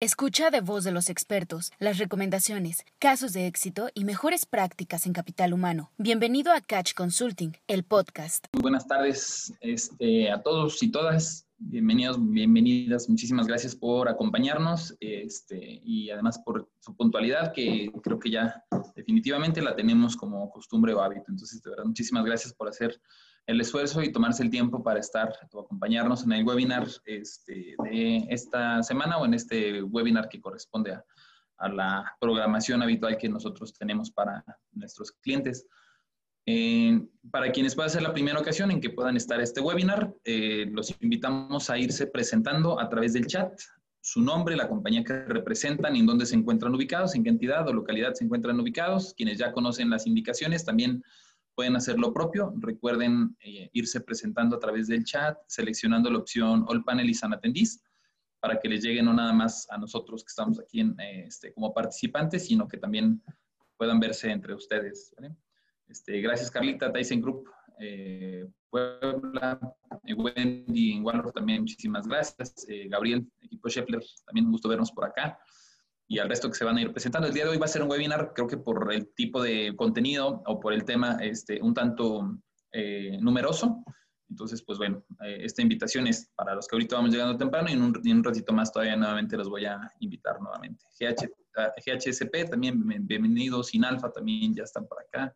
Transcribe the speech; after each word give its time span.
Escucha 0.00 0.50
de 0.50 0.60
voz 0.60 0.84
de 0.84 0.92
los 0.92 1.10
expertos 1.10 1.72
las 1.80 1.98
recomendaciones, 1.98 2.84
casos 3.00 3.32
de 3.32 3.48
éxito 3.48 3.88
y 3.94 4.04
mejores 4.04 4.46
prácticas 4.46 5.06
en 5.06 5.12
capital 5.12 5.52
humano. 5.52 5.90
Bienvenido 5.98 6.52
a 6.52 6.60
Catch 6.60 6.94
Consulting, 6.94 7.56
el 7.66 7.82
podcast. 7.82 8.46
Muy 8.52 8.62
buenas 8.62 8.86
tardes 8.86 9.52
este, 9.60 10.30
a 10.30 10.40
todos 10.40 10.80
y 10.84 10.92
todas. 10.92 11.48
Bienvenidos, 11.56 12.16
bienvenidas. 12.20 13.08
Muchísimas 13.08 13.48
gracias 13.48 13.74
por 13.74 14.08
acompañarnos 14.08 14.96
este, 15.00 15.80
y 15.82 16.10
además 16.10 16.38
por 16.38 16.70
su 16.78 16.94
puntualidad, 16.94 17.52
que 17.52 17.90
creo 18.00 18.20
que 18.20 18.30
ya 18.30 18.64
definitivamente 18.94 19.60
la 19.60 19.74
tenemos 19.74 20.16
como 20.16 20.48
costumbre 20.50 20.94
o 20.94 21.00
hábito. 21.00 21.24
Entonces, 21.26 21.60
de 21.60 21.70
verdad, 21.70 21.86
muchísimas 21.86 22.24
gracias 22.24 22.54
por 22.54 22.68
hacer 22.68 23.00
el 23.48 23.62
esfuerzo 23.62 24.02
y 24.02 24.12
tomarse 24.12 24.42
el 24.42 24.50
tiempo 24.50 24.82
para 24.82 25.00
estar 25.00 25.32
o 25.52 25.60
acompañarnos 25.60 26.22
en 26.22 26.32
el 26.32 26.44
webinar 26.44 26.86
este, 27.06 27.74
de 27.82 28.26
esta 28.28 28.82
semana 28.82 29.16
o 29.16 29.24
en 29.24 29.32
este 29.32 29.82
webinar 29.82 30.28
que 30.28 30.40
corresponde 30.40 30.92
a, 30.92 31.68
la 31.70 32.14
programación 32.20 32.82
habitual 32.82 33.16
que 33.16 33.28
nosotros 33.28 33.72
tenemos 33.72 34.12
para 34.12 34.44
nuestros 34.72 35.10
clientes. 35.10 35.66
Eh, 36.46 37.00
para 37.32 37.50
quienes 37.50 37.74
pueda 37.74 37.88
ser 37.88 38.02
la 38.02 38.12
primera 38.12 38.38
ocasión 38.38 38.70
en 38.70 38.80
que 38.80 38.90
puedan 38.90 39.16
estar 39.16 39.40
este 39.40 39.60
webinar, 39.60 40.14
eh, 40.24 40.66
los 40.70 40.94
invitamos 41.00 41.68
a 41.68 41.78
irse 41.78 42.06
presentando 42.06 42.78
a 42.78 42.88
través 42.88 43.14
del 43.14 43.26
chat 43.26 43.58
su 44.00 44.22
nombre, 44.22 44.56
la 44.56 44.68
compañía 44.68 45.02
que 45.02 45.24
representan 45.24 45.96
en 45.96 46.06
dónde 46.06 46.26
se 46.26 46.36
encuentran 46.36 46.74
ubicados, 46.74 47.14
en 47.14 47.24
qué 47.24 47.30
entidad 47.30 47.66
o 47.66 47.72
localidad 47.72 48.14
se 48.14 48.24
encuentran 48.24 48.60
ubicados. 48.60 49.12
Quienes 49.14 49.38
ya 49.38 49.52
conocen 49.52 49.90
las 49.90 50.06
indicaciones 50.06 50.64
también 50.64 51.02
pueden 51.58 51.74
hacer 51.74 51.98
lo 51.98 52.12
propio. 52.12 52.54
Recuerden 52.58 53.36
eh, 53.40 53.68
irse 53.72 54.00
presentando 54.00 54.54
a 54.54 54.60
través 54.60 54.86
del 54.86 55.02
chat, 55.02 55.36
seleccionando 55.48 56.08
la 56.08 56.18
opción 56.18 56.64
All 56.68 56.84
Panelists 56.84 57.24
and 57.24 57.34
Attendees 57.34 57.82
para 58.38 58.60
que 58.60 58.68
les 58.68 58.84
llegue 58.84 59.02
no 59.02 59.12
nada 59.12 59.32
más 59.32 59.66
a 59.68 59.76
nosotros 59.76 60.22
que 60.22 60.28
estamos 60.28 60.60
aquí 60.60 60.78
en, 60.78 60.94
eh, 61.00 61.24
este, 61.26 61.52
como 61.52 61.74
participantes, 61.74 62.46
sino 62.46 62.68
que 62.68 62.76
también 62.76 63.20
puedan 63.76 63.98
verse 63.98 64.30
entre 64.30 64.54
ustedes. 64.54 65.12
Este, 65.88 66.20
gracias 66.20 66.48
Carlita, 66.48 66.92
Tyson 66.92 67.20
Group, 67.20 67.48
eh, 67.80 68.46
Puebla, 68.70 69.58
Wendy 70.16 70.92
en 70.92 71.04
Waldorf 71.04 71.34
también, 71.34 71.62
muchísimas 71.62 72.06
gracias. 72.06 72.64
Gabriel, 72.88 73.28
equipo 73.42 73.68
Scheffler, 73.68 74.00
también 74.24 74.46
un 74.46 74.52
gusto 74.52 74.68
vernos 74.68 74.92
por 74.92 75.06
acá 75.06 75.36
y 76.08 76.18
al 76.18 76.28
resto 76.28 76.48
que 76.48 76.56
se 76.56 76.64
van 76.64 76.78
a 76.78 76.80
ir 76.80 76.90
presentando. 76.90 77.28
El 77.28 77.34
día 77.34 77.44
de 77.44 77.50
hoy 77.50 77.58
va 77.58 77.66
a 77.66 77.68
ser 77.68 77.82
un 77.82 77.90
webinar, 77.90 78.32
creo 78.34 78.48
que 78.48 78.56
por 78.56 78.90
el 78.92 79.12
tipo 79.14 79.42
de 79.42 79.76
contenido 79.76 80.42
o 80.46 80.58
por 80.58 80.72
el 80.72 80.84
tema 80.84 81.18
este, 81.20 81.60
un 81.60 81.74
tanto 81.74 82.40
eh, 82.72 83.18
numeroso. 83.20 83.84
Entonces, 84.30 84.62
pues 84.62 84.78
bueno, 84.78 85.04
eh, 85.22 85.40
esta 85.42 85.62
invitación 85.62 86.06
es 86.06 86.30
para 86.34 86.54
los 86.54 86.66
que 86.66 86.76
ahorita 86.76 86.96
vamos 86.96 87.12
llegando 87.12 87.36
temprano 87.36 87.68
y 87.68 87.74
en 87.74 87.82
un, 87.82 87.94
un 88.02 88.24
ratito 88.24 88.52
más 88.54 88.72
todavía 88.72 88.96
nuevamente 88.96 89.36
los 89.36 89.50
voy 89.50 89.66
a 89.66 89.80
invitar 90.00 90.40
nuevamente. 90.40 90.82
GH, 90.98 91.28
GHSP 91.84 92.50
también, 92.50 92.82
bienvenidos. 93.06 93.68
Sinalfa 93.68 94.10
también 94.10 94.54
ya 94.54 94.62
están 94.62 94.86
por 94.86 95.00
acá. 95.02 95.34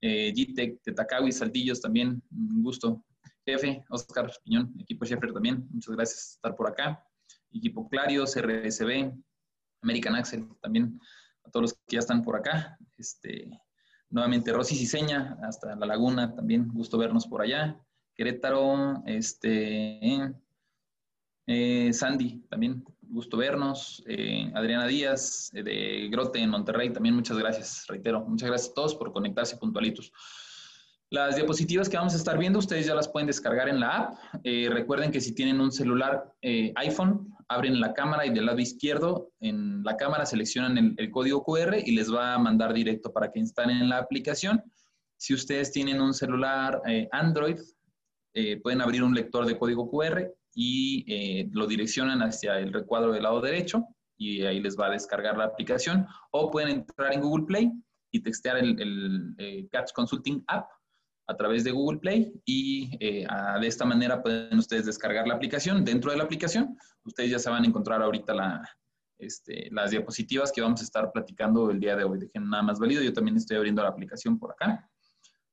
Eh, 0.00 0.32
GTEC, 0.32 0.82
Tetacawi, 0.82 1.30
Saltillos 1.30 1.80
también, 1.80 2.20
un 2.32 2.62
gusto. 2.62 3.04
Jefe, 3.46 3.84
Oscar 3.90 4.30
Piñón, 4.44 4.74
equipo 4.78 5.04
Sheffer 5.04 5.32
también, 5.32 5.66
muchas 5.70 5.94
gracias 5.94 6.38
por 6.42 6.50
estar 6.50 6.56
por 6.56 6.68
acá. 6.68 7.06
Equipo 7.52 7.88
Clarios, 7.88 8.36
RSB, 8.36 9.12
American 9.82 10.14
Axel 10.14 10.48
también, 10.60 11.00
a 11.44 11.50
todos 11.50 11.62
los 11.62 11.72
que 11.74 11.96
ya 11.96 11.98
están 12.00 12.22
por 12.22 12.36
acá. 12.36 12.78
Este, 12.96 13.50
nuevamente 14.08 14.52
Rosy 14.52 14.76
Ciseña, 14.76 15.38
hasta 15.42 15.74
La 15.76 15.86
Laguna, 15.86 16.34
también 16.34 16.68
gusto 16.68 16.98
vernos 16.98 17.26
por 17.26 17.42
allá. 17.42 17.78
Querétaro, 18.14 19.02
este, 19.06 20.34
eh, 21.46 21.92
Sandy, 21.92 22.44
también 22.48 22.84
gusto 23.00 23.36
vernos. 23.36 24.02
Eh, 24.06 24.50
Adriana 24.54 24.86
Díaz, 24.86 25.50
eh, 25.54 25.62
de 25.62 26.08
Grote 26.10 26.38
en 26.38 26.50
Monterrey, 26.50 26.92
también 26.92 27.14
muchas 27.14 27.36
gracias, 27.38 27.86
reitero. 27.88 28.20
Muchas 28.20 28.48
gracias 28.48 28.70
a 28.70 28.74
todos 28.74 28.94
por 28.94 29.12
conectarse 29.12 29.56
puntualitos. 29.56 30.12
Las 31.10 31.34
diapositivas 31.34 31.88
que 31.88 31.96
vamos 31.96 32.14
a 32.14 32.16
estar 32.16 32.38
viendo, 32.38 32.60
ustedes 32.60 32.86
ya 32.86 32.94
las 32.94 33.08
pueden 33.08 33.26
descargar 33.26 33.68
en 33.68 33.80
la 33.80 33.96
app. 33.96 34.18
recuerden 34.44 35.10
que 35.10 35.20
si 35.20 35.34
tienen 35.34 35.60
un 35.60 35.72
celular 35.72 36.32
iPhone, 36.76 37.34
abren 37.50 37.80
la 37.80 37.92
cámara 37.94 38.24
y 38.24 38.30
del 38.30 38.46
lado 38.46 38.60
izquierdo 38.60 39.32
en 39.40 39.82
la 39.82 39.96
cámara 39.96 40.24
seleccionan 40.24 40.94
el, 40.96 41.10
código 41.10 41.42
QR 41.42 41.78
y 41.84 41.96
les 41.96 42.12
va 42.14 42.34
a 42.34 42.38
mandar 42.38 42.72
directo 42.72 43.12
para 43.12 43.32
que 43.32 43.40
instalen 43.40 43.88
la 43.88 43.98
aplicación. 43.98 44.62
Si 45.16 45.34
ustedes 45.34 45.72
tienen 45.72 46.00
un 46.00 46.14
celular 46.14 46.80
eh, 46.86 47.08
Android, 47.10 47.58
eh, 48.34 48.60
pueden 48.60 48.80
abrir 48.80 49.02
un 49.02 49.14
lector 49.14 49.46
de 49.46 49.58
código 49.58 49.90
QR 49.90 50.32
y 50.54 51.04
eh, 51.12 51.48
lo 51.50 51.66
direccionan 51.66 52.22
hacia 52.22 52.56
el 52.60 52.72
recuadro 52.72 53.10
del 53.10 53.24
lado 53.24 53.40
derecho 53.40 53.84
y 54.16 54.42
ahí 54.42 54.60
les 54.60 54.78
va 54.78 54.86
a 54.86 54.90
descargar 54.90 55.36
la 55.36 55.46
aplicación. 55.46 56.06
O 56.30 56.52
pueden 56.52 56.68
entrar 56.68 57.12
en 57.12 57.20
Google 57.20 57.46
Play 57.46 57.72
y 58.12 58.22
textear 58.22 58.58
el 58.58 59.68
Catch 59.72 59.92
Consulting 59.92 60.44
App 60.46 60.68
a 61.26 61.36
través 61.36 61.64
de 61.64 61.70
Google 61.70 62.00
Play 62.00 62.32
y 62.44 62.96
eh, 63.00 63.26
de 63.60 63.66
esta 63.66 63.84
manera 63.84 64.22
pueden 64.22 64.58
ustedes 64.58 64.86
descargar 64.86 65.26
la 65.28 65.34
aplicación. 65.34 65.84
Dentro 65.84 66.10
de 66.10 66.16
la 66.16 66.24
aplicación, 66.24 66.76
ustedes 67.04 67.30
ya 67.30 67.38
se 67.38 67.50
van 67.50 67.64
a 67.64 67.66
encontrar 67.66 68.02
ahorita 68.02 68.34
la, 68.34 68.68
este, 69.18 69.68
las 69.70 69.90
diapositivas 69.90 70.50
que 70.50 70.60
vamos 70.60 70.80
a 70.80 70.84
estar 70.84 71.12
platicando 71.12 71.70
el 71.70 71.78
día 71.78 71.96
de 71.96 72.04
hoy. 72.04 72.18
Dejen 72.18 72.48
nada 72.48 72.62
más 72.62 72.78
válido. 72.78 73.02
Yo 73.02 73.12
también 73.12 73.36
estoy 73.36 73.56
abriendo 73.56 73.82
la 73.82 73.90
aplicación 73.90 74.38
por 74.38 74.52
acá, 74.52 74.90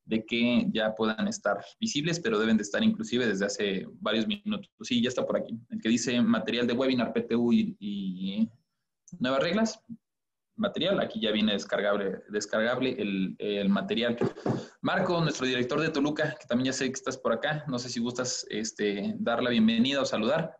de 0.06 0.26
que 0.26 0.66
ya 0.72 0.96
puedan 0.96 1.28
estar 1.28 1.64
visibles, 1.80 2.20
pero 2.20 2.40
deben 2.40 2.58
de 2.58 2.64
estar 2.64 2.84
inclusive 2.84 3.28
desde 3.28 3.46
hace 3.46 3.86
varios 4.00 4.26
minutos. 4.26 4.72
Sí, 4.82 5.02
ya 5.02 5.10
está 5.10 5.26
por 5.26 5.38
aquí. 5.38 5.60
El 5.70 5.82
que 5.82 5.90
dice 5.90 6.22
material 6.22 6.66
de 6.66 6.74
webinar, 6.74 7.14
PTU 7.14 7.54
y 7.54 8.50
nuevas 9.20 9.44
reglas, 9.44 9.84
material. 10.58 11.00
Aquí 11.00 11.20
ya 11.20 11.32
viene 11.32 11.54
descargable, 11.54 12.24
descargable 12.30 12.96
el, 13.00 13.70
material. 13.70 14.18
Marco, 14.82 15.22
nuestro 15.22 15.46
director 15.46 15.80
de 15.80 15.90
Toluca, 15.90 16.36
que 16.40 16.48
también 16.48 16.68
ya 16.68 16.74
sé 16.74 16.86
que 16.86 16.94
estás 16.94 17.18
por 17.18 17.34
acá. 17.34 17.64
No 17.68 17.80
sé 17.80 17.90
si 17.90 18.00
gustas 18.00 18.46
este, 18.50 19.16
dar 19.20 19.42
la 19.42 19.50
bienvenida 19.50 20.02
o 20.02 20.06
saludar. 20.06 20.58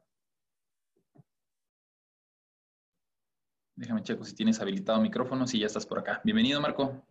Déjame 3.76 4.02
checo 4.02 4.24
si 4.24 4.34
tienes 4.34 4.60
habilitado 4.60 5.00
micrófono, 5.02 5.46
si 5.46 5.60
ya 5.60 5.68
estás 5.68 5.86
por 5.86 6.00
acá. 6.00 6.20
Bienvenido, 6.24 6.60
Marco. 6.60 7.06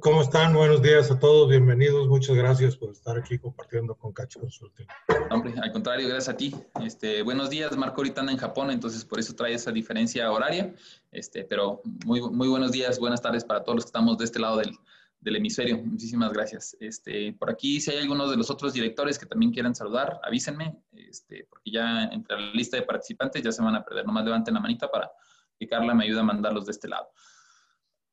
¿Cómo 0.00 0.22
están? 0.22 0.54
Buenos 0.54 0.82
días 0.82 1.08
a 1.12 1.18
todos, 1.20 1.48
bienvenidos. 1.48 2.08
Muchas 2.08 2.34
gracias 2.34 2.76
por 2.76 2.90
estar 2.90 3.16
aquí 3.16 3.38
compartiendo 3.38 3.94
con 3.94 4.12
Cacho 4.12 4.40
Consulting. 4.40 4.88
Hombre, 5.30 5.54
al 5.62 5.70
contrario, 5.70 6.08
gracias 6.08 6.34
a 6.34 6.36
ti. 6.36 6.52
Este, 6.84 7.22
buenos 7.22 7.48
días, 7.48 7.76
Marco 7.76 8.00
ahorita 8.00 8.20
anda 8.20 8.32
en 8.32 8.38
Japón, 8.38 8.72
entonces 8.72 9.04
por 9.04 9.20
eso 9.20 9.36
trae 9.36 9.54
esa 9.54 9.70
diferencia 9.70 10.32
horaria. 10.32 10.74
Este, 11.12 11.44
pero 11.44 11.80
muy, 12.04 12.20
muy 12.20 12.48
buenos 12.48 12.72
días, 12.72 12.98
buenas 12.98 13.22
tardes 13.22 13.44
para 13.44 13.62
todos 13.62 13.76
los 13.76 13.84
que 13.84 13.90
estamos 13.90 14.18
de 14.18 14.24
este 14.24 14.40
lado 14.40 14.56
del, 14.56 14.76
del 15.20 15.36
hemisferio. 15.36 15.78
Muchísimas 15.78 16.32
gracias. 16.32 16.76
Este, 16.80 17.32
por 17.34 17.48
aquí, 17.48 17.80
si 17.80 17.92
hay 17.92 17.98
algunos 17.98 18.30
de 18.30 18.36
los 18.36 18.50
otros 18.50 18.72
directores 18.72 19.16
que 19.16 19.26
también 19.26 19.52
quieran 19.52 19.76
saludar, 19.76 20.20
avísenme, 20.24 20.76
este, 20.92 21.46
porque 21.48 21.70
ya 21.70 22.04
entre 22.06 22.36
la 22.36 22.50
lista 22.50 22.76
de 22.76 22.82
participantes 22.82 23.44
ya 23.44 23.52
se 23.52 23.62
van 23.62 23.76
a 23.76 23.84
perder. 23.84 24.04
Nomás 24.04 24.24
levanten 24.24 24.54
la 24.54 24.60
manita 24.60 24.90
para 24.90 25.08
que 25.56 25.68
Carla 25.68 25.94
me 25.94 26.04
ayude 26.04 26.18
a 26.18 26.24
mandarlos 26.24 26.66
de 26.66 26.72
este 26.72 26.88
lado. 26.88 27.10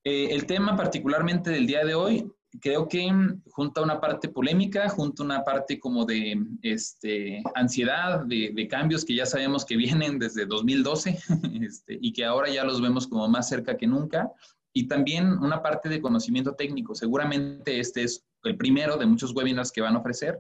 Eh, 0.07 0.27
el 0.35 0.45
tema 0.45 0.77
particularmente 0.77 1.49
del 1.49 1.65
día 1.65 1.83
de 1.83 1.95
hoy, 1.95 2.31
creo 2.61 2.87
que 2.87 3.11
junta 3.49 3.81
una 3.81 3.99
parte 3.99 4.29
polémica, 4.29 4.87
junta 4.87 5.23
una 5.23 5.43
parte 5.43 5.79
como 5.79 6.05
de 6.05 6.39
este, 6.61 7.41
ansiedad, 7.55 8.23
de, 8.23 8.67
cambios 8.69 9.03
que 9.03 9.15
ya 9.15 9.25
sabemos 9.25 9.65
que 9.65 9.75
vienen 9.77 10.19
desde 10.19 10.45
2012 10.45 11.17
este, 11.59 11.97
y 11.99 12.13
que 12.13 12.23
ahora 12.23 12.49
ya 12.49 12.63
los 12.63 12.81
vemos 12.81 13.07
como 13.07 13.27
más 13.27 13.49
cerca 13.49 13.75
que 13.77 13.87
nunca. 13.87 14.31
Y 14.73 14.87
también 14.87 15.39
una 15.39 15.63
parte 15.63 15.89
de 15.89 16.01
conocimiento 16.01 16.53
técnico. 16.53 16.93
Seguramente 16.93 17.79
este 17.79 18.03
es 18.03 18.23
el 18.43 18.57
primero 18.57 18.97
de 18.97 19.07
muchos 19.07 19.33
webinars 19.33 19.71
que 19.71 19.81
van 19.81 19.95
a 19.95 19.99
ofrecer 19.99 20.37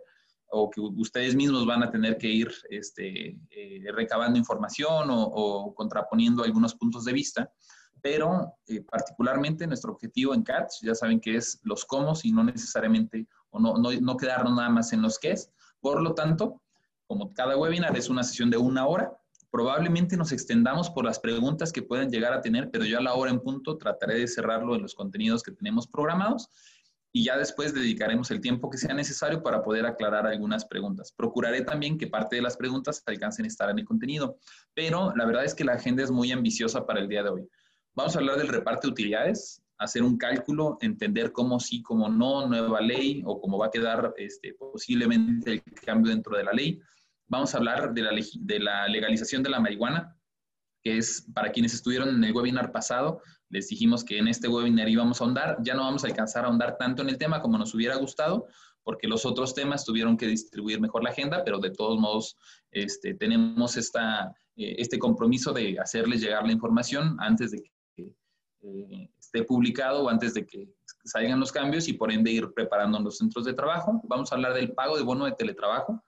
o 0.47 0.69
que 0.69 0.79
ustedes 0.79 1.35
mismos 1.35 1.65
van 1.65 1.81
a 1.81 1.89
tener 1.89 2.17
que 2.17 2.27
ir 2.27 2.51
este, 2.69 3.39
eh, 3.49 3.83
recabando 3.93 4.37
información 4.37 5.07
o 5.09 5.73
contraponiendo 5.73 6.43
algunos 6.43 6.75
puntos 6.75 7.03
de 7.03 7.13
vista 7.13 7.51
pero 8.05 8.55
eh, 8.67 8.81
particularmente 8.81 9.65
nuestro 9.65 9.93
objetivo 9.93 10.35
en 10.35 10.43
CATS, 10.43 10.81
ya 10.83 10.93
saben 10.93 11.19
que 11.19 11.37
es 11.37 11.59
los 11.63 11.85
cómo 11.85 12.13
y 12.21 12.31
no 12.31 12.43
necesariamente, 12.43 13.27
o 13.49 13.59
no, 13.59 13.79
no, 13.79 13.89
no 13.99 14.15
quedarnos 14.15 14.55
nada 14.55 14.69
más 14.69 14.93
en 14.93 15.01
los 15.01 15.17
qué 15.17 15.31
es. 15.31 15.49
Por 15.79 16.03
lo 16.03 16.13
tanto, 16.13 16.61
como 17.07 17.33
cada 17.33 17.57
webinar 17.57 17.97
es 17.97 18.07
una 18.07 18.21
sesión 18.21 18.51
de 18.51 18.57
una 18.57 18.85
hora, 18.85 19.11
probablemente 19.49 20.17
nos 20.17 20.31
extendamos 20.31 20.91
por 20.91 21.03
las 21.03 21.19
preguntas 21.19 21.71
que 21.71 21.81
puedan 21.81 22.11
llegar 22.11 22.31
a 22.31 22.41
tener, 22.41 22.69
pero 22.69 22.85
yo 22.85 22.99
a 22.99 23.01
la 23.01 23.15
hora 23.15 23.31
en 23.31 23.39
punto 23.39 23.75
trataré 23.75 24.19
de 24.19 24.27
cerrarlo 24.27 24.75
en 24.75 24.83
los 24.83 24.93
contenidos 24.93 25.41
que 25.41 25.53
tenemos 25.53 25.87
programados 25.87 26.51
y 27.11 27.23
ya 27.23 27.37
después 27.37 27.73
dedicaremos 27.73 28.29
el 28.29 28.39
tiempo 28.39 28.69
que 28.69 28.77
sea 28.77 28.93
necesario 28.93 29.41
para 29.41 29.63
poder 29.63 29.87
aclarar 29.87 30.27
algunas 30.27 30.63
preguntas. 30.65 31.11
Procuraré 31.11 31.61
también 31.61 31.97
que 31.97 32.05
parte 32.05 32.35
de 32.35 32.43
las 32.43 32.55
preguntas 32.55 33.01
alcancen 33.07 33.45
a 33.45 33.47
estar 33.47 33.69
en 33.71 33.79
el 33.79 33.85
contenido, 33.85 34.37
pero 34.75 35.11
la 35.15 35.25
verdad 35.25 35.45
es 35.45 35.55
que 35.55 35.63
la 35.63 35.73
agenda 35.73 36.03
es 36.03 36.11
muy 36.11 36.31
ambiciosa 36.31 36.85
para 36.85 36.99
el 36.99 37.07
día 37.07 37.23
de 37.23 37.29
hoy. 37.29 37.49
Vamos 37.95 38.13
a 38.13 38.19
hablar 38.19 38.37
del 38.37 38.49
reparto 38.49 38.87
de 38.87 38.91
utilidades, 38.91 39.63
hacer 39.77 40.03
un 40.03 40.17
cálculo, 40.17 40.77
entender 40.81 41.31
cómo 41.31 41.61
sí, 41.61 41.81
cómo 41.81 42.09
no, 42.09 42.45
nueva 42.45 42.81
ley 42.81 43.23
o 43.25 43.39
cómo 43.39 43.57
va 43.57 43.67
a 43.67 43.71
quedar 43.71 44.13
este, 44.17 44.53
posiblemente 44.53 45.53
el 45.53 45.63
cambio 45.63 46.11
dentro 46.11 46.35
de 46.35 46.43
la 46.43 46.51
ley. 46.51 46.81
Vamos 47.27 47.53
a 47.53 47.57
hablar 47.57 47.93
de 47.93 48.01
la, 48.01 48.11
de 48.11 48.59
la 48.59 48.87
legalización 48.89 49.43
de 49.43 49.49
la 49.49 49.61
marihuana, 49.61 50.13
que 50.83 50.97
es 50.97 51.25
para 51.33 51.53
quienes 51.53 51.73
estuvieron 51.73 52.09
en 52.09 52.23
el 52.23 52.33
webinar 52.33 52.73
pasado, 52.73 53.21
les 53.49 53.69
dijimos 53.69 54.03
que 54.03 54.17
en 54.17 54.27
este 54.27 54.49
webinar 54.49 54.89
íbamos 54.89 55.21
a 55.21 55.23
ahondar, 55.23 55.57
ya 55.61 55.73
no 55.73 55.83
vamos 55.83 56.03
a 56.03 56.07
alcanzar 56.07 56.43
a 56.43 56.47
ahondar 56.47 56.77
tanto 56.77 57.01
en 57.01 57.07
el 57.07 57.17
tema 57.17 57.41
como 57.41 57.57
nos 57.57 57.73
hubiera 57.73 57.95
gustado, 57.95 58.47
porque 58.83 59.07
los 59.07 59.25
otros 59.25 59.55
temas 59.55 59.85
tuvieron 59.85 60.17
que 60.17 60.27
distribuir 60.27 60.81
mejor 60.81 61.01
la 61.01 61.11
agenda, 61.11 61.43
pero 61.45 61.59
de 61.59 61.71
todos 61.71 61.97
modos 61.97 62.37
este, 62.71 63.13
tenemos 63.13 63.77
esta, 63.77 64.35
eh, 64.57 64.75
este 64.79 64.99
compromiso 64.99 65.53
de 65.53 65.79
hacerles 65.79 66.21
llegar 66.21 66.45
la 66.45 66.51
información 66.51 67.15
antes 67.19 67.51
de 67.51 67.61
que 67.61 67.74
eh, 68.65 69.11
esté 69.19 69.43
publicado 69.43 70.03
o 70.03 70.09
antes 70.09 70.33
de 70.33 70.45
que 70.45 70.67
salgan 71.03 71.39
los 71.39 71.51
cambios 71.51 71.87
y 71.87 71.93
por 71.93 72.11
ende 72.11 72.31
ir 72.31 72.51
preparando 72.53 72.99
los 72.99 73.17
centros 73.17 73.45
de 73.45 73.53
trabajo. 73.53 74.01
Vamos 74.05 74.31
a 74.31 74.35
hablar 74.35 74.53
del 74.53 74.73
pago 74.73 74.97
de 74.97 75.03
bono 75.03 75.25
de 75.25 75.33
teletrabajo. 75.33 76.03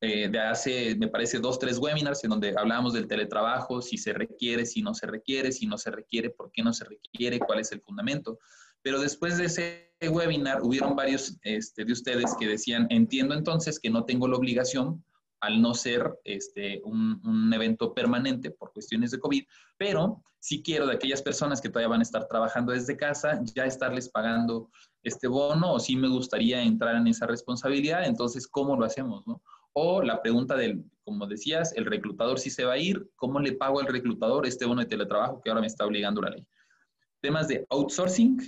Eh, 0.00 0.28
de 0.28 0.38
hace, 0.38 0.94
me 0.94 1.08
parece, 1.08 1.40
dos, 1.40 1.58
tres 1.58 1.78
webinars 1.78 2.22
en 2.22 2.30
donde 2.30 2.54
hablábamos 2.56 2.92
del 2.92 3.08
teletrabajo, 3.08 3.82
si 3.82 3.98
se 3.98 4.12
requiere, 4.12 4.64
si 4.64 4.80
no 4.80 4.94
se 4.94 5.06
requiere, 5.06 5.50
si 5.50 5.66
no 5.66 5.76
se 5.76 5.90
requiere, 5.90 6.30
por 6.30 6.52
qué 6.52 6.62
no 6.62 6.72
se 6.72 6.84
requiere, 6.84 7.40
cuál 7.40 7.58
es 7.58 7.72
el 7.72 7.80
fundamento. 7.80 8.38
Pero 8.82 9.00
después 9.00 9.38
de 9.38 9.46
ese 9.46 9.92
webinar, 10.00 10.62
hubieron 10.62 10.94
varios 10.94 11.36
este, 11.42 11.84
de 11.84 11.92
ustedes 11.92 12.36
que 12.38 12.46
decían, 12.46 12.86
entiendo 12.90 13.34
entonces 13.34 13.80
que 13.80 13.90
no 13.90 14.04
tengo 14.04 14.28
la 14.28 14.36
obligación 14.36 15.02
al 15.40 15.60
no 15.62 15.74
ser 15.74 16.18
este, 16.24 16.80
un, 16.84 17.52
evento 17.52 17.94
permanente 17.94 18.50
por 18.50 18.72
cuestiones 18.72 19.10
de 19.10 19.18
COVID, 19.18 19.44
pero 19.76 20.22
sí 20.38 20.62
quiero 20.62 20.86
de 20.86 20.94
aquellas 20.94 21.22
personas 21.22 21.60
que 21.60 21.68
todavía 21.68 21.88
van 21.88 22.00
a 22.00 22.02
estar 22.02 22.26
trabajando 22.28 22.72
desde 22.72 22.96
casa, 22.96 23.40
ya 23.54 23.64
estarles 23.64 24.08
pagando 24.08 24.70
este 25.02 25.28
bono, 25.28 25.74
o 25.74 25.80
sí 25.80 25.96
me 25.96 26.08
gustaría 26.08 26.62
entrar 26.62 26.96
en 26.96 27.06
esa 27.06 27.26
responsabilidad, 27.26 28.06
entonces, 28.06 28.46
¿cómo 28.46 28.76
lo 28.76 28.84
hacemos? 28.84 29.26
No? 29.26 29.42
O 29.72 30.02
la 30.02 30.20
pregunta 30.22 30.56
del, 30.56 30.84
como 31.04 31.26
decías, 31.26 31.72
el 31.74 31.86
reclutador 31.86 32.38
si 32.38 32.50
se 32.50 32.64
va 32.64 32.74
a 32.74 32.78
ir, 32.78 33.10
¿cómo 33.16 33.40
le 33.40 33.52
pago 33.52 33.80
al 33.80 33.86
reclutador 33.86 34.46
este 34.46 34.66
bono 34.66 34.80
de 34.80 34.88
teletrabajo 34.88 35.40
que 35.40 35.50
ahora 35.50 35.60
me 35.60 35.66
está 35.66 35.86
obligando 35.86 36.20
la 36.20 36.30
ley? 36.30 36.46
Temas 37.20 37.48
de 37.48 37.64
outsourcing, 37.70 38.38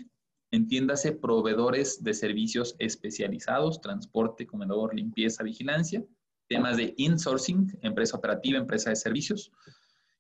entiéndase 0.50 1.12
proveedores 1.12 2.02
de 2.02 2.14
servicios 2.14 2.74
especializados, 2.78 3.80
transporte, 3.80 4.46
comedor, 4.46 4.94
limpieza, 4.94 5.42
vigilancia. 5.42 6.04
Temas 6.50 6.76
de 6.76 6.92
insourcing, 6.98 7.78
empresa 7.80 8.18
operativa, 8.18 8.58
empresa 8.58 8.90
de 8.90 8.96
servicios. 8.96 9.50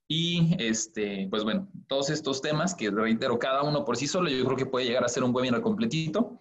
Y, 0.08 0.56
este, 0.58 1.26
pues 1.28 1.44
bueno, 1.44 1.68
todos 1.88 2.08
estos 2.08 2.40
temas 2.40 2.74
que 2.74 2.90
reitero, 2.90 3.38
cada 3.38 3.62
uno 3.62 3.84
por 3.84 3.98
sí 3.98 4.06
solo, 4.06 4.30
yo 4.30 4.44
creo 4.46 4.56
que 4.56 4.66
puede 4.66 4.86
llegar 4.86 5.04
a 5.04 5.08
ser 5.08 5.22
un 5.22 5.34
webinar 5.34 5.60
completito 5.60 6.40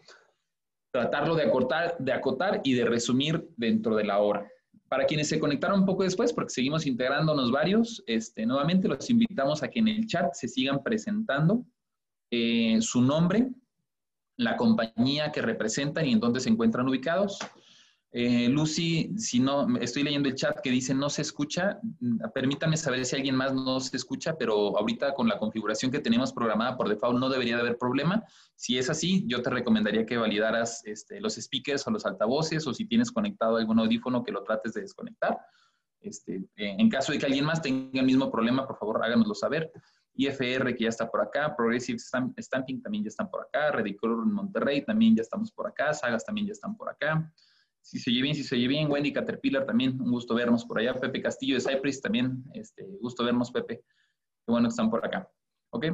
tratarlo 0.91 1.36
de 1.36 1.44
acotar, 1.44 1.95
de 2.00 2.13
acotar 2.13 2.62
y 2.63 2.74
de 2.74 2.86
resumir 2.86 3.47
dentro 3.57 3.95
de 3.95 4.03
la 4.03 4.19
hora. 4.19 4.47
Para 4.88 5.06
quienes 5.06 5.30
se 5.30 5.39
conectaron 5.39 5.81
un 5.81 5.86
poco 5.86 6.03
después, 6.03 6.33
porque 6.33 6.50
seguimos 6.50 6.88
integrándonos 6.88 7.51
varios, 7.51 8.03
este, 8.07 8.45
nuevamente 8.45 8.88
los 8.88 9.07
invitamos 9.09 9.62
a 9.62 9.68
que 9.68 9.80
en 9.80 9.88
el 9.88 10.07
chat 10.07 10.33
se 10.33 10.47
sigan 10.47 10.81
presentando 10.81 11.63
eh, 12.31 12.80
su 12.81 13.01
nombre, 13.01 13.51
la 14.38 14.57
compañía 14.57 15.31
que 15.31 15.41
representan 15.41 16.06
y 16.06 16.13
en 16.13 16.19
dónde 16.19 16.39
se 16.39 16.50
encuentran 16.50 16.88
ubicados. 16.88 17.38
Eh, 18.12 18.50
Lucy, 18.50 19.12
si 19.18 19.40
no, 19.40 19.78
estoy 19.78 20.02
leyendo 20.02 20.30
el 20.30 20.36
chat 20.36 20.60
que 20.62 20.72
dice 20.72 20.96
no 20.96 21.10
se 21.10 21.22
escucha. 21.22 21.80
Permítame 22.34 22.76
saber 22.76 23.06
si 23.06 23.16
alguien 23.16 23.36
más 23.36 23.54
no 23.54 23.80
se 23.80 23.96
escucha, 23.98 24.36
pero 24.36 24.78
ahorita 24.78 25.14
con 25.14 25.28
la 25.28 25.38
configuración 25.38 25.92
que 25.92 26.00
tenemos 26.00 26.34
programada 26.34 26.76
por 26.76 26.90
default 26.90 27.20
no 27.20 27.30
debería 27.30 27.56
de 27.56 27.62
haber 27.62 27.78
problema. 27.78 28.24
Si 28.56 28.78
es 28.80 28.90
así, 28.90 29.26
yo 29.28 29.44
te 29.44 29.52
recomendaría 29.52 30.06
que 30.06 30.18
validaras 30.18 30.82
este, 30.86 31.22
los 31.22 31.36
speakers 31.36 31.86
o 31.86 31.92
los 31.92 32.06
altavoces 32.06 32.66
o 32.66 32.74
si 32.74 32.86
tienes 32.86 33.12
conectado 33.12 33.58
algún 33.58 33.80
audífono 33.80 34.24
que 34.24 34.32
lo 34.32 34.44
trates 34.44 34.74
de 34.74 34.82
desconectar. 34.82 35.38
Este, 36.02 36.48
en 36.56 36.90
caso 36.90 37.12
de 37.12 37.20
que 37.20 37.26
alguien 37.26 37.46
más 37.46 37.62
tenga 37.62 38.00
el 38.00 38.06
mismo 38.06 38.32
problema, 38.32 38.66
por 38.66 38.78
favor 38.78 39.04
háganoslo 39.04 39.36
saber. 39.36 39.72
IFR 40.16 40.76
que 40.76 40.84
ya 40.84 40.90
está 40.90 41.10
por 41.10 41.22
acá, 41.22 41.56
Progressive 41.56 42.00
Stamping 42.00 42.82
también 42.82 43.04
ya 43.04 43.10
están 43.10 43.30
por 43.30 43.42
acá, 43.42 43.72
Redicor 43.72 44.12
en 44.12 44.34
Monterrey 44.34 44.84
también 44.84 45.16
ya 45.16 45.22
estamos 45.22 45.52
por 45.52 45.68
acá, 45.68 45.94
Sagas 45.94 46.26
también 46.26 46.48
ya 46.48 46.54
están 46.54 46.76
por 46.76 46.90
acá. 46.90 47.32
Si 47.81 48.00
se 48.00 48.12
oye 48.12 48.22
bien, 48.22 48.36
si 48.36 48.44
se 48.44 48.56
oye 48.56 48.68
bien. 48.68 48.92
Wendy 48.92 49.12
Caterpillar 49.12 49.66
también, 49.66 50.00
un 50.02 50.12
gusto 50.12 50.36
vernos 50.36 50.66
por 50.66 50.80
allá. 50.80 50.94
Pepe 50.94 51.22
Castillo 51.22 51.56
de 51.56 51.62
Cypress 51.62 52.02
también, 52.02 52.44
este, 52.54 52.84
gusto 53.02 53.24
vernos, 53.24 53.52
Pepe. 53.52 53.78
Qué 53.78 54.52
bueno 54.52 54.68
que 54.68 54.72
están 54.72 54.90
por 54.90 55.06
acá. 55.06 55.30
¿Ok? 55.72 55.86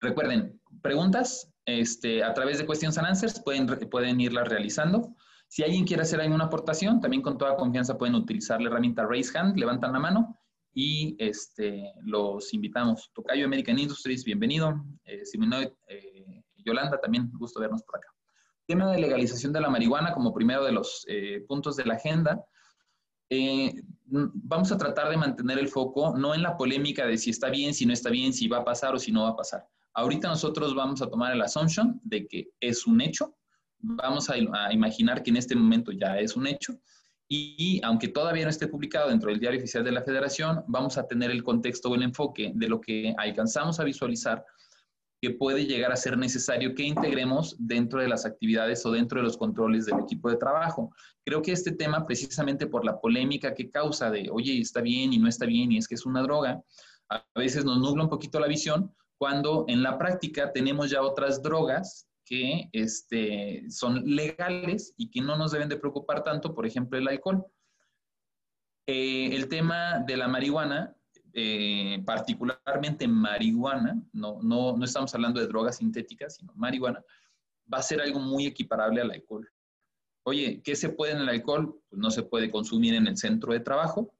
Recuerden, 0.00 0.60
preguntas 0.82 1.52
este, 1.64 2.24
a 2.24 2.34
través 2.34 2.58
de 2.58 2.66
Questions 2.66 2.98
and 2.98 3.06
Answers 3.06 3.40
pueden, 3.40 3.66
pueden 3.88 4.20
irlas 4.20 4.48
realizando. 4.48 5.14
Si 5.48 5.62
alguien 5.62 5.84
quiere 5.84 6.02
hacer 6.02 6.20
alguna 6.20 6.44
aportación, 6.44 7.00
también 7.00 7.22
con 7.22 7.38
toda 7.38 7.56
confianza 7.56 7.98
pueden 7.98 8.14
utilizar 8.14 8.60
la 8.60 8.68
herramienta 8.68 9.06
Raise 9.06 9.36
Hand, 9.38 9.58
levantan 9.58 9.92
la 9.92 10.00
mano 10.00 10.36
y 10.74 11.14
este, 11.18 11.92
los 12.02 12.52
invitamos. 12.54 13.10
Tocayo 13.14 13.44
American 13.44 13.78
Industries, 13.78 14.24
bienvenido. 14.24 14.82
Eh, 15.04 15.22
eh, 15.88 16.42
Yolanda, 16.56 16.98
también 17.00 17.30
gusto 17.34 17.60
vernos 17.60 17.82
por 17.82 17.96
acá 17.98 18.11
tema 18.66 18.90
de 18.90 19.00
legalización 19.00 19.52
de 19.52 19.60
la 19.60 19.70
marihuana 19.70 20.12
como 20.12 20.32
primero 20.32 20.64
de 20.64 20.72
los 20.72 21.04
eh, 21.08 21.44
puntos 21.48 21.76
de 21.76 21.84
la 21.84 21.94
agenda. 21.94 22.44
Eh, 23.30 23.72
vamos 24.04 24.70
a 24.72 24.78
tratar 24.78 25.08
de 25.10 25.16
mantener 25.16 25.58
el 25.58 25.68
foco 25.68 26.16
no 26.16 26.34
en 26.34 26.42
la 26.42 26.56
polémica 26.56 27.06
de 27.06 27.16
si 27.16 27.30
está 27.30 27.48
bien, 27.48 27.72
si 27.74 27.86
no 27.86 27.92
está 27.92 28.10
bien, 28.10 28.32
si 28.32 28.48
va 28.48 28.58
a 28.58 28.64
pasar 28.64 28.94
o 28.94 28.98
si 28.98 29.10
no 29.10 29.22
va 29.24 29.30
a 29.30 29.36
pasar. 29.36 29.66
Ahorita 29.94 30.28
nosotros 30.28 30.74
vamos 30.74 31.02
a 31.02 31.08
tomar 31.08 31.32
el 31.32 31.42
assumption 31.42 32.00
de 32.04 32.26
que 32.26 32.50
es 32.60 32.86
un 32.86 33.00
hecho, 33.00 33.34
vamos 33.78 34.30
a, 34.30 34.34
a 34.34 34.72
imaginar 34.72 35.22
que 35.22 35.30
en 35.30 35.36
este 35.36 35.54
momento 35.54 35.92
ya 35.92 36.18
es 36.18 36.36
un 36.36 36.46
hecho 36.46 36.78
y, 37.34 37.80
aunque 37.82 38.08
todavía 38.08 38.44
no 38.44 38.50
esté 38.50 38.68
publicado 38.68 39.08
dentro 39.08 39.30
del 39.30 39.40
diario 39.40 39.58
oficial 39.58 39.82
de 39.82 39.92
la 39.92 40.02
federación, 40.02 40.64
vamos 40.66 40.98
a 40.98 41.06
tener 41.06 41.30
el 41.30 41.42
contexto 41.42 41.88
o 41.88 41.94
el 41.94 42.02
enfoque 42.02 42.52
de 42.54 42.68
lo 42.68 42.78
que 42.78 43.14
alcanzamos 43.16 43.80
a 43.80 43.84
visualizar 43.84 44.44
que 45.22 45.30
puede 45.30 45.66
llegar 45.66 45.92
a 45.92 45.96
ser 45.96 46.18
necesario 46.18 46.74
que 46.74 46.82
integremos 46.82 47.54
dentro 47.56 48.00
de 48.00 48.08
las 48.08 48.26
actividades 48.26 48.84
o 48.84 48.90
dentro 48.90 49.20
de 49.20 49.24
los 49.24 49.36
controles 49.36 49.86
del 49.86 50.00
equipo 50.00 50.28
de 50.28 50.36
trabajo. 50.36 50.92
Creo 51.24 51.40
que 51.42 51.52
este 51.52 51.70
tema, 51.70 52.04
precisamente 52.04 52.66
por 52.66 52.84
la 52.84 53.00
polémica 53.00 53.54
que 53.54 53.70
causa 53.70 54.10
de, 54.10 54.28
oye, 54.32 54.60
está 54.60 54.80
bien 54.80 55.12
y 55.12 55.18
no 55.18 55.28
está 55.28 55.46
bien 55.46 55.70
y 55.70 55.78
es 55.78 55.86
que 55.86 55.94
es 55.94 56.04
una 56.06 56.22
droga, 56.22 56.60
a 57.08 57.24
veces 57.36 57.64
nos 57.64 57.78
nubla 57.78 58.02
un 58.02 58.10
poquito 58.10 58.40
la 58.40 58.48
visión 58.48 58.92
cuando 59.16 59.64
en 59.68 59.84
la 59.84 59.96
práctica 59.96 60.52
tenemos 60.52 60.90
ya 60.90 61.00
otras 61.02 61.40
drogas 61.40 62.08
que 62.24 62.68
este, 62.72 63.70
son 63.70 64.02
legales 64.04 64.92
y 64.96 65.08
que 65.08 65.20
no 65.20 65.36
nos 65.36 65.52
deben 65.52 65.68
de 65.68 65.76
preocupar 65.76 66.24
tanto, 66.24 66.52
por 66.52 66.66
ejemplo, 66.66 66.98
el 66.98 67.06
alcohol. 67.06 67.46
Eh, 68.88 69.36
el 69.36 69.46
tema 69.46 70.00
de 70.04 70.16
la 70.16 70.26
marihuana 70.26 70.96
eh, 71.34 72.02
particularmente 72.04 73.08
marihuana, 73.08 74.02
no, 74.12 74.40
no, 74.42 74.76
no 74.76 74.84
estamos 74.84 75.14
hablando 75.14 75.40
de 75.40 75.46
drogas 75.46 75.78
sintéticas, 75.78 76.36
sino 76.36 76.52
marihuana, 76.54 77.02
va 77.72 77.78
a 77.78 77.82
ser 77.82 78.00
algo 78.00 78.20
muy 78.20 78.46
equiparable 78.46 79.00
al 79.00 79.10
alcohol. 79.10 79.48
Oye, 80.24 80.60
¿qué 80.62 80.76
se 80.76 80.90
puede 80.90 81.12
en 81.12 81.18
el 81.18 81.28
alcohol? 81.28 81.80
Pues 81.88 82.00
no 82.00 82.10
se 82.10 82.22
puede 82.22 82.50
consumir 82.50 82.94
en 82.94 83.06
el 83.06 83.16
centro 83.16 83.52
de 83.52 83.60
trabajo, 83.60 84.14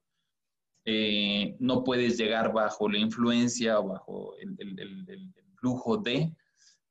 eh, 0.85 1.55
no 1.59 1.83
puedes 1.83 2.17
llegar 2.17 2.51
bajo 2.51 2.89
la 2.89 2.97
influencia 2.97 3.79
o 3.79 3.87
bajo 3.89 4.35
el, 4.39 4.57
el, 4.59 5.33
flujo 5.55 5.95
de, 5.95 6.35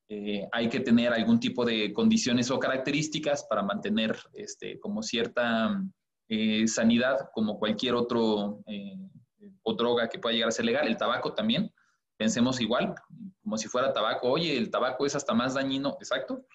eh, 0.08 0.48
hay 0.50 0.68
que 0.70 0.80
tener 0.80 1.12
algún 1.12 1.38
tipo 1.38 1.62
de 1.64 1.92
condiciones 1.92 2.50
o 2.50 2.58
características 2.58 3.44
para 3.44 3.62
mantener 3.62 4.16
este, 4.32 4.78
como 4.80 5.02
cierta 5.02 5.82
sanidad, 6.66 7.28
como 7.34 7.58
cualquier 7.58 7.94
otro 7.94 8.62
o 9.62 9.74
droga 9.74 10.08
que 10.08 10.18
pueda 10.18 10.34
llegar 10.34 10.48
a 10.48 10.52
ser 10.52 10.64
legal, 10.64 10.86
el 10.86 10.96
tabaco 10.96 11.34
también, 11.34 11.72
pensemos 12.16 12.60
igual, 12.60 12.94
como 13.42 13.56
si 13.58 13.68
fuera 13.68 13.92
tabaco, 13.92 14.28
oye, 14.28 14.56
el 14.56 14.70
tabaco 14.70 15.06
es 15.06 15.14
hasta 15.14 15.34
más 15.34 15.54
dañino, 15.54 15.96
exacto, 16.00 16.46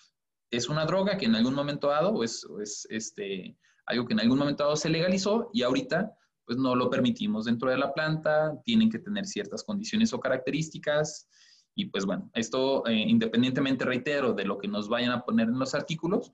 es 0.52 0.70
una 0.70 0.86
droga 0.86 1.18
que 1.18 1.26
en 1.26 1.36
algún 1.36 1.54
momento 1.54 1.88
dado, 1.88 2.24
es, 2.24 2.46
es 2.62 2.88
este, 2.90 3.58
algo 3.86 4.06
que 4.06 4.14
en 4.14 4.22
algún 4.22 4.40
momento 4.40 4.64
dado 4.64 4.76
se 4.76 4.90
legalizó 4.90 5.50
y 5.54 5.64
ahorita 5.64 6.14
pues 6.46 6.58
no 6.58 6.76
lo 6.76 6.90
permitimos 6.90 7.44
dentro 7.44 7.70
de 7.70 7.78
la 7.78 7.94
planta, 7.94 8.54
tienen 8.64 8.90
que 8.90 9.00
tener 9.00 9.26
ciertas 9.26 9.66
condiciones 9.66 10.14
o 10.14 10.20
características, 10.20 11.28
y 11.76 11.86
pues 11.86 12.06
bueno, 12.06 12.32
esto 12.34 12.88
eh, 12.88 12.94
independientemente, 12.94 13.86
reitero, 13.86 14.34
de 14.34 14.46
lo 14.46 14.58
que 14.58 14.68
nos 14.68 14.90
vayan 14.90 15.12
a 15.12 15.26
poner 15.26 15.50
en 15.50 15.60
los 15.60 15.76
artículos, 15.76 16.34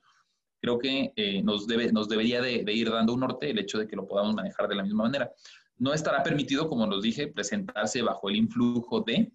creo 0.62 0.80
que 0.80 1.12
eh, 1.16 1.44
nos, 1.44 1.68
debe, 1.68 1.92
nos 1.92 2.08
debería 2.08 2.42
de, 2.42 2.64
de, 2.64 2.74
ir 2.74 2.90
dando 2.90 3.14
un 3.14 3.20
norte 3.20 3.50
el 3.50 3.60
hecho 3.60 3.78
de 3.78 3.88
que 3.88 3.98
lo 3.98 4.08
podamos 4.08 4.36
manejar 4.36 4.70
de 4.70 4.76
la 4.76 4.84
misma 4.84 5.04
manera. 5.04 5.32
No 5.84 5.94
estará 5.94 6.24
permitido, 6.24 6.70
como 6.70 6.88
nos 6.88 7.04
dije, 7.04 7.28
presentarse 7.28 8.02
bajo 8.02 8.30
el 8.30 8.38
influjo 8.38 9.02
de, 9.02 9.34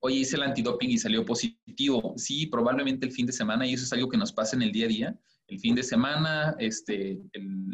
oye, 0.00 0.16
hice 0.16 0.36
el 0.36 0.42
antidoping 0.42 0.90
y 0.90 0.98
salió 0.98 1.24
positivo. 1.24 2.12
Sí, 2.18 2.44
probablemente 2.44 3.06
el 3.06 3.12
fin 3.12 3.24
de 3.24 3.32
semana, 3.32 3.66
y 3.66 3.72
eso 3.72 3.84
es 3.84 3.92
algo 3.94 4.10
que 4.10 4.18
nos 4.18 4.32
pasa 4.32 4.54
en 4.54 4.60
el 4.60 4.70
día 4.70 4.84
a 4.84 4.88
día. 4.88 5.18
El 5.46 5.58
fin 5.58 5.74
de 5.74 5.82
semana, 5.82 6.54
este, 6.58 7.22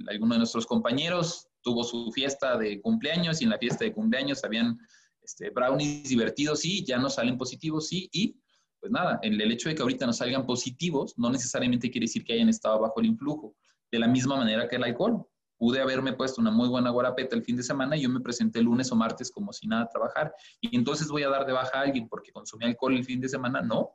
alguno 0.09 0.35
de 0.35 0.39
nuestros 0.39 0.65
compañeros 0.65 1.49
tuvo 1.61 1.83
su 1.83 2.13
fiesta 2.13 2.57
de 2.57 2.81
cumpleaños 2.81 3.41
y 3.41 3.45
en 3.45 3.51
la 3.51 3.59
fiesta 3.59 3.85
de 3.85 3.93
cumpleaños 3.93 4.45
habían 4.45 4.79
este, 5.21 5.51
brownies 5.51 6.09
divertidos, 6.09 6.61
sí, 6.61 6.85
ya 6.85 6.99
no 6.99 7.11
salen 7.11 7.37
positivos, 7.37 7.89
sí, 7.89 8.09
y 8.13 8.37
pues 8.79 8.93
nada, 8.93 9.19
el, 9.23 9.41
el 9.41 9.51
hecho 9.51 9.69
de 9.69 9.75
que 9.75 9.83
ahorita 9.83 10.07
no 10.07 10.13
salgan 10.13 10.47
positivos 10.47 11.15
no 11.17 11.31
necesariamente 11.31 11.91
quiere 11.91 12.05
decir 12.05 12.23
que 12.23 12.35
hayan 12.35 12.49
estado 12.49 12.79
bajo 12.79 13.01
el 13.01 13.07
influjo, 13.07 13.57
de 13.91 13.99
la 13.99 14.07
misma 14.07 14.37
manera 14.37 14.69
que 14.69 14.77
el 14.77 14.85
alcohol 14.85 15.27
pude 15.63 15.81
haberme 15.81 16.13
puesto 16.15 16.41
una 16.41 16.51
muy 16.51 16.69
buena 16.69 16.91
guarapeta 16.91 17.37
el 17.37 17.45
fin 17.45 17.57
de 17.57 17.63
semana 17.63 17.97
y 17.97 18.03
yo 18.03 18.09
me 18.09 18.19
presenté 18.19 18.61
lunes 18.61 18.91
o 18.91 18.97
martes 18.97 19.31
como 19.31 19.53
si 19.53 19.69
nada 19.69 19.85
a 19.85 19.89
trabajar. 19.89 20.35
Y 20.61 20.77
entonces 20.77 21.07
voy 21.07 21.23
a 21.23 21.29
dar 21.29 21.47
de 21.47 21.53
baja 21.53 21.79
a 21.79 21.83
alguien 21.83 22.09
porque 22.09 22.33
consumí 22.33 22.65
alcohol 22.65 22.97
el 22.97 23.05
fin 23.05 23.21
de 23.21 23.29
semana. 23.29 23.63
No, 23.63 23.93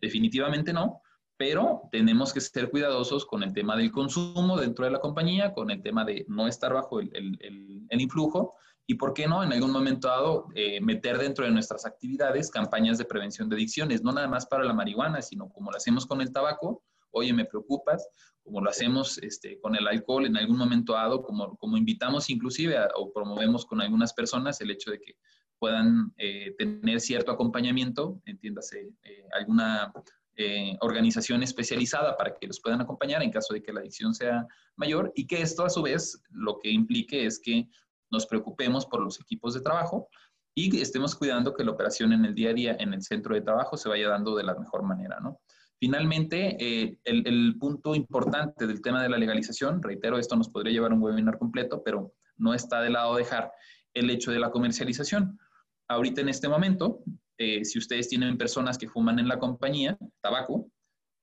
definitivamente 0.00 0.72
no. 0.72 1.02
Pero 1.36 1.88
tenemos 1.90 2.32
que 2.32 2.40
ser 2.40 2.70
cuidadosos 2.70 3.26
con 3.26 3.42
el 3.42 3.52
tema 3.52 3.76
del 3.76 3.90
consumo 3.90 4.56
dentro 4.56 4.84
de 4.84 4.92
la 4.92 5.00
compañía, 5.00 5.52
con 5.52 5.72
el 5.72 5.82
tema 5.82 6.04
de 6.04 6.24
no 6.28 6.46
estar 6.46 6.72
bajo 6.72 7.00
el, 7.00 7.88
influjo 7.90 8.54
y, 8.86 8.94
¿por 8.94 9.14
qué 9.14 9.26
no?, 9.26 9.42
en 9.42 9.52
algún 9.52 9.72
momento 9.72 10.06
dado, 10.06 10.46
eh, 10.54 10.80
meter 10.80 11.18
dentro 11.18 11.44
de 11.44 11.50
nuestras 11.50 11.86
actividades 11.86 12.52
campañas 12.52 12.98
de 12.98 13.04
prevención 13.04 13.48
de 13.48 13.56
adicciones, 13.56 14.04
no 14.04 14.12
nada 14.12 14.28
más 14.28 14.46
para 14.46 14.62
la 14.62 14.74
marihuana, 14.74 15.22
sino 15.22 15.48
como 15.48 15.72
lo 15.72 15.76
hacemos 15.76 16.06
con 16.06 16.20
el 16.20 16.32
tabaco, 16.32 16.84
oye, 17.10 17.32
me 17.32 17.44
preocupas, 17.44 18.08
como 18.48 18.62
lo 18.62 18.70
hacemos 18.70 19.18
este, 19.18 19.60
con 19.60 19.76
el 19.76 19.86
alcohol 19.86 20.24
en 20.24 20.38
algún 20.38 20.56
momento 20.56 20.94
dado, 20.94 21.22
como, 21.22 21.54
como 21.58 21.76
invitamos 21.76 22.30
inclusive 22.30 22.78
o 22.96 23.12
promovemos 23.12 23.66
con 23.66 23.82
algunas 23.82 24.14
personas 24.14 24.58
el 24.62 24.70
hecho 24.70 24.90
de 24.90 24.98
que 24.98 25.16
puedan 25.58 26.14
eh, 26.16 26.54
tener 26.56 26.98
cierto 27.00 27.30
acompañamiento, 27.30 28.22
entiéndase, 28.24 28.88
eh, 29.02 29.24
alguna 29.38 29.92
eh, 30.36 30.78
organización 30.80 31.42
especializada 31.42 32.16
para 32.16 32.34
que 32.38 32.46
los 32.46 32.58
puedan 32.58 32.80
acompañar 32.80 33.22
en 33.22 33.30
caso 33.30 33.52
de 33.52 33.62
que 33.62 33.70
la 33.70 33.80
adicción 33.80 34.14
sea 34.14 34.46
mayor 34.76 35.12
y 35.14 35.26
que 35.26 35.42
esto 35.42 35.66
a 35.66 35.70
su 35.70 35.82
vez 35.82 36.22
lo 36.30 36.58
que 36.58 36.70
implique 36.70 37.26
es 37.26 37.38
que 37.38 37.68
nos 38.10 38.24
preocupemos 38.24 38.86
por 38.86 39.02
los 39.02 39.20
equipos 39.20 39.52
de 39.52 39.60
trabajo 39.60 40.08
y 40.54 40.80
estemos 40.80 41.14
cuidando 41.14 41.52
que 41.52 41.64
la 41.64 41.72
operación 41.72 42.14
en 42.14 42.24
el 42.24 42.34
día 42.34 42.50
a 42.50 42.54
día 42.54 42.76
en 42.80 42.94
el 42.94 43.02
centro 43.02 43.34
de 43.34 43.42
trabajo 43.42 43.76
se 43.76 43.90
vaya 43.90 44.08
dando 44.08 44.34
de 44.36 44.44
la 44.44 44.54
mejor 44.54 44.84
manera, 44.84 45.20
¿no? 45.20 45.38
Finalmente, 45.80 46.56
eh, 46.58 46.98
el, 47.04 47.56
punto 47.58 47.94
importante 47.94 48.66
del 48.66 48.82
tema 48.82 49.00
de 49.00 49.08
la 49.08 49.16
legalización, 49.16 49.80
reitero, 49.80 50.18
esto 50.18 50.34
nos 50.34 50.48
podría 50.48 50.72
llevar 50.72 50.90
a 50.90 50.94
un 50.94 51.02
webinar 51.02 51.38
completo, 51.38 51.82
pero 51.84 52.12
no 52.36 52.52
está 52.52 52.80
de 52.82 52.90
lado 52.90 53.14
dejar 53.14 53.52
el 53.94 54.10
hecho 54.10 54.32
de 54.32 54.40
la 54.40 54.50
comercialización. 54.50 55.38
Ahorita 55.86 56.20
en 56.20 56.30
este 56.30 56.48
momento, 56.48 57.04
eh, 57.38 57.64
si 57.64 57.78
ustedes 57.78 58.08
tienen 58.08 58.36
personas 58.36 58.76
que 58.76 58.88
fuman 58.88 59.20
en 59.20 59.28
la 59.28 59.38
compañía, 59.38 59.96
tabaco, 60.20 60.68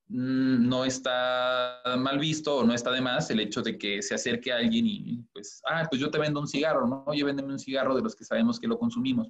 mm, 0.08 0.70
no 0.70 0.86
está 0.86 1.82
mal 1.98 2.18
visto 2.18 2.58
o 2.58 2.64
no 2.64 2.74
está 2.74 2.92
de 2.92 3.02
más 3.02 3.30
el 3.32 3.42
hecho 3.42 3.62
de 3.62 3.78
que 3.78 4.02
se 4.02 4.16
acerque 4.16 4.54
a 4.54 4.58
alguien 4.58 4.88
y 4.88 5.22
pues, 5.34 5.62
ah, 5.70 5.86
pues 5.90 6.00
yo 6.00 6.10
te 6.10 6.18
vendo 6.18 6.40
un 6.40 6.48
cigarro, 6.48 6.88
¿no? 6.88 7.04
Oye, 7.08 7.26
véndeme 7.26 7.52
un 7.52 7.60
cigarro 7.60 7.94
de 7.94 8.04
los 8.04 8.16
que 8.16 8.24
sabemos 8.24 8.58
que 8.58 8.68
lo 8.68 8.80
consumimos. 8.80 9.28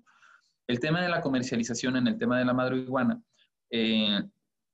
El 0.68 0.80
tema 0.80 1.02
de 1.02 1.10
la 1.10 1.22
comercialización 1.22 1.96
en 1.98 2.08
el 2.08 2.18
tema 2.20 2.38
de 2.38 2.46
la 2.46 2.54
marihuana, 2.54 3.20
eh, 3.72 4.22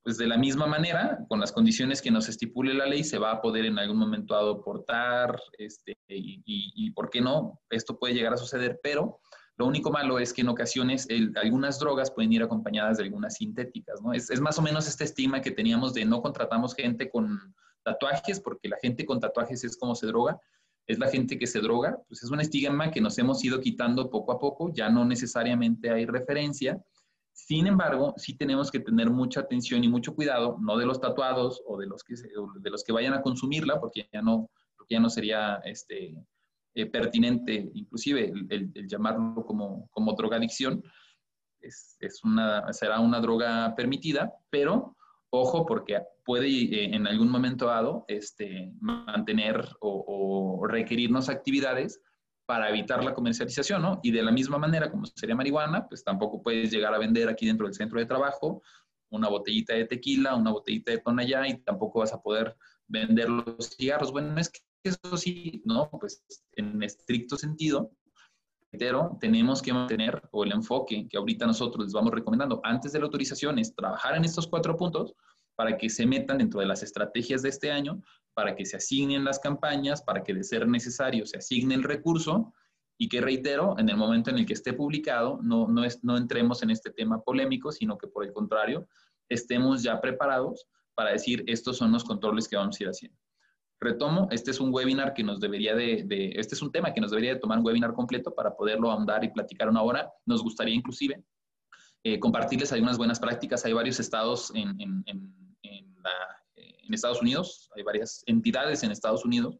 pues 0.04 0.18
de 0.18 0.28
la 0.28 0.38
misma 0.38 0.66
manera, 0.66 1.20
con 1.28 1.40
las 1.40 1.52
condiciones 1.52 2.02
que 2.02 2.12
nos 2.12 2.28
estipule 2.28 2.74
la 2.74 2.88
ley, 2.88 3.04
se 3.04 3.20
va 3.20 3.32
a 3.32 3.42
poder 3.42 3.66
en 3.66 3.78
algún 3.78 3.98
momento 3.98 4.36
adoptar, 4.36 5.40
este, 5.58 5.96
y, 6.08 6.42
y, 6.46 6.92
por 6.92 7.10
qué 7.10 7.22
no, 7.22 7.60
esto 7.70 8.00
puede 8.00 8.16
llegar 8.16 8.34
a 8.34 8.38
suceder, 8.38 8.80
pero 8.82 9.20
lo 9.58 9.68
único 9.68 9.92
malo 9.92 10.18
es 10.18 10.34
que 10.34 10.42
en 10.42 10.50
ocasiones 10.50 11.08
algunas 11.36 11.78
drogas 11.78 12.10
pueden 12.10 12.34
ir 12.34 12.42
acompañadas 12.42 12.98
de 12.98 13.04
algunas 13.04 13.36
sintéticas, 13.36 14.02
¿no? 14.02 14.12
Es, 14.12 14.32
es, 14.32 14.42
más 14.42 14.58
o 14.58 14.64
menos 14.64 14.88
este 14.88 15.04
estigma 15.04 15.42
que 15.42 15.52
teníamos 15.52 15.94
de 15.94 16.04
no 16.04 16.22
contratamos 16.22 16.74
gente 16.74 17.10
con 17.10 17.54
tatuajes, 17.84 18.40
porque 18.40 18.70
la 18.70 18.78
gente 18.82 19.06
con 19.06 19.20
tatuajes 19.20 19.64
es 19.64 19.78
como 19.78 19.94
se 19.94 20.08
droga, 20.08 20.40
es 20.88 20.98
la 20.98 21.10
gente 21.10 21.38
que 21.38 21.48
se 21.48 21.60
droga, 21.60 22.00
pues 22.08 22.24
es 22.24 22.32
un 22.32 22.40
estigma 22.42 22.90
que 22.90 23.02
nos 23.02 23.18
hemos 23.20 23.44
ido 23.44 23.60
quitando 23.60 24.10
poco 24.10 24.32
a 24.32 24.40
poco, 24.40 24.74
ya 24.74 24.90
no 24.90 25.06
necesariamente 25.06 25.92
hay 25.92 26.06
referencia, 26.06 26.82
sin 27.48 27.68
embargo, 27.68 28.14
sí 28.18 28.36
tenemos 28.36 28.72
que 28.72 28.80
tener 28.80 29.10
mucha 29.10 29.42
atención 29.42 29.84
y 29.84 29.90
mucho 29.90 30.14
cuidado, 30.14 30.58
no 30.62 30.78
de 30.78 30.86
los 30.86 31.02
tatuados 31.02 31.62
o 31.66 31.78
de 31.78 31.88
los 31.88 32.04
que, 32.04 32.14
de 32.16 32.70
los 32.70 32.84
que 32.84 32.94
vayan 32.94 33.14
a 33.14 33.22
consumirla, 33.22 33.80
porque 33.80 34.08
ya 34.14 34.22
no, 34.22 34.50
porque 34.78 34.96
ya 34.96 35.00
no 35.00 35.10
sería 35.10 35.56
este, 35.66 36.16
eh, 36.76 36.86
pertinente, 36.86 37.70
inclusive 37.74 38.32
el, 38.50 38.72
llamarlo 38.88 39.44
como, 39.46 39.90
como 39.92 40.14
drogadicción, 40.14 40.84
es, 41.60 41.98
es, 42.00 42.24
una, 42.24 42.72
será 42.74 43.00
una 43.00 43.20
droga 43.20 43.74
permitida, 43.76 44.32
pero 44.50 44.96
ojo 45.32 45.66
porque 45.66 46.00
puede 46.24 46.48
eh, 46.48 46.96
en 46.96 47.08
algún 47.08 47.30
momento 47.30 47.66
dado 47.68 48.06
este, 48.08 48.72
mantener 48.80 49.68
o, 49.80 50.60
o 50.62 50.68
requerirnos 50.68 51.30
actividades 51.30 52.02
para 52.52 52.70
evitar 52.70 53.02
la 53.02 53.14
comercialización, 53.14 53.82
¿no? 53.82 54.02
Y 54.04 54.12
de 54.12 54.22
la 54.22 54.30
misma 54.30 54.58
manera 54.58 54.92
como 54.92 55.06
sería 55.06 55.38
marihuana, 55.38 55.88
pues 55.88 56.04
tampoco 56.04 56.44
puedes 56.44 56.70
llegar 56.70 56.94
a 56.94 56.98
vender 56.98 57.30
aquí 57.30 57.46
dentro 57.46 57.66
del 57.66 57.74
centro 57.74 57.98
de 57.98 58.06
trabajo 58.06 58.62
una 59.10 59.30
botellita 59.30 59.74
de 59.74 59.86
tequila, 59.86 60.36
una 60.36 60.52
botellita 60.52 60.92
de 60.92 60.98
tonallá 60.98 61.48
y 61.48 61.60
tampoco 61.60 62.00
vas 62.00 62.12
a 62.12 62.22
poder 62.22 62.58
vender 62.88 63.30
los 63.30 63.70
cigarros. 63.78 64.12
Bueno, 64.12 64.38
es 64.38 64.50
que 64.50 64.60
eso 64.84 65.16
sí, 65.16 65.62
¿no? 65.64 65.90
Pues 65.92 66.26
en 66.58 66.84
estricto 66.84 67.38
sentido, 67.38 67.92
pero 68.70 69.18
tenemos 69.22 69.62
que 69.62 69.72
mantener, 69.72 70.22
o 70.32 70.44
el 70.44 70.52
enfoque 70.52 71.08
que 71.10 71.18
ahorita 71.18 71.48
nosotros 71.48 71.86
les 71.86 71.94
vamos 71.94 72.12
recomendando 72.12 72.60
antes 72.66 72.92
de 72.92 73.00
la 73.00 73.06
autorización 73.06 73.60
es 73.60 73.74
trabajar 73.74 74.18
en 74.18 74.26
estos 74.26 74.46
cuatro 74.46 74.76
puntos 74.76 75.16
para 75.56 75.78
que 75.78 75.90
se 75.90 76.06
metan 76.06 76.40
dentro 76.40 76.60
de 76.60 76.66
las 76.66 76.84
estrategias 76.84 77.44
de 77.44 77.48
este 77.48 77.72
año 77.72 78.02
para 78.34 78.56
que 78.56 78.66
se 78.66 78.78
asignen 78.78 79.24
las 79.24 79.40
campañas, 79.40 80.02
para 80.02 80.24
que 80.24 80.34
de 80.34 80.44
ser 80.44 80.68
necesario 80.68 81.26
se 81.26 81.38
asigne 81.38 81.76
el 81.76 81.84
recurso 81.84 82.54
y 82.98 83.10
que 83.10 83.20
reitero, 83.20 83.78
en 83.80 83.90
el 83.90 83.98
momento 83.98 84.30
en 84.30 84.38
el 84.38 84.46
que 84.46 84.54
esté 84.54 84.74
publicado, 84.74 85.40
no, 85.42 85.68
no, 85.68 85.84
es, 85.84 86.04
no 86.04 86.18
entremos 86.18 86.62
en 86.62 86.70
este 86.70 86.92
tema 86.92 87.22
polémico, 87.22 87.72
sino 87.72 87.98
que 87.98 88.08
por 88.08 88.24
el 88.24 88.32
contrario, 88.32 88.88
estemos 89.28 89.82
ya 89.82 90.00
preparados 90.00 90.68
para 90.94 91.12
decir 91.12 91.44
estos 91.48 91.78
son 91.78 91.92
los 91.92 92.04
controles 92.04 92.48
que 92.48 92.58
vamos 92.58 92.80
a 92.80 92.84
ir 92.84 92.90
haciendo. 92.90 93.18
Retomo, 93.80 94.28
este 94.30 94.52
es 94.52 94.60
un 94.60 94.72
webinar 94.72 95.16
que 95.16 95.24
nos 95.24 95.40
debería 95.40 95.74
de, 95.74 96.06
este 96.36 96.54
es 96.54 96.62
un 96.62 96.72
tema 96.72 96.94
que 96.94 97.02
nos 97.02 97.10
debería 97.10 97.34
de 97.34 97.40
tomar 97.40 97.58
un 97.58 97.66
webinar 97.66 97.94
completo 97.94 98.36
para 98.36 98.56
poderlo 98.56 98.92
ahondar 98.92 99.24
y 99.24 99.30
platicar 99.30 99.68
una 99.68 99.82
hora. 99.82 100.14
Nos 100.28 100.44
gustaría 100.44 100.76
inclusive 100.76 101.24
eh, 102.04 102.20
compartirles 102.20 102.72
algunas 102.72 103.00
buenas 103.00 103.20
prácticas. 103.20 103.66
Hay 103.66 103.74
varios 103.74 104.00
estados 104.00 104.52
en, 104.54 104.80
en 104.80 105.96
la 106.04 106.41
en 106.92 106.96
Estados 106.96 107.22
Unidos, 107.22 107.70
hay 107.76 107.84
varias 107.84 108.24
entidades 108.28 108.84
en 108.84 108.92
Estados 108.92 109.26
Unidos 109.26 109.58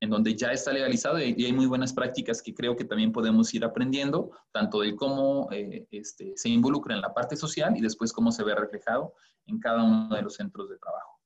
en 0.00 0.10
donde 0.10 0.34
ya 0.34 0.50
está 0.50 0.72
legalizado 0.72 1.20
y 1.20 1.44
hay 1.44 1.52
muy 1.52 1.66
buenas 1.66 1.92
prácticas 1.92 2.42
que 2.42 2.52
creo 2.52 2.74
que 2.74 2.84
también 2.84 3.12
podemos 3.12 3.54
ir 3.54 3.64
aprendiendo, 3.64 4.32
tanto 4.50 4.80
de 4.80 4.96
cómo 4.96 5.48
eh, 5.52 5.86
este, 5.92 6.32
se 6.34 6.48
involucra 6.48 6.96
en 6.96 7.02
la 7.02 7.14
parte 7.14 7.36
social 7.36 7.76
y 7.76 7.80
después 7.80 8.12
cómo 8.12 8.32
se 8.32 8.42
ve 8.42 8.52
reflejado 8.56 9.14
en 9.46 9.60
cada 9.60 9.84
uno 9.84 10.12
de 10.12 10.22
los 10.22 10.34
centros 10.34 10.68
de 10.70 10.78
trabajo. 10.78 11.20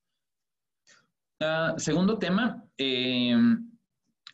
Ah, 1.40 1.74
segundo 1.78 2.18
tema, 2.18 2.62
eh, 2.76 3.34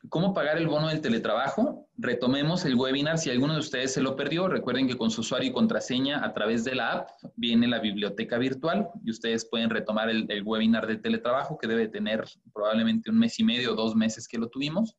¿Cómo 0.08 0.34
pagar 0.34 0.58
el 0.58 0.66
bono 0.66 0.88
del 0.88 1.00
teletrabajo? 1.00 1.88
Retomemos 2.04 2.64
el 2.64 2.74
webinar. 2.74 3.16
Si 3.16 3.30
alguno 3.30 3.52
de 3.54 3.60
ustedes 3.60 3.92
se 3.92 4.02
lo 4.02 4.16
perdió, 4.16 4.48
recuerden 4.48 4.88
que 4.88 4.96
con 4.96 5.12
su 5.12 5.20
usuario 5.20 5.50
y 5.50 5.52
contraseña 5.52 6.24
a 6.24 6.34
través 6.34 6.64
de 6.64 6.74
la 6.74 6.90
app 6.90 7.10
viene 7.36 7.68
la 7.68 7.78
biblioteca 7.78 8.38
virtual 8.38 8.90
y 9.04 9.12
ustedes 9.12 9.44
pueden 9.48 9.70
retomar 9.70 10.10
el, 10.10 10.42
webinar 10.44 10.88
del 10.88 11.00
teletrabajo 11.00 11.56
que 11.56 11.68
debe 11.68 11.86
tener 11.86 12.24
probablemente 12.52 13.08
un 13.08 13.20
mes 13.20 13.38
y 13.38 13.44
medio 13.44 13.72
o 13.72 13.76
dos 13.76 13.94
meses 13.94 14.26
que 14.26 14.36
lo 14.36 14.48
tuvimos, 14.48 14.96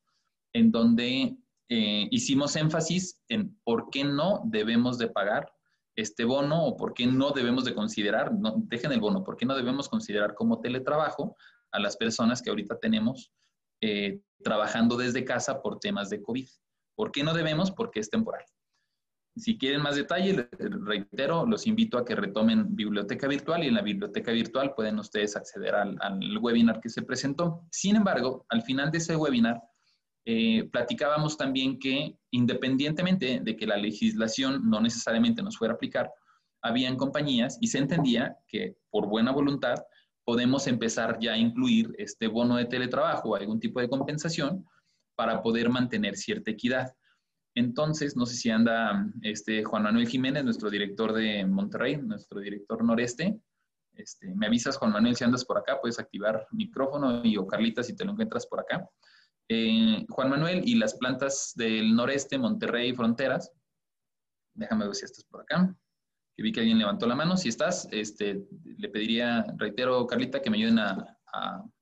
en 0.53 0.72
donde 0.72 1.36
eh, 1.67 2.07
hicimos 2.10 2.55
énfasis 2.55 3.22
en 3.27 3.53
por 3.65 3.89
qué 3.89 4.05
no 4.05 4.41
debemos 4.45 4.98
de 4.98 5.10
pagar 5.10 5.51
este 5.98 6.24
bono 6.24 6.63
o 6.63 6.77
por 6.77 6.93
qué 6.93 7.05
no 7.05 7.31
debemos 7.31 7.65
de 7.65 7.74
considerar, 7.74 8.31
dejen 8.31 8.93
el 8.93 9.01
bono, 9.01 9.25
por 9.25 9.36
qué 9.36 9.45
no 9.45 9.57
debemos 9.57 9.89
considerar 9.89 10.36
como 10.36 10.62
teletrabajo 10.62 11.36
a 11.74 11.79
las 11.81 11.98
personas 11.98 12.41
que 12.41 12.50
ahorita 12.50 12.79
tenemos 12.79 13.33
eh, 13.81 14.22
trabajando 14.41 14.95
desde 14.95 15.25
casa 15.25 15.62
por 15.62 15.79
temas 15.79 16.10
de 16.10 16.22
COVID. 16.22 16.48
¿Por 16.95 17.12
qué 17.12 17.23
no 17.23 17.33
debemos? 17.33 17.71
Porque 17.71 18.00
es 18.00 18.09
temporal. 18.09 18.43
Si 19.35 19.57
quieren 19.57 19.81
más 19.81 19.95
detalle, 19.95 20.47
reitero, 20.59 21.45
los 21.47 21.65
invito 21.65 21.97
a 21.97 22.05
que 22.05 22.15
retomen 22.15 22.75
biblioteca 22.75 23.27
virtual 23.27 23.63
y 23.63 23.67
en 23.67 23.73
la 23.73 23.81
biblioteca 23.81 24.31
virtual 24.31 24.75
pueden 24.75 25.00
ustedes 25.00 25.35
acceder 25.35 25.73
al, 25.73 26.38
webinar 26.39 26.79
que 26.79 26.89
se 26.89 27.01
presentó. 27.01 27.65
Sin 27.71 27.95
embargo, 27.95 28.45
al 28.50 28.62
final 28.62 28.91
de 28.91 29.00
ese 29.00 29.15
webinar, 29.15 29.59
eh, 30.25 30.69
platicábamos 30.71 31.35
también 31.35 31.79
que 31.79 32.15
independientemente 32.29 33.39
de 33.43 33.55
que 33.57 33.65
la 33.65 33.75
legislación 33.75 34.69
no 34.69 34.79
necesariamente 34.79 35.41
nos 35.41 35.57
fuera 35.57 35.73
a 35.73 35.75
aplicar, 35.75 36.12
habían 36.62 36.95
compañías 36.95 37.57
y 37.59 37.67
se 37.67 37.79
entendía 37.79 38.38
que 38.47 38.77
por 38.91 39.07
buena 39.07 39.31
voluntad 39.31 39.75
podemos 40.23 40.67
empezar 40.67 41.17
ya 41.19 41.33
a 41.33 41.38
incluir 41.38 41.93
este 41.97 42.27
bono 42.27 42.55
de 42.55 42.65
teletrabajo 42.65 43.29
o 43.29 43.35
algún 43.35 43.59
tipo 43.59 43.79
de 43.79 43.89
compensación 43.89 44.65
para 45.15 45.41
poder 45.41 45.70
mantener 45.70 46.15
cierta 46.15 46.51
equidad. 46.51 46.93
Entonces, 47.55 48.15
no 48.15 48.25
sé 48.25 48.36
si 48.36 48.50
anda 48.50 49.05
este 49.22 49.63
Juan 49.63 49.84
Manuel 49.84 50.08
Jiménez, 50.08 50.43
nuestro 50.43 50.70
director 50.70 51.13
de 51.13 51.46
Monterrey, 51.46 51.98
nuestro 51.98 52.39
director 52.39 52.84
noreste. 52.84 53.39
Este, 53.96 54.34
me 54.34 54.48
avisas, 54.48 54.77
Juan 54.77 54.91
Manuel, 54.91 55.15
si 55.15 55.24
andas 55.24 55.46
por 55.46 55.58
acá, 55.58 55.79
puedes 55.79 56.00
activar 56.00 56.48
micrófono 56.51 57.24
y 57.24 57.38
o 57.38 57.46
Carlita, 57.46 57.84
si 57.84 57.96
te 57.96 58.05
lo 58.05 58.12
encuentras 58.12 58.48
por 58.48 58.60
acá. 58.60 58.89
Eh, 59.50 60.03
Juan 60.10 60.29
Manuel 60.29 60.62
y 60.67 60.75
las 60.75 60.96
plantas 60.96 61.53
del 61.55 61.96
noreste, 61.96 62.39
Monterrey, 62.39 62.93
fronteras. 62.93 63.51
Déjame 64.55 64.86
ver 64.86 64.96
si 64.96 65.05
estás 65.05 65.24
por 65.25 65.41
acá 65.41 65.75
que 66.36 66.43
vi 66.43 66.51
que 66.51 66.62
alguien 66.62 66.79
levantó 66.79 67.05
la 67.05 67.15
mano. 67.15 67.38
Si 67.38 67.50
estás, 67.50 67.88
este, 67.91 68.46
le 68.77 68.89
pediría, 68.89 69.46
reitero, 69.58 70.05
Carlita, 70.08 70.41
que 70.41 70.50
me 70.50 70.58
ayuden 70.58 70.79
a, 70.79 71.17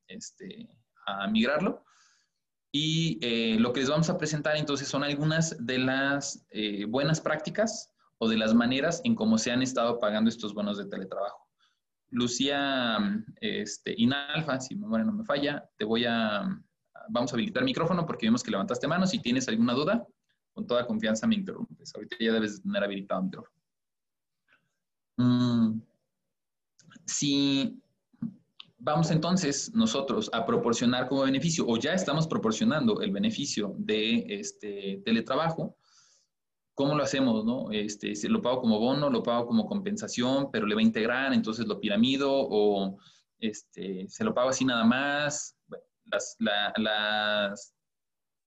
este, 0.08 0.68
a 1.06 1.28
migrarlo. 1.28 1.84
Y 2.72 3.20
eh, 3.22 3.60
lo 3.60 3.74
que 3.74 3.82
les 3.82 3.90
vamos 3.90 4.10
a 4.10 4.18
presentar 4.18 4.56
entonces 4.56 4.88
son 4.88 5.04
algunas 5.04 5.56
de 5.66 5.78
las 5.78 6.46
eh, 6.52 6.86
buenas 6.86 7.20
prácticas 7.20 7.94
o 8.18 8.30
de 8.30 8.38
las 8.38 8.54
maneras 8.54 9.02
en 9.04 9.16
cómo 9.16 9.38
se 9.38 9.52
han 9.52 9.62
estado 9.62 10.00
pagando 10.00 10.30
estos 10.30 10.54
bonos 10.54 10.78
de 10.78 10.86
teletrabajo. 10.86 11.48
Lucía 12.12 12.98
este, 13.42 13.94
Inalfa, 13.98 14.60
si 14.60 14.76
mi 14.76 14.82
memoria 14.82 15.06
no 15.06 15.14
me 15.14 15.24
falla, 15.24 15.68
te 15.78 15.86
voy 15.86 16.06
a, 16.06 16.44
vamos 17.10 17.32
a 17.32 17.36
habilitar 17.36 17.64
micrófono 17.64 18.06
porque 18.06 18.28
vemos 18.28 18.44
que 18.44 18.52
levantaste 18.52 18.88
mano. 18.88 19.08
Si 19.08 19.20
tienes 19.20 19.48
alguna 19.48 19.74
duda, 19.74 20.06
con 20.54 20.68
toda 20.68 20.86
confianza 20.86 21.28
me 21.28 21.36
interrumpes. 21.36 21.94
Ahorita 21.96 22.18
ya 22.20 22.34
debes 22.34 22.62
tener 22.62 22.84
habilitado 22.84 23.22
el 23.22 23.26
micrófono. 23.26 23.62
Mm, 25.18 25.82
vamos 28.84 29.12
entonces 29.12 29.72
nosotros 29.76 30.30
a 30.34 30.46
proporcionar 30.46 31.08
como 31.08 31.24
beneficio, 31.24 31.66
o 31.68 31.78
ya 31.78 31.94
estamos 31.94 32.28
proporcionando 32.28 33.02
el 33.02 33.12
beneficio 33.12 33.76
de 33.78 34.26
este 34.28 35.02
teletrabajo, 35.06 35.78
¿cómo 36.74 36.96
lo 36.96 37.04
hacemos? 37.04 37.46
No? 37.46 37.72
Este, 37.72 38.14
lo 38.28 38.42
pago 38.42 38.62
como 38.62 38.80
bono, 38.80 39.10
lo 39.10 39.22
pago 39.22 39.46
como 39.46 39.68
compensación, 39.68 40.50
pero 40.52 40.66
le 40.66 40.76
va 40.76 40.82
a 40.82 40.84
integrar, 40.84 41.34
entonces 41.34 41.68
lo 41.68 41.80
piramido, 41.80 42.32
o 42.34 42.98
este, 43.40 44.08
se 44.10 44.24
lo 44.24 44.34
pago 44.34 44.50
así 44.50 44.66
nada 44.66 44.84
más. 44.84 45.56
las, 46.06 46.36
las 46.78 47.76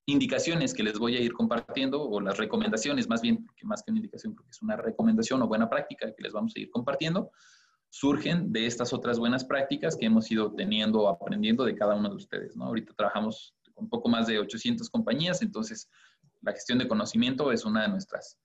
indicaciones 0.06 0.74
que 0.74 0.82
les 0.82 0.98
voy 0.98 1.16
a 1.16 1.20
ir 1.20 1.32
compartiendo, 1.32 2.02
o 2.02 2.20
las 2.20 2.36
recomendaciones, 2.36 3.08
más 3.08 3.22
bien, 3.22 3.46
que 3.56 3.66
más 3.66 3.82
que 3.82 3.92
una 3.92 4.00
indicación, 4.00 4.34
porque 4.34 4.50
es 4.50 4.60
una 4.62 4.76
recomendación 4.76 5.40
o 5.42 5.46
buena 5.46 5.70
práctica 5.70 6.12
que 6.12 6.22
les 6.22 6.32
vamos 6.32 6.52
a 6.56 6.60
ir 6.60 6.70
compartiendo, 6.70 7.30
surgen 7.94 8.52
de 8.52 8.66
estas 8.66 8.92
otras 8.92 9.20
buenas 9.20 9.44
prácticas 9.44 9.96
que 9.96 10.06
hemos 10.06 10.28
ido 10.28 10.52
teniendo 10.52 11.02
o 11.02 11.08
aprendiendo 11.08 11.64
de 11.64 11.76
cada 11.76 11.94
uno 11.94 12.08
de 12.08 12.16
ustedes. 12.16 12.56
¿no? 12.56 12.64
Ahorita 12.64 12.92
trabajamos 12.92 13.54
con 13.72 13.88
poco 13.88 14.08
más 14.08 14.26
de 14.26 14.40
800 14.40 14.90
compañías, 14.90 15.42
entonces 15.42 15.88
la 16.42 16.50
gestión 16.50 16.78
de 16.78 16.88
conocimiento 16.88 17.52
es 17.52 17.64
una 17.64 17.82
de 17.82 17.90
nuestras 17.90 18.36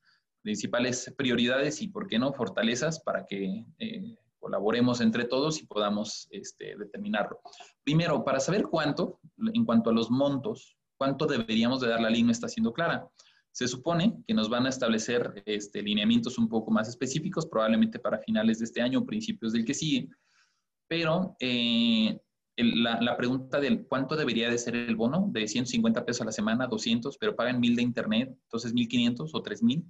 principales 0.43 1.11
prioridades 1.17 1.81
y, 1.81 1.87
¿por 1.87 2.05
qué 2.05 2.19
no?, 2.19 2.31
fortalezas 2.31 2.99
para 2.99 3.25
que 3.25 3.65
eh, 3.79 4.15
colaboremos 4.37 5.01
entre 5.01 5.25
todos 5.25 5.59
y 5.59 5.65
podamos 5.65 6.27
este, 6.29 6.77
determinarlo. 6.77 7.41
Primero, 7.83 8.23
para 8.23 8.39
saber 8.39 8.65
cuánto, 8.65 9.19
en 9.51 9.65
cuanto 9.65 9.89
a 9.89 9.93
los 9.93 10.11
montos, 10.11 10.77
cuánto 10.95 11.25
deberíamos 11.25 11.81
de 11.81 11.87
dar 11.87 12.01
la 12.01 12.11
no 12.11 12.31
está 12.31 12.47
siendo 12.47 12.71
clara. 12.71 13.09
Se 13.51 13.67
supone 13.67 14.23
que 14.27 14.33
nos 14.33 14.49
van 14.49 14.65
a 14.65 14.69
establecer 14.69 15.43
este, 15.45 15.81
lineamientos 15.81 16.37
un 16.37 16.47
poco 16.47 16.71
más 16.71 16.87
específicos, 16.87 17.47
probablemente 17.47 17.99
para 17.99 18.19
finales 18.19 18.59
de 18.59 18.65
este 18.65 18.81
año 18.81 18.99
o 18.99 19.05
principios 19.05 19.53
del 19.53 19.65
que 19.65 19.73
sigue, 19.73 20.09
pero 20.87 21.35
eh, 21.39 22.19
la, 22.57 23.15
pregunta 23.15 23.59
del 23.59 23.85
cuánto 23.85 24.15
debería 24.15 24.49
de 24.49 24.57
ser 24.57 24.75
el 24.75 24.95
bono, 24.95 25.29
de 25.31 25.47
150 25.47 26.05
pesos 26.05 26.21
a 26.21 26.25
la 26.25 26.31
semana, 26.31 26.67
200, 26.67 27.17
pero 27.17 27.35
pagan 27.35 27.59
1000 27.59 27.75
de 27.75 27.81
internet, 27.81 28.37
entonces 28.43 28.73
1500 28.73 29.33
o 29.33 29.41
3000, 29.41 29.85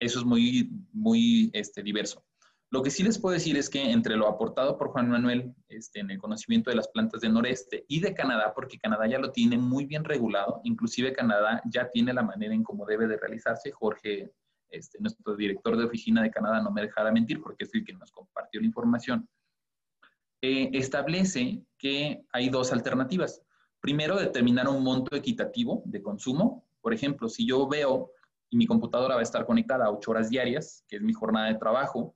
eso 0.00 0.18
es 0.18 0.24
muy, 0.24 0.70
muy 0.92 1.50
este, 1.52 1.82
diverso. 1.82 2.24
Lo 2.72 2.82
que 2.82 2.90
sí 2.90 3.02
les 3.02 3.18
puedo 3.18 3.34
decir 3.34 3.56
es 3.56 3.68
que 3.68 3.90
entre 3.90 4.16
lo 4.16 4.28
aportado 4.28 4.78
por 4.78 4.90
Juan 4.90 5.08
Manuel 5.08 5.52
este, 5.68 5.98
en 5.98 6.10
el 6.12 6.18
conocimiento 6.18 6.70
de 6.70 6.76
las 6.76 6.86
plantas 6.86 7.20
del 7.20 7.32
noreste 7.32 7.84
y 7.88 7.98
de 7.98 8.14
Canadá, 8.14 8.52
porque 8.54 8.78
Canadá 8.78 9.08
ya 9.08 9.18
lo 9.18 9.32
tiene 9.32 9.58
muy 9.58 9.86
bien 9.86 10.04
regulado, 10.04 10.60
inclusive 10.62 11.12
Canadá 11.12 11.60
ya 11.64 11.90
tiene 11.90 12.12
la 12.12 12.22
manera 12.22 12.54
en 12.54 12.62
cómo 12.62 12.86
debe 12.86 13.08
de 13.08 13.16
realizarse. 13.16 13.72
Jorge, 13.72 14.30
este, 14.68 15.00
nuestro 15.00 15.34
director 15.34 15.76
de 15.76 15.84
oficina 15.84 16.22
de 16.22 16.30
Canadá, 16.30 16.62
no 16.62 16.70
me 16.70 16.82
dejará 16.82 17.10
mentir 17.10 17.42
porque 17.42 17.64
es 17.64 17.74
el 17.74 17.84
que 17.84 17.92
nos 17.92 18.12
compartió 18.12 18.60
la 18.60 18.68
información. 18.68 19.28
Eh, 20.40 20.70
establece 20.72 21.64
que 21.76 22.24
hay 22.32 22.50
dos 22.50 22.72
alternativas. 22.72 23.42
Primero, 23.80 24.16
determinar 24.16 24.68
un 24.68 24.84
monto 24.84 25.16
equitativo 25.16 25.82
de 25.86 26.00
consumo. 26.02 26.68
Por 26.80 26.94
ejemplo, 26.94 27.28
si 27.28 27.44
yo 27.44 27.66
veo 27.66 28.12
y 28.48 28.56
mi 28.56 28.66
computadora 28.66 29.16
va 29.16 29.20
a 29.20 29.24
estar 29.24 29.44
conectada 29.44 29.86
a 29.86 29.90
ocho 29.90 30.12
horas 30.12 30.30
diarias, 30.30 30.84
que 30.88 30.96
es 30.96 31.02
mi 31.02 31.12
jornada 31.12 31.48
de 31.48 31.56
trabajo, 31.56 32.14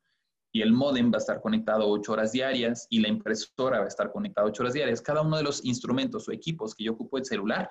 y 0.55 0.63
el 0.63 0.73
modem 0.73 1.11
va 1.11 1.17
a 1.17 1.19
estar 1.19 1.41
conectado 1.41 1.89
ocho 1.89 2.13
horas 2.13 2.31
diarias 2.31 2.87
y 2.89 3.01
la 3.01 3.09
impresora 3.09 3.81
va 3.81 3.87
a 3.87 3.89
estar 3.89 4.13
conectada 4.13 4.47
ocho 4.47 4.63
horas 4.63 4.75
diarias. 4.75 5.03
Cada 5.03 5.21
uno 5.21 5.37
de 5.37 5.43
los 5.43 5.65
instrumentos 5.65 6.29
o 6.29 6.33
equipos 6.33 6.77
que 6.77 6.85
yo 6.85 6.93
ocupo 6.93 7.19
el 7.19 7.25
celular 7.25 7.69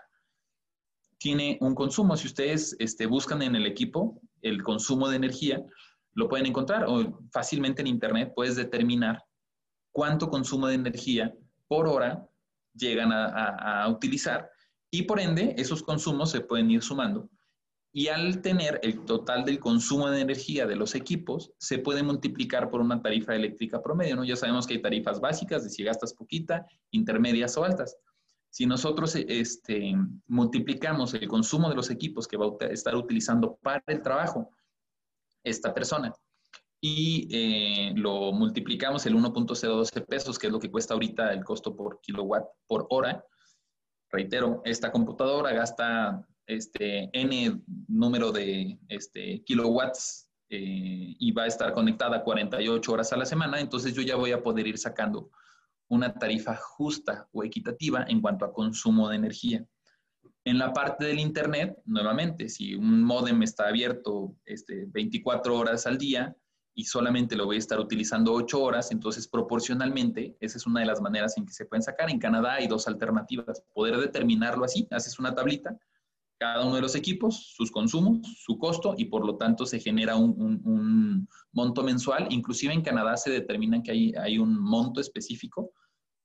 tiene 1.18 1.58
un 1.62 1.76
consumo. 1.76 2.18
Si 2.18 2.28
ustedes 2.28 2.76
este, 2.80 3.06
buscan 3.06 3.42
en 3.42 3.56
el 3.56 3.66
equipo 3.66 4.22
el 4.42 4.62
consumo 4.62 5.08
de 5.08 5.16
energía, 5.16 5.64
lo 6.14 6.28
pueden 6.28 6.46
encontrar 6.46 6.84
o 6.86 7.22
fácilmente 7.32 7.80
en 7.82 7.88
Internet 7.88 8.34
puedes 8.36 8.58
determinar 8.58 9.24
cuánto 9.94 10.30
consumo 10.30 10.68
de 10.68 10.76
energía 10.76 11.34
por 11.70 11.88
hora 11.88 12.28
llegan 12.76 13.14
a 13.14 13.88
utilizar 13.88 14.50
y 14.92 15.04
por 15.04 15.22
ende 15.22 15.56
esos 15.58 15.82
consumos 15.84 16.32
se 16.32 16.42
pueden 16.42 16.70
ir 16.70 16.82
sumando 16.82 17.30
y 17.96 18.08
al 18.08 18.42
tener 18.42 18.80
el 18.82 19.06
total 19.06 19.46
del 19.46 19.60
consumo 19.60 20.10
de 20.10 20.20
energía 20.20 20.66
de 20.66 20.76
los 20.76 20.96
equipos, 20.96 21.54
se 21.60 21.78
puede 21.78 22.02
multiplicar 22.02 22.72
por 22.72 22.82
una 22.82 23.00
tarifa 23.00 23.36
eléctrica 23.36 23.84
promedio, 23.84 24.16
¿no? 24.16 24.24
Ya 24.24 24.36
sabemos 24.36 24.66
que 24.66 24.74
hay 24.74 24.82
tarifas 24.82 25.22
básicas 25.22 25.64
de 25.64 25.70
si 25.70 25.84
gastas 25.84 26.16
poquita, 26.16 26.66
intermedias 26.90 27.56
o 27.56 27.64
altas. 27.64 27.96
Si 28.50 28.66
nosotros 28.66 29.16
este, 29.16 29.94
multiplicamos 30.26 31.14
el 31.14 31.28
consumo 31.28 31.70
de 31.70 31.76
los 31.76 31.92
equipos 31.92 32.28
que 32.28 32.36
va 32.36 32.48
a 32.60 32.66
estar 32.66 32.96
utilizando 32.96 33.58
para 33.62 33.84
el 33.86 34.02
trabajo 34.02 34.50
esta 35.44 35.72
persona 35.72 36.12
y 36.82 37.28
eh, 37.32 37.94
lo 37.96 38.32
multiplicamos 38.32 39.06
el 39.06 39.16
1.012 39.16 40.06
pesos, 40.08 40.40
que 40.40 40.48
es 40.48 40.54
lo 40.54 40.60
que 40.60 40.72
cuesta 40.72 40.96
ahorita 40.96 41.32
el 41.32 41.44
costo 41.44 41.76
por 41.76 42.02
kilowatt 42.02 42.46
por 42.68 42.88
hora, 42.90 43.24
reitero, 44.10 44.62
esta 44.66 44.92
computadora 44.92 45.54
gasta 45.54 46.28
este, 46.48 47.10
N 47.14 47.62
número 47.88 48.32
de 48.32 48.80
este, 48.90 49.44
kilowatts 49.44 50.30
eh, 50.50 51.16
y 51.18 51.32
va 51.32 51.44
a 51.44 51.48
estar 51.48 51.74
conectada 51.74 52.24
48 52.24 52.92
horas 52.92 53.14
a 53.14 53.18
la 53.18 53.26
semana, 53.26 53.60
entonces 53.60 53.94
yo 53.94 54.02
ya 54.02 54.16
voy 54.16 54.32
a 54.32 54.44
poder 54.44 54.68
ir 54.68 54.78
sacando 54.78 55.32
una 55.88 56.14
tarifa 56.14 56.56
justa 56.56 57.28
o 57.32 57.44
equitativa 57.44 58.06
en 58.08 58.22
cuanto 58.22 58.46
a 58.46 58.54
consumo 58.54 59.10
de 59.10 59.16
energía. 59.16 59.66
En 60.46 60.58
la 60.58 60.74
parte 60.74 61.06
del 61.06 61.20
Internet, 61.20 61.78
nuevamente, 61.86 62.50
si 62.50 62.76
un 62.76 63.04
modem 63.04 63.42
está 63.44 63.68
abierto 63.68 64.36
este, 64.46 64.86
24 64.88 65.58
horas 65.58 65.88
al 65.88 65.98
día 65.98 66.36
y 66.76 66.86
solamente 66.86 67.36
lo 67.36 67.46
voy 67.46 67.56
a 67.56 67.60
estar 67.60 67.80
utilizando 67.80 68.34
8 68.34 68.62
horas, 68.62 68.92
entonces 68.92 69.28
proporcionalmente, 69.28 70.36
esa 70.42 70.58
es 70.58 70.66
una 70.66 70.82
de 70.82 70.88
las 70.88 71.00
maneras 71.00 71.38
en 71.38 71.46
que 71.46 71.54
se 71.54 71.66
pueden 71.66 71.84
sacar. 71.84 72.10
En 72.10 72.20
Canadá 72.20 72.56
hay 72.56 72.68
dos 72.68 72.88
alternativas. 72.88 73.64
Poder 73.74 73.98
determinarlo 73.98 74.66
así, 74.66 74.88
haces 74.92 75.18
una 75.20 75.34
tablita 75.34 75.78
cada 76.44 76.66
uno 76.66 76.76
de 76.76 76.82
los 76.82 76.94
equipos, 76.94 77.54
sus 77.56 77.72
consumos, 77.72 78.20
su 78.38 78.58
costo 78.58 78.96
y 78.98 79.06
por 79.06 79.26
lo 79.26 79.38
tanto 79.38 79.66
se 79.66 79.80
genera 79.80 80.18
un, 80.18 81.26
monto 81.54 81.84
mensual. 81.84 82.28
Inclusive 82.32 82.74
en 82.74 82.82
Canadá 82.82 83.16
se 83.16 83.32
determina 83.32 83.82
que 83.82 83.92
hay, 83.92 84.14
hay 84.16 84.38
un 84.38 84.62
monto 84.62 85.00
específico, 85.00 85.72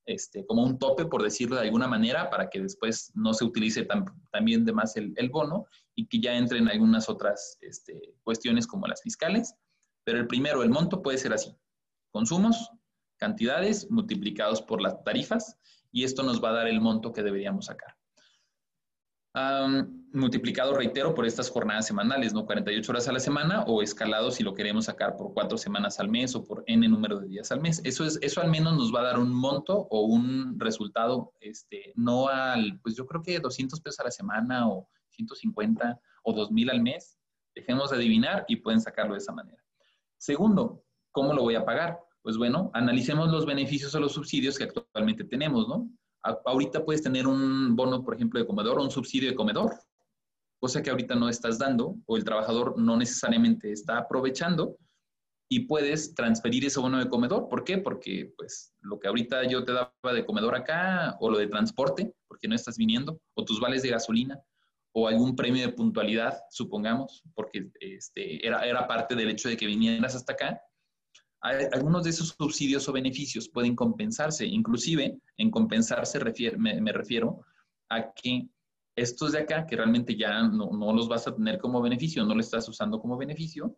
este, 0.06 0.44
como 0.44 0.64
un 0.64 0.76
tope, 0.76 1.06
por 1.06 1.22
decirlo 1.22 1.54
de 1.54 1.62
alguna 1.62 1.86
manera, 1.86 2.30
para 2.30 2.50
que 2.50 2.60
después 2.60 3.12
no 3.14 3.32
se 3.32 3.44
utilice 3.44 3.86
también 4.32 4.64
de 4.64 4.72
más 4.72 4.96
el, 4.96 5.30
bono 5.30 5.66
y 5.94 6.08
que 6.08 6.20
ya 6.20 6.36
entren 6.36 6.66
algunas 6.66 7.08
otras 7.08 7.56
este, 7.60 8.16
cuestiones 8.24 8.66
como 8.66 8.88
las 8.88 9.00
fiscales. 9.00 9.54
Pero 10.02 10.18
el 10.18 10.26
primero, 10.26 10.64
el 10.64 10.70
monto 10.70 11.00
puede 11.00 11.18
ser 11.18 11.32
así. 11.32 11.54
Consumos, 12.10 12.72
cantidades 13.18 13.88
multiplicados 13.88 14.62
por 14.62 14.82
las 14.82 15.00
tarifas 15.04 15.56
y 15.92 16.02
esto 16.02 16.24
nos 16.24 16.42
va 16.42 16.50
a 16.50 16.54
dar 16.54 16.66
el 16.66 16.80
monto 16.80 17.12
que 17.12 17.22
deberíamos 17.22 17.66
sacar 17.66 17.97
multiplicado, 20.12 20.74
reitero, 20.74 21.14
por 21.14 21.26
estas 21.26 21.50
jornadas 21.50 21.86
semanales, 21.86 22.32
¿no? 22.32 22.46
48 22.46 22.90
horas 22.90 23.08
a 23.08 23.12
la 23.12 23.20
semana 23.20 23.62
o 23.66 23.82
escalado 23.82 24.30
si 24.30 24.42
lo 24.42 24.54
queremos 24.54 24.86
sacar 24.86 25.16
por 25.16 25.32
cuatro 25.34 25.58
semanas 25.58 26.00
al 26.00 26.08
mes 26.08 26.34
o 26.34 26.44
por 26.44 26.64
n 26.66 26.88
número 26.88 27.18
de 27.18 27.28
días 27.28 27.52
al 27.52 27.60
mes. 27.60 27.80
Eso, 27.84 28.04
es, 28.04 28.18
eso 28.22 28.40
al 28.40 28.50
menos 28.50 28.76
nos 28.76 28.94
va 28.94 29.00
a 29.00 29.04
dar 29.04 29.18
un 29.18 29.32
monto 29.32 29.86
o 29.90 30.02
un 30.02 30.58
resultado, 30.58 31.32
este, 31.40 31.92
no 31.96 32.28
al, 32.28 32.80
pues 32.80 32.96
yo 32.96 33.06
creo 33.06 33.22
que 33.22 33.38
200 33.38 33.80
pesos 33.80 34.00
a 34.00 34.04
la 34.04 34.10
semana 34.10 34.68
o 34.68 34.88
150 35.10 36.00
o 36.22 36.32
2000 36.32 36.70
al 36.70 36.82
mes. 36.82 37.18
Dejemos 37.54 37.90
de 37.90 37.96
adivinar 37.96 38.44
y 38.48 38.56
pueden 38.56 38.80
sacarlo 38.80 39.14
de 39.14 39.18
esa 39.18 39.32
manera. 39.32 39.62
Segundo, 40.16 40.84
¿cómo 41.12 41.32
lo 41.32 41.42
voy 41.42 41.54
a 41.54 41.64
pagar? 41.64 41.98
Pues 42.22 42.36
bueno, 42.36 42.70
analicemos 42.74 43.30
los 43.30 43.46
beneficios 43.46 43.94
o 43.94 44.00
los 44.00 44.12
subsidios 44.12 44.58
que 44.58 44.64
actualmente 44.64 45.24
tenemos, 45.24 45.68
¿no? 45.68 45.88
Ahorita 46.22 46.84
puedes 46.84 47.02
tener 47.02 47.26
un 47.26 47.76
bono, 47.76 48.04
por 48.04 48.14
ejemplo, 48.14 48.40
de 48.40 48.46
comedor 48.46 48.78
o 48.78 48.82
un 48.82 48.90
subsidio 48.90 49.30
de 49.30 49.36
comedor, 49.36 49.72
cosa 50.60 50.82
que 50.82 50.90
ahorita 50.90 51.14
no 51.14 51.28
estás 51.28 51.58
dando 51.58 51.96
o 52.06 52.16
el 52.16 52.24
trabajador 52.24 52.78
no 52.78 52.96
necesariamente 52.96 53.72
está 53.72 53.98
aprovechando 53.98 54.76
y 55.50 55.60
puedes 55.60 56.14
transferir 56.14 56.64
ese 56.66 56.80
bono 56.80 56.98
de 56.98 57.08
comedor. 57.08 57.48
¿Por 57.48 57.64
qué? 57.64 57.78
Porque 57.78 58.32
pues 58.36 58.74
lo 58.80 58.98
que 58.98 59.08
ahorita 59.08 59.44
yo 59.48 59.64
te 59.64 59.72
daba 59.72 60.12
de 60.12 60.26
comedor 60.26 60.54
acá 60.54 61.16
o 61.20 61.30
lo 61.30 61.38
de 61.38 61.46
transporte, 61.46 62.12
porque 62.26 62.48
no 62.48 62.54
estás 62.54 62.76
viniendo, 62.76 63.20
o 63.34 63.44
tus 63.44 63.60
vales 63.60 63.82
de 63.82 63.90
gasolina 63.90 64.40
o 64.92 65.06
algún 65.06 65.36
premio 65.36 65.64
de 65.66 65.72
puntualidad, 65.72 66.38
supongamos, 66.50 67.22
porque 67.34 67.70
este, 67.80 68.44
era, 68.44 68.66
era 68.66 68.86
parte 68.86 69.14
del 69.14 69.30
hecho 69.30 69.48
de 69.48 69.56
que 69.56 69.66
vinieras 69.66 70.14
hasta 70.14 70.32
acá, 70.32 70.60
algunos 71.40 72.04
de 72.04 72.10
esos 72.10 72.34
subsidios 72.38 72.88
o 72.88 72.92
beneficios 72.92 73.48
pueden 73.48 73.76
compensarse. 73.76 74.46
Inclusive, 74.46 75.18
en 75.36 75.50
compensarse 75.50 76.18
me, 76.56 76.92
refiero 76.92 77.40
a 77.88 78.12
que 78.12 78.48
Estos 78.96 79.32
de 79.32 79.38
acá, 79.40 79.64
que 79.64 79.76
realmente 79.76 80.16
ya 80.16 80.42
no, 80.42 80.70
no 80.72 80.92
los 80.92 81.08
vas 81.08 81.28
a 81.28 81.34
tener 81.34 81.58
como 81.58 81.80
beneficio, 81.80 82.24
no 82.24 82.34
lo 82.34 82.40
estás 82.40 82.68
usando 82.68 82.98
como 82.98 83.16
beneficio, 83.16 83.76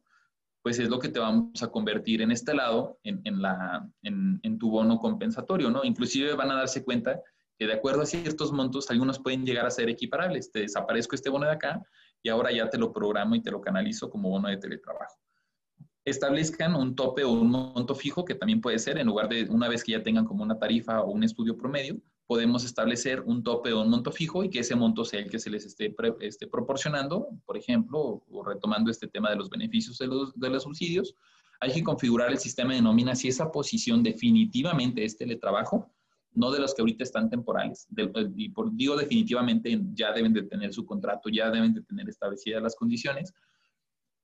pues 0.63 0.79
es 0.79 0.89
lo 0.89 0.99
que 0.99 1.09
te 1.09 1.19
vamos 1.19 1.63
a 1.63 1.71
convertir 1.71 2.23
en 2.23 2.31
este 2.31 2.55
lado, 2.55 2.99
en, 3.03 3.21
en 3.25 3.43
la, 3.43 3.87
en, 4.03 4.41
en, 4.43 4.59
tu 4.59 4.71
bono 4.71 4.99
compensatorio, 4.99 5.71
¿no? 5.71 5.85
Inclusive 5.85 6.35
van 6.35 6.51
a 6.51 6.57
darse 6.57 6.85
cuenta 6.85 7.21
que 7.59 7.67
de 7.67 7.75
acuerdo 7.75 8.03
a 8.03 8.07
ciertos 8.07 8.53
montos, 8.53 8.91
algunos 8.91 9.19
pueden 9.19 9.45
llegar 9.45 9.67
a 9.67 9.71
ser 9.71 9.91
equiparables. 9.91 10.51
Te 10.51 10.61
desaparezco 10.61 11.15
este 11.15 11.29
bono 11.29 11.45
de 11.45 11.53
acá 11.53 11.83
y 12.23 12.31
ahora 12.31 12.51
ya 12.53 12.71
te 12.71 12.79
lo 12.79 12.91
programo 12.91 13.35
y 13.35 13.43
te 13.43 13.51
lo 13.51 13.61
canalizo 13.61 14.09
como 14.09 14.31
bono 14.31 14.49
de 14.49 14.57
teletrabajo. 14.57 15.19
Establezcan 16.05 16.75
un 16.75 16.95
tope 16.97 17.25
o 17.25 17.33
un 17.33 17.51
monto 17.51 17.95
fijo, 17.95 18.25
que 18.25 18.35
también 18.35 18.61
puede 18.61 18.79
ser, 18.79 18.99
en 18.99 19.07
lugar 19.07 19.29
de 19.29 19.45
una 19.51 19.69
vez 19.69 19.85
que 19.85 19.93
ya 19.93 20.03
tengan 20.03 20.25
como 20.25 20.43
una 20.43 20.59
tarifa 20.59 21.03
o 21.03 21.11
un 21.11 21.25
estudio 21.25 21.57
promedio, 21.57 22.01
podemos 22.27 22.65
establecer 22.65 23.21
un 23.23 23.43
tope 23.43 23.73
o 23.73 23.83
un 23.83 23.91
monto 23.91 24.13
fijo 24.13 24.45
y 24.45 24.51
que 24.51 24.61
ese 24.61 24.77
monto 24.77 25.05
sea 25.05 25.21
el 25.21 25.29
que 25.29 25.39
se 25.39 25.51
les 25.51 25.67
esté, 25.67 25.95
esté 26.21 26.47
proporcionando, 26.47 27.29
por 27.45 27.57
ejemplo, 27.57 28.23
o, 28.31 28.45
retomando 28.45 28.91
este 28.91 29.09
tema 29.09 29.31
de 29.31 29.37
los 29.37 29.51
beneficios 29.51 29.99
de 29.99 30.07
los, 30.07 30.39
de 30.39 30.49
los 30.49 30.63
subsidios, 30.63 31.15
hay 31.61 31.73
que 31.73 31.83
configurar 31.83 32.31
el 32.31 32.39
sistema 32.39 32.73
de 32.73 32.83
nómina 32.83 33.15
si 33.15 33.29
esa 33.29 33.51
posición 33.51 34.03
definitivamente 34.03 35.05
es 35.05 35.17
teletrabajo, 35.17 35.91
no 36.33 36.51
de 36.51 36.61
los 36.61 36.75
que 36.75 36.83
ahorita 36.83 37.03
están 37.03 37.29
temporales. 37.29 37.87
y 38.37 38.49
por, 38.51 38.75
digo 38.77 38.97
definitivamente, 38.97 39.81
ya 39.93 40.13
deben 40.13 40.33
de 40.33 40.45
tener 40.45 40.73
su 40.73 40.87
contrato, 40.87 41.29
ya 41.29 41.51
deben 41.51 41.75
de 41.75 41.83
tener 41.83 42.09
establecidas 42.09 42.63
las 42.63 42.77
condiciones. 42.77 43.35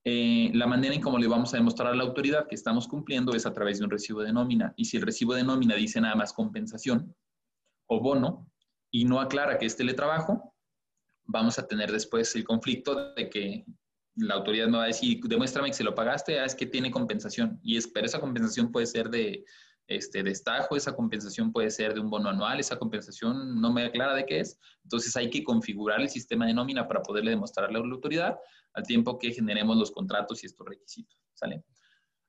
Eh, 0.09 0.53
la 0.55 0.69
manera 0.69 0.95
en 0.95 1.01
cómo 1.01 1.19
le 1.19 1.27
vamos 1.27 1.53
a 1.53 1.57
demostrar 1.57 1.93
a 1.93 1.97
la 1.97 2.05
autoridad 2.05 2.47
que 2.47 2.55
estamos 2.55 2.87
cumpliendo 2.87 3.35
es 3.35 3.45
a 3.45 3.53
través 3.53 3.81
de 3.81 3.85
un 3.87 3.91
recibo 3.91 4.23
de 4.23 4.33
nómina. 4.33 4.73
Y 4.77 4.85
si 4.85 4.97
el 4.99 5.03
recibo 5.03 5.35
de 5.35 5.43
nómina 5.43 5.75
dice 5.75 6.01
nada 6.01 6.15
más 6.15 6.33
compensación, 6.33 7.13
o 7.89 8.01
bono 8.01 8.49
y 8.93 9.05
no 9.05 9.21
aclara 9.21 9.59
que 9.59 9.67
es 9.67 9.75
teletrabajo, 9.77 10.55
vamos 11.25 11.59
a 11.59 11.67
tener 11.67 11.91
después 11.91 12.37
el 12.37 12.45
conflicto 12.45 13.15
de 13.15 13.29
que 13.29 13.65
la 14.15 14.35
autoridad 14.35 14.69
me 14.69 14.79
va 14.79 14.85
a 14.85 14.87
decir, 14.87 15.21
demuéstrame 15.25 15.71
que 15.71 15.75
se 15.75 15.83
lo 15.83 15.97
pagaste, 15.97 16.39
ah, 16.39 16.45
es 16.45 16.55
que 16.55 16.67
tiene 16.67 16.93
compensación. 16.93 17.59
Y 17.65 17.77
es, 17.77 17.89
pero 17.89 18.07
esa 18.07 18.21
compensación 18.21 18.71
puede 18.71 18.87
ser 18.87 19.11
de 19.11 19.45
este 19.89 20.23
destajo, 20.23 20.77
esa 20.77 20.95
compensación 20.95 21.53
puede 21.53 21.71
ser 21.71 21.95
de 21.95 22.01
un 22.01 22.11
bono 22.11 22.29
anual, 22.29 22.61
esa 22.61 22.79
compensación 22.79 23.61
no 23.61 23.73
me 23.73 23.85
aclara 23.85 24.15
de 24.15 24.25
qué 24.25 24.39
es. 24.39 24.57
Entonces 24.85 25.17
hay 25.17 25.31
que 25.31 25.43
configurar 25.43 26.01
el 26.01 26.11
sistema 26.11 26.47
de 26.47 26.55
nómina 26.55 26.87
para 26.87 27.03
poderle 27.03 27.33
demostrarle 27.33 27.79
a 27.79 27.83
la 27.83 27.93
autoridad 27.93 28.37
al 28.77 28.85
tiempo 28.85 29.19
que 29.19 29.33
generemos 29.33 29.77
los 29.77 29.91
contratos 29.91 30.43
y 30.43 30.47
estos 30.47 30.67
requisitos. 30.67 31.19
¿Sale? 31.35 31.65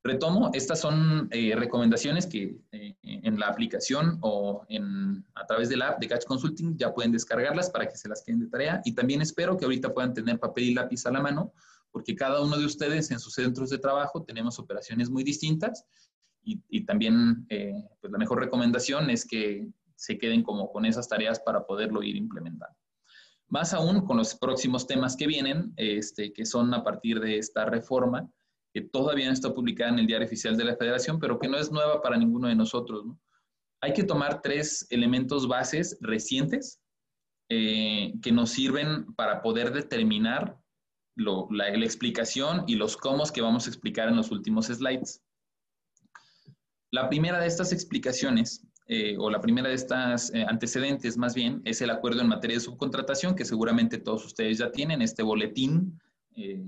Retomo, 0.04 0.52
estas 0.54 0.80
son 0.80 1.28
eh, 1.32 1.54
recomendaciones 1.56 2.28
que 2.28 2.58
eh, 2.72 2.96
en 3.02 3.40
la 3.40 3.48
aplicación 3.48 4.18
o 4.22 4.66
en, 4.70 5.26
a 5.36 5.46
través 5.46 5.70
de 5.70 5.76
la 5.76 5.90
app 5.90 6.00
de 6.00 6.08
Catch 6.08 6.26
Consulting 6.26 6.78
ya 6.78 6.94
pueden 6.94 7.12
descargarlas 7.12 7.70
para 7.70 7.88
que 7.88 7.98
se 7.98 8.08
las 8.08 8.24
queden 8.24 8.40
de 8.40 8.48
tarea 8.48 8.82
y 8.86 8.94
también 8.94 9.22
espero 9.22 9.58
que 9.58 9.66
ahorita 9.66 9.94
puedan 9.94 10.14
tener 10.14 10.40
papel 10.40 10.66
y 10.66 10.74
lápiz 10.74 11.06
a 11.06 11.12
la 11.12 11.22
mano 11.22 11.52
porque 11.92 12.16
cada 12.16 12.42
uno 12.42 12.58
de 12.58 12.66
ustedes 12.66 13.12
en 13.12 13.20
sus 13.20 13.34
centros 13.34 13.70
de 13.70 13.80
trabajo 13.80 14.24
tenemos 14.24 14.60
operaciones 14.60 15.10
muy 15.10 15.24
distintas 15.24 15.86
y, 16.44 16.86
también 16.86 17.46
eh, 17.50 17.74
pues 18.00 18.10
la 18.10 18.18
mejor 18.18 18.40
recomendación 18.40 19.10
es 19.10 19.26
que 19.26 19.68
se 19.96 20.18
queden 20.18 20.44
como 20.44 20.72
con 20.72 20.86
esas 20.86 21.10
tareas 21.10 21.42
para 21.42 21.66
poderlo 21.66 22.02
ir 22.04 22.16
implementando. 22.16 22.78
Más 23.50 23.74
aún 23.74 24.06
con 24.06 24.18
los 24.18 24.36
próximos 24.36 24.88
temas 24.88 25.16
que 25.16 25.28
vienen, 25.28 25.74
este, 25.78 26.34
que 26.34 26.46
son 26.46 26.74
a 26.74 26.84
partir 26.84 27.20
de 27.20 27.38
esta 27.38 27.66
reforma, 27.66 28.30
que 28.74 28.82
todavía 28.82 29.28
no 29.28 29.34
está 29.34 29.54
publicada 29.54 29.92
en 29.92 30.00
el 30.00 30.08
Diario 30.08 30.28
Oficial 30.28 30.58
de 30.58 30.66
la 30.66 30.76
Federación, 30.76 31.20
pero 31.20 31.40
que 31.40 31.48
no 31.48 31.58
es 31.58 31.72
nueva 31.72 32.02
para 32.02 32.18
ninguno 32.18 32.48
de 32.48 32.56
nosotros. 32.56 33.06
Hay 33.82 33.94
que 33.94 34.04
tomar 34.04 34.42
tres 34.42 34.86
elementos 34.90 35.48
bases 35.48 35.98
recientes 36.02 36.82
eh, 37.50 38.14
que 38.22 38.32
nos 38.32 38.50
sirven 38.50 39.14
para 39.16 39.42
poder 39.42 39.72
determinar 39.72 40.60
la, 41.16 41.70
explicación 41.70 42.64
y 42.68 42.76
los 42.76 42.98
cómo 42.98 43.24
que 43.34 43.42
vamos 43.42 43.66
a 43.66 43.70
explicar 43.70 44.10
en 44.10 44.18
los 44.18 44.32
últimos 44.32 44.68
slides. 44.68 45.24
La 46.92 47.10
primera 47.10 47.40
de 47.40 47.48
estas 47.48 47.72
explicaciones, 47.72 48.66
eh, 48.88 49.16
o 49.20 49.30
la 49.30 49.42
primera 49.42 49.70
de 49.70 49.76
estas 49.76 50.34
eh, 50.34 50.46
antecedentes 50.48 51.18
más 51.18 51.36
bien, 51.36 51.62
es 51.66 51.82
el 51.82 51.90
acuerdo 51.90 52.22
en 52.22 52.28
materia 52.28 52.56
de 52.58 52.62
subcontratación, 52.62 53.36
que 53.36 53.46
seguramente 53.46 53.98
todos 53.98 54.26
ustedes 54.26 54.58
ya 54.58 54.72
tienen, 54.72 55.02
este 55.02 55.24
boletín 55.24 56.00
eh, 56.38 56.64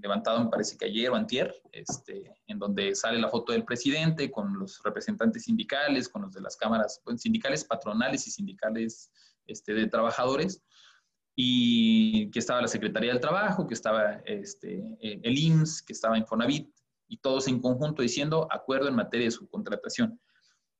levantado, 0.00 0.44
me 0.44 0.50
parece 0.50 0.76
que 0.76 0.84
ayer 0.84 1.10
o 1.10 1.16
antier, 1.16 1.54
este, 1.72 2.34
en 2.46 2.58
donde 2.58 2.94
sale 2.94 3.18
la 3.18 3.30
foto 3.30 3.52
del 3.52 3.64
presidente 3.64 4.30
con 4.30 4.58
los 4.58 4.82
representantes 4.84 5.44
sindicales, 5.44 6.08
con 6.08 6.22
los 6.22 6.34
de 6.34 6.42
las 6.42 6.54
cámaras 6.56 7.00
pues, 7.02 7.22
sindicales, 7.22 7.64
patronales 7.64 8.26
y 8.26 8.30
sindicales 8.30 9.10
este, 9.46 9.72
de 9.72 9.86
trabajadores, 9.86 10.62
y 11.34 12.30
que 12.30 12.38
estaba 12.38 12.60
la 12.60 12.68
Secretaría 12.68 13.10
del 13.10 13.20
Trabajo, 13.20 13.66
que 13.66 13.74
estaba 13.74 14.20
este, 14.26 14.98
eh, 15.00 15.20
el 15.22 15.38
IMSS, 15.38 15.82
que 15.82 15.94
estaba 15.94 16.18
Infonavit, 16.18 16.70
y 17.08 17.16
todos 17.16 17.48
en 17.48 17.60
conjunto 17.60 18.02
diciendo 18.02 18.46
acuerdo 18.50 18.88
en 18.88 18.96
materia 18.96 19.26
de 19.26 19.30
subcontratación. 19.30 20.20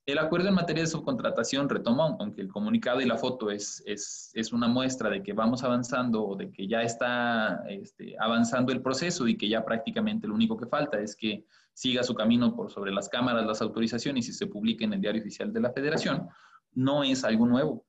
El 0.06 0.18
acuerdo 0.18 0.48
en 0.48 0.54
materia 0.54 0.84
de 0.84 0.88
subcontratación 0.88 1.68
retomó, 1.68 2.16
aunque 2.20 2.40
el 2.40 2.46
comunicado 2.46 3.00
y 3.00 3.06
la 3.06 3.18
foto 3.18 3.50
es, 3.50 3.82
es, 3.86 4.30
es 4.34 4.52
una 4.52 4.68
muestra 4.68 5.10
de 5.10 5.20
que 5.20 5.32
vamos 5.32 5.64
avanzando 5.64 6.24
o 6.24 6.36
de 6.36 6.52
que 6.52 6.68
ya 6.68 6.82
está 6.82 7.64
este, 7.68 8.14
avanzando 8.20 8.70
el 8.70 8.82
proceso 8.82 9.26
y 9.26 9.36
que 9.36 9.48
ya 9.48 9.64
prácticamente 9.64 10.28
lo 10.28 10.34
único 10.36 10.56
que 10.56 10.66
falta 10.66 11.00
es 11.00 11.16
que 11.16 11.44
siga 11.72 12.04
su 12.04 12.14
camino 12.14 12.54
por 12.54 12.70
sobre 12.70 12.92
las 12.92 13.08
cámaras, 13.08 13.46
las 13.46 13.60
autorizaciones 13.60 14.28
y 14.28 14.32
se 14.32 14.46
publique 14.46 14.84
en 14.84 14.92
el 14.92 15.00
diario 15.00 15.20
oficial 15.20 15.52
de 15.52 15.60
la 15.60 15.72
federación, 15.72 16.28
no 16.72 17.02
es 17.02 17.24
algo 17.24 17.44
nuevo. 17.44 17.84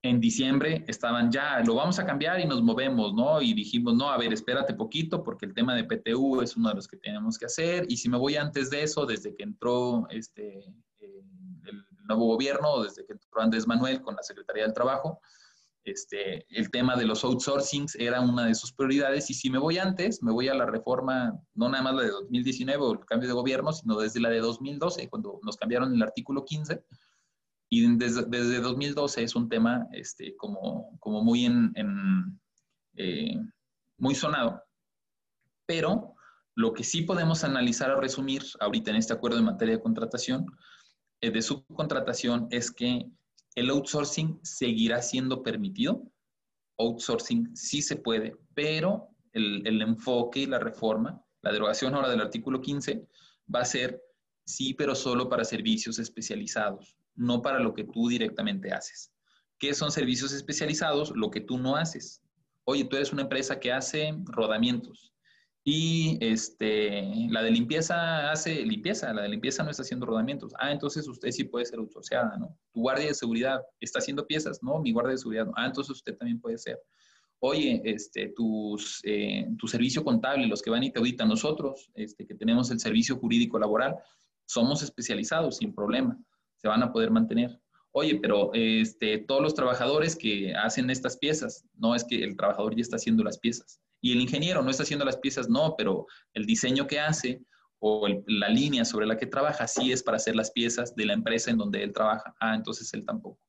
En 0.00 0.20
diciembre 0.20 0.84
estaban 0.86 1.32
ya, 1.32 1.58
lo 1.64 1.74
vamos 1.74 1.98
a 1.98 2.06
cambiar 2.06 2.38
y 2.38 2.46
nos 2.46 2.62
movemos, 2.62 3.14
¿no? 3.14 3.42
Y 3.42 3.52
dijimos, 3.52 3.94
no, 3.94 4.10
a 4.10 4.16
ver, 4.16 4.32
espérate 4.32 4.74
poquito 4.74 5.24
porque 5.24 5.46
el 5.46 5.54
tema 5.54 5.74
de 5.74 5.84
PTU 5.84 6.40
es 6.40 6.56
uno 6.56 6.68
de 6.68 6.76
los 6.76 6.86
que 6.86 6.98
tenemos 6.98 7.36
que 7.36 7.46
hacer. 7.46 7.84
Y 7.88 7.96
si 7.96 8.08
me 8.08 8.16
voy 8.16 8.36
antes 8.36 8.70
de 8.70 8.84
eso, 8.84 9.06
desde 9.06 9.34
que 9.34 9.42
entró 9.42 10.06
este, 10.10 10.72
nuevo 12.14 12.32
gobierno, 12.32 12.82
desde 12.82 13.04
que 13.04 13.12
entró 13.12 13.40
Andrés 13.40 13.66
Manuel 13.66 14.02
con 14.02 14.14
la 14.14 14.22
Secretaría 14.22 14.64
del 14.64 14.74
Trabajo, 14.74 15.20
este, 15.84 16.46
el 16.48 16.70
tema 16.70 16.94
de 16.96 17.04
los 17.04 17.24
outsourcings 17.24 17.96
era 17.96 18.20
una 18.20 18.46
de 18.46 18.54
sus 18.54 18.72
prioridades 18.72 19.28
y 19.30 19.34
si 19.34 19.50
me 19.50 19.58
voy 19.58 19.78
antes, 19.78 20.22
me 20.22 20.30
voy 20.30 20.48
a 20.48 20.54
la 20.54 20.64
reforma, 20.64 21.36
no 21.54 21.68
nada 21.68 21.82
más 21.82 21.94
la 21.94 22.02
de 22.02 22.10
2019 22.10 22.84
o 22.84 22.92
el 22.92 23.04
cambio 23.04 23.28
de 23.28 23.34
gobierno, 23.34 23.72
sino 23.72 23.98
desde 23.98 24.20
la 24.20 24.30
de 24.30 24.38
2012, 24.38 25.08
cuando 25.08 25.40
nos 25.42 25.56
cambiaron 25.56 25.92
el 25.92 26.02
artículo 26.02 26.44
15. 26.44 26.84
Y 27.68 27.96
desde, 27.96 28.24
desde 28.26 28.60
2012 28.60 29.24
es 29.24 29.34
un 29.34 29.48
tema 29.48 29.88
este, 29.92 30.36
como, 30.36 30.96
como 31.00 31.24
muy, 31.24 31.46
en, 31.46 31.72
en 31.74 32.40
eh, 32.94 33.36
muy 33.96 34.14
sonado. 34.14 34.62
Pero 35.66 36.14
lo 36.54 36.74
que 36.74 36.84
sí 36.84 37.02
podemos 37.02 37.44
analizar 37.44 37.90
o 37.90 38.00
resumir 38.00 38.42
ahorita 38.60 38.90
en 38.90 38.98
este 38.98 39.14
acuerdo 39.14 39.38
en 39.38 39.46
materia 39.46 39.76
de 39.76 39.82
contratación 39.82 40.46
de 41.30 41.42
subcontratación 41.42 42.48
es 42.50 42.70
que 42.70 43.08
el 43.54 43.70
outsourcing 43.70 44.40
seguirá 44.42 45.02
siendo 45.02 45.42
permitido. 45.42 46.02
Outsourcing 46.78 47.54
sí 47.54 47.82
se 47.82 47.96
puede, 47.96 48.36
pero 48.54 49.08
el, 49.32 49.66
el, 49.66 49.82
enfoque 49.82 50.40
y 50.40 50.46
la 50.46 50.58
reforma, 50.58 51.24
la 51.42 51.52
derogación 51.52 51.94
ahora 51.94 52.10
del 52.10 52.20
artículo 52.20 52.60
15, 52.60 53.06
va 53.54 53.60
a 53.60 53.64
ser 53.64 54.02
sí, 54.44 54.74
pero 54.74 54.94
solo 54.94 55.28
para 55.28 55.44
servicios 55.44 55.98
especializados, 55.98 56.96
no 57.14 57.40
para 57.42 57.60
lo 57.60 57.74
que 57.74 57.84
tú 57.84 58.08
directamente 58.08 58.72
haces. 58.72 59.12
¿Qué 59.58 59.74
son 59.74 59.92
servicios 59.92 60.32
especializados? 60.32 61.12
Lo 61.14 61.30
que 61.30 61.40
tú 61.40 61.58
no 61.58 61.76
haces. 61.76 62.20
Oye, 62.64 62.84
tú 62.84 62.96
eres 62.96 63.12
una 63.12 63.22
empresa 63.22 63.60
que 63.60 63.72
hace 63.72 64.14
rodamientos 64.24 65.11
y 65.64 66.18
este, 66.20 67.28
la 67.30 67.42
de 67.42 67.52
limpieza 67.52 68.32
hace 68.32 68.66
limpieza, 68.66 69.12
la 69.12 69.22
de 69.22 69.28
limpieza 69.28 69.62
no 69.62 69.70
está 69.70 69.82
haciendo 69.82 70.06
rodamientos. 70.06 70.52
Ah, 70.58 70.72
entonces 70.72 71.06
usted 71.06 71.30
sí 71.30 71.44
puede 71.44 71.66
ser 71.66 71.78
outsourceada, 71.78 72.36
¿no? 72.36 72.58
Tu 72.72 72.80
guardia 72.80 73.06
de 73.06 73.14
seguridad 73.14 73.62
está 73.78 74.00
haciendo 74.00 74.26
piezas, 74.26 74.60
¿no? 74.62 74.80
Mi 74.80 74.92
guardia 74.92 75.12
de 75.12 75.18
seguridad, 75.18 75.46
no. 75.46 75.52
Ah, 75.54 75.66
entonces 75.66 75.96
usted 75.96 76.16
también 76.16 76.40
puede 76.40 76.58
ser. 76.58 76.80
Oye, 77.38 77.80
este, 77.84 78.32
tus, 78.36 79.00
eh, 79.04 79.48
tu 79.56 79.68
servicio 79.68 80.02
contable, 80.02 80.46
los 80.46 80.62
que 80.62 80.70
van 80.70 80.82
y 80.82 80.90
te 80.90 80.98
auditan, 80.98 81.28
nosotros, 81.28 81.90
este, 81.94 82.26
que 82.26 82.34
tenemos 82.34 82.70
el 82.72 82.80
servicio 82.80 83.16
jurídico 83.16 83.58
laboral, 83.58 83.96
somos 84.46 84.82
especializados 84.82 85.58
sin 85.58 85.72
problema, 85.72 86.18
se 86.56 86.68
van 86.68 86.82
a 86.82 86.92
poder 86.92 87.10
mantener. 87.12 87.60
Oye, 87.92 88.18
pero 88.20 88.50
este, 88.54 89.18
todos 89.18 89.42
los 89.42 89.54
trabajadores 89.54 90.16
que 90.16 90.54
hacen 90.54 90.90
estas 90.90 91.16
piezas, 91.18 91.64
no 91.74 91.94
es 91.94 92.04
que 92.04 92.24
el 92.24 92.36
trabajador 92.36 92.74
ya 92.74 92.82
está 92.82 92.96
haciendo 92.96 93.22
las 93.22 93.38
piezas 93.38 93.80
y 94.02 94.12
el 94.12 94.20
ingeniero 94.20 94.62
no 94.62 94.70
está 94.70 94.82
haciendo 94.82 95.04
las 95.04 95.16
piezas, 95.16 95.48
no, 95.48 95.76
pero 95.78 96.06
el 96.34 96.44
diseño 96.44 96.86
que 96.86 97.00
hace 97.00 97.40
o 97.78 98.06
la 98.26 98.48
línea 98.48 98.84
sobre 98.84 99.06
la 99.06 99.16
que 99.16 99.26
trabaja 99.26 99.66
sí 99.66 99.92
es 99.92 100.02
para 100.02 100.16
hacer 100.16 100.36
las 100.36 100.50
piezas 100.50 100.94
de 100.94 101.06
la 101.06 101.14
empresa 101.14 101.50
en 101.50 101.56
donde 101.56 101.82
él 101.82 101.92
trabaja. 101.92 102.34
Ah, 102.40 102.54
entonces 102.54 102.92
él 102.94 103.06
tampoco. 103.06 103.40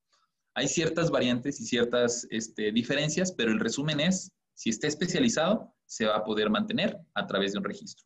Hay 0.56 0.68
ciertas 0.68 1.10
variantes 1.10 1.60
y 1.60 1.66
ciertas 1.66 2.28
este, 2.30 2.72
diferencias, 2.72 3.32
pero 3.32 3.52
el 3.52 3.60
resumen 3.60 4.00
es, 4.00 4.32
si 4.54 4.70
está 4.70 4.88
especializado, 4.88 5.74
se 5.88 6.06
va 6.06 6.18
a 6.18 6.24
poder 6.24 6.52
mantener 6.52 7.00
a 7.16 7.26
través 7.26 7.54
de 7.54 7.58
un 7.58 7.63
registro. 7.63 8.06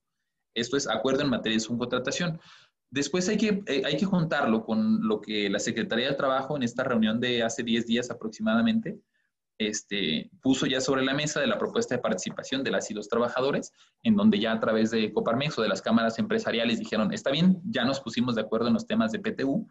Esto 0.56 0.78
es 0.78 0.88
acuerdo 0.88 1.24
en 1.24 1.30
materia 1.30 1.58
de 1.58 1.62
subcontratación. 1.62 2.40
Después 2.90 3.28
hay 3.28 3.38
que, 3.38 3.62
eh, 3.68 3.82
hay 3.86 3.98
que 3.98 4.06
juntarlo 4.06 4.64
con 4.64 5.06
lo 5.06 5.20
que 5.20 5.50
la 5.50 5.60
Secretaría 5.60 6.08
del 6.08 6.16
Trabajo 6.16 6.56
en 6.56 6.64
esta 6.64 6.86
reunión 6.86 7.20
de 7.20 7.44
hace 7.44 7.62
10 7.64 7.86
días 7.86 8.10
aproximadamente 8.10 8.98
este, 9.58 10.30
puso 10.42 10.66
ya 10.66 10.82
sobre 10.82 11.04
la 11.04 11.14
mesa 11.14 11.40
de 11.40 11.48
la 11.48 11.58
propuesta 11.58 11.96
de 11.96 12.02
participación 12.02 12.64
de 12.64 12.72
las 12.72 12.92
y 12.92 12.94
los 12.94 13.08
trabajadores, 13.08 13.74
en 14.04 14.16
donde 14.16 14.40
ya 14.40 14.52
a 14.52 14.60
través 14.60 14.92
de 14.92 15.12
Coparmex 15.12 15.58
o 15.58 15.62
de 15.62 15.70
las 15.70 15.82
cámaras 15.82 16.20
empresariales 16.20 16.80
dijeron, 16.80 17.14
está 17.14 17.32
bien, 17.32 17.60
ya 17.66 17.84
nos 17.84 18.00
pusimos 18.00 18.36
de 18.36 18.42
acuerdo 18.42 18.68
en 18.68 18.74
los 18.74 18.86
temas 18.86 19.12
de 19.12 19.20
PTU. 19.20 19.68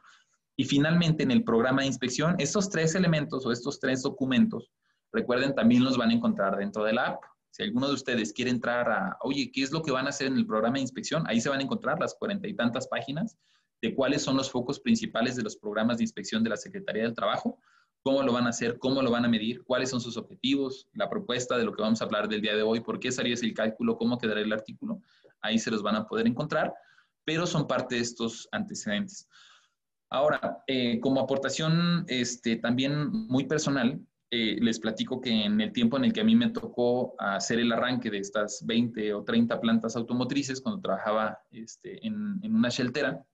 Y 0.57 0.64
finalmente 0.64 1.22
en 1.22 1.31
el 1.31 1.44
programa 1.44 1.83
de 1.83 1.88
inspección, 1.88 2.35
estos 2.38 2.70
tres 2.70 2.94
elementos 2.94 3.44
o 3.46 3.53
estos 3.53 3.79
tres 3.79 4.03
documentos, 4.03 4.72
recuerden, 5.12 5.55
también 5.55 5.85
los 5.85 5.96
van 5.96 6.11
a 6.11 6.14
encontrar 6.14 6.57
dentro 6.57 6.83
de 6.83 6.94
la 6.94 7.07
app. 7.09 7.22
Si 7.51 7.62
alguno 7.62 7.88
de 7.88 7.94
ustedes 7.94 8.33
quiere 8.33 8.51
entrar 8.51 8.90
a, 8.90 9.16
oye, 9.22 9.51
¿qué 9.53 9.62
es 9.62 9.70
lo 9.70 9.83
que 9.83 9.92
van 9.92 10.07
a 10.07 10.11
hacer 10.11 10.27
en 10.27 10.37
el 10.37 10.46
programa 10.46 10.75
de 10.75 10.83
inspección? 10.83 11.25
Ahí 11.27 11.40
se 11.40 11.49
van 11.49 11.61
a 11.61 11.62
encontrar 11.62 11.99
las 12.01 12.14
cuarenta 12.14 12.49
y 12.49 12.55
tantas 12.55 12.88
páginas 12.88 13.38
de 13.83 13.94
cuáles 13.94 14.22
son 14.22 14.37
los 14.37 14.51
focos 14.51 14.81
principales 14.81 15.37
de 15.37 15.42
los 15.42 15.57
programas 15.57 15.99
de 15.99 16.05
inspección 16.05 16.42
de 16.42 16.51
la 16.51 16.57
Secretaría 16.57 17.03
del 17.05 17.14
Trabajo 17.14 17.59
cómo 18.07 18.23
lo 18.23 18.33
van 18.33 18.47
a 18.47 18.51
hacer, 18.51 18.79
cómo 18.79 19.03
lo 19.03 19.11
van 19.11 19.25
a 19.25 19.29
medir, 19.29 19.64
cuáles 19.64 19.90
son 19.90 20.01
sus 20.01 20.16
objetivos, 20.16 20.87
la 20.92 21.11
propuesta 21.11 21.59
de 21.59 21.64
lo 21.64 21.73
que 21.73 21.83
vamos 21.83 22.01
a 22.01 22.05
hablar 22.05 22.29
del 22.29 22.40
día 22.40 22.55
de 22.55 22.62
hoy, 22.62 22.79
por 22.79 23.01
qué 23.01 23.11
salió 23.11 23.35
ese 23.35 23.53
cálculo, 23.53 23.99
cómo 23.99 24.16
quedará 24.16 24.40
el 24.40 24.53
artículo. 24.53 25.01
Ahí 25.40 25.59
se 25.59 25.73
los 25.73 25.83
van 25.83 25.97
a 25.97 26.07
poder 26.07 26.29
encontrar, 26.29 26.73
pero 27.25 27.49
son 27.49 27.66
parte 27.66 27.97
de 27.97 28.03
estos 28.03 28.49
antecedentes. 28.53 29.29
Ahora, 30.09 30.62
eh, 30.69 31.01
como 31.01 31.21
aportación 31.21 32.05
este, 32.07 32.55
también 32.55 33.11
muy 33.11 33.47
personal, 33.47 34.01
eh, 34.31 34.57
les 34.61 34.79
platico 34.79 35.21
que 35.21 35.45
en 35.45 35.61
el 35.61 35.73
tiempo 35.73 35.97
en 35.97 36.05
el 36.05 36.12
que 36.12 36.21
a 36.21 36.25
mí 36.25 36.37
me 36.37 36.51
tocó 36.51 37.16
hacer 37.19 37.59
el 37.59 37.73
arranque 37.73 38.09
de 38.09 38.19
estas 38.19 38.64
20 38.64 39.14
o 39.14 39.25
30 39.25 39.61
plantas 39.61 39.97
automotrices, 39.97 40.61
cuando 40.61 40.81
trabajaba 40.81 41.40
este, 41.51 42.07
en, 42.07 42.38
en, 42.40 42.55
una 42.55 42.69
sheltera, 42.69 43.27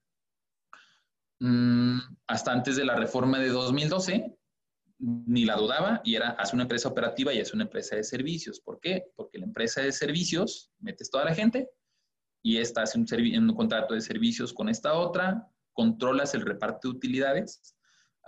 mmm, 1.40 1.98
hasta 2.26 2.52
antes 2.52 2.76
de 2.76 2.86
la 2.86 2.96
reforma 2.96 3.38
de 3.38 3.50
2012, 3.50 4.38
ni 5.02 5.44
la 5.44 5.56
dudaba 5.56 6.00
y 6.04 6.14
era, 6.14 6.30
haz 6.30 6.52
una 6.52 6.62
empresa 6.62 6.88
operativa 6.88 7.34
y 7.34 7.38
es 7.38 7.52
una 7.52 7.64
empresa 7.64 7.96
de 7.96 8.04
servicios. 8.04 8.60
¿Por 8.60 8.78
qué? 8.78 9.04
Porque 9.16 9.38
la 9.38 9.46
empresa 9.46 9.82
de 9.82 9.90
servicios, 9.90 10.70
metes 10.78 11.10
toda 11.10 11.24
la 11.24 11.34
gente 11.34 11.68
y 12.42 12.58
esta 12.58 12.82
hace 12.82 12.98
un, 12.98 13.06
un 13.50 13.56
contrato 13.56 13.94
de 13.94 14.00
servicios 14.00 14.52
con 14.52 14.68
esta 14.68 14.94
otra, 14.94 15.48
controlas 15.72 16.34
el 16.34 16.42
reparto 16.42 16.88
de 16.88 16.96
utilidades. 16.96 17.74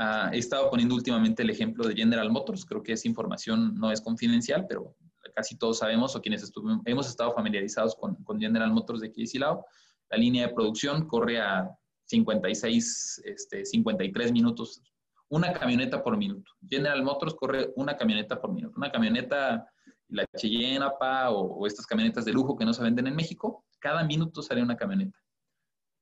Uh, 0.00 0.32
he 0.32 0.38
estado 0.38 0.68
poniendo 0.68 0.96
últimamente 0.96 1.44
el 1.44 1.50
ejemplo 1.50 1.86
de 1.86 1.94
General 1.94 2.28
Motors, 2.28 2.64
creo 2.64 2.82
que 2.82 2.92
esa 2.92 3.06
información 3.06 3.76
no 3.76 3.92
es 3.92 4.00
confidencial, 4.00 4.66
pero 4.68 4.96
casi 5.36 5.56
todos 5.56 5.78
sabemos 5.78 6.16
o 6.16 6.20
quienes 6.20 6.50
hemos 6.86 7.08
estado 7.08 7.32
familiarizados 7.32 7.94
con, 7.94 8.16
con 8.24 8.40
General 8.40 8.72
Motors 8.72 9.00
de 9.00 9.08
aquí 9.08 9.26
Silao, 9.26 9.64
la 10.10 10.18
línea 10.18 10.48
de 10.48 10.54
producción 10.54 11.06
corre 11.06 11.40
a 11.40 11.70
56, 12.06 13.22
este, 13.24 13.64
53 13.64 14.32
minutos 14.32 14.82
una 15.28 15.52
camioneta 15.52 16.02
por 16.02 16.16
minuto. 16.16 16.52
General 16.68 17.02
Motors 17.02 17.34
corre 17.34 17.72
una 17.76 17.96
camioneta 17.96 18.40
por 18.40 18.52
minuto. 18.52 18.74
Una 18.76 18.90
camioneta, 18.90 19.66
la 20.08 20.26
Cheyenne 20.36 20.84
APA 20.84 21.30
o, 21.30 21.66
estas 21.66 21.86
camionetas 21.86 22.24
de 22.24 22.32
lujo 22.32 22.56
que 22.56 22.64
no 22.64 22.72
se 22.72 22.82
venden 22.82 23.06
en 23.06 23.16
México, 23.16 23.64
cada 23.78 24.04
minuto 24.04 24.42
sale 24.42 24.62
una 24.62 24.76
camioneta. 24.76 25.18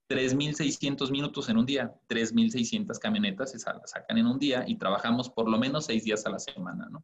3.600 0.09 1.09
minutos 1.11 1.49
en 1.49 1.57
un 1.57 1.65
día, 1.65 1.93
3.600 2.09 2.99
camionetas 2.99 3.51
se 3.51 3.59
sacan 3.59 4.17
en 4.17 4.27
un 4.27 4.37
día 4.37 4.63
y 4.67 4.77
trabajamos 4.77 5.29
por 5.29 5.49
lo 5.49 5.57
menos 5.57 5.85
seis 5.85 6.03
días 6.03 6.25
a 6.25 6.29
la 6.29 6.39
semana, 6.39 6.87
¿no? 6.91 7.03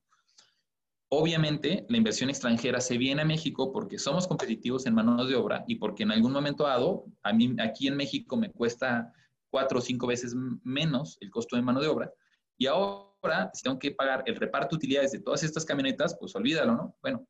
Obviamente, 1.12 1.88
la 1.90 1.98
inversión 1.98 2.30
extranjera 2.30 2.80
se 2.80 3.00
viene 3.00 3.24
a 3.24 3.26
México 3.26 3.72
porque 3.72 3.98
somos 3.98 4.28
competitivos 4.28 4.86
en 4.86 4.94
manos 4.94 5.28
de 5.28 5.36
obra 5.36 5.64
y 5.66 5.76
porque 5.76 6.04
en 6.04 6.12
algún 6.12 6.32
momento 6.32 6.66
dado, 6.66 7.06
a 7.24 7.34
mí 7.34 7.56
aquí 7.60 7.88
en 7.88 7.98
México 7.98 8.38
me 8.38 8.52
cuesta 8.52 9.12
cuatro 9.50 9.80
o 9.80 9.82
cinco 9.82 10.08
veces 10.08 10.36
menos 10.64 11.18
el 11.22 11.30
costo 11.30 11.56
de 11.56 11.62
mano 11.62 11.82
de 11.82 11.88
obra. 11.88 12.12
Y 12.58 12.68
ahora, 12.68 13.50
si 13.54 13.64
tengo 13.64 13.80
que 13.80 13.92
pagar 13.92 14.24
el 14.26 14.36
reparto 14.36 14.76
de 14.76 14.78
utilidades 14.78 15.12
de 15.12 15.20
todas 15.20 15.44
estas 15.44 15.66
camionetas, 15.66 16.18
pues 16.20 16.36
olvídalo, 16.36 16.76
¿no? 16.76 16.96
Bueno, 17.02 17.28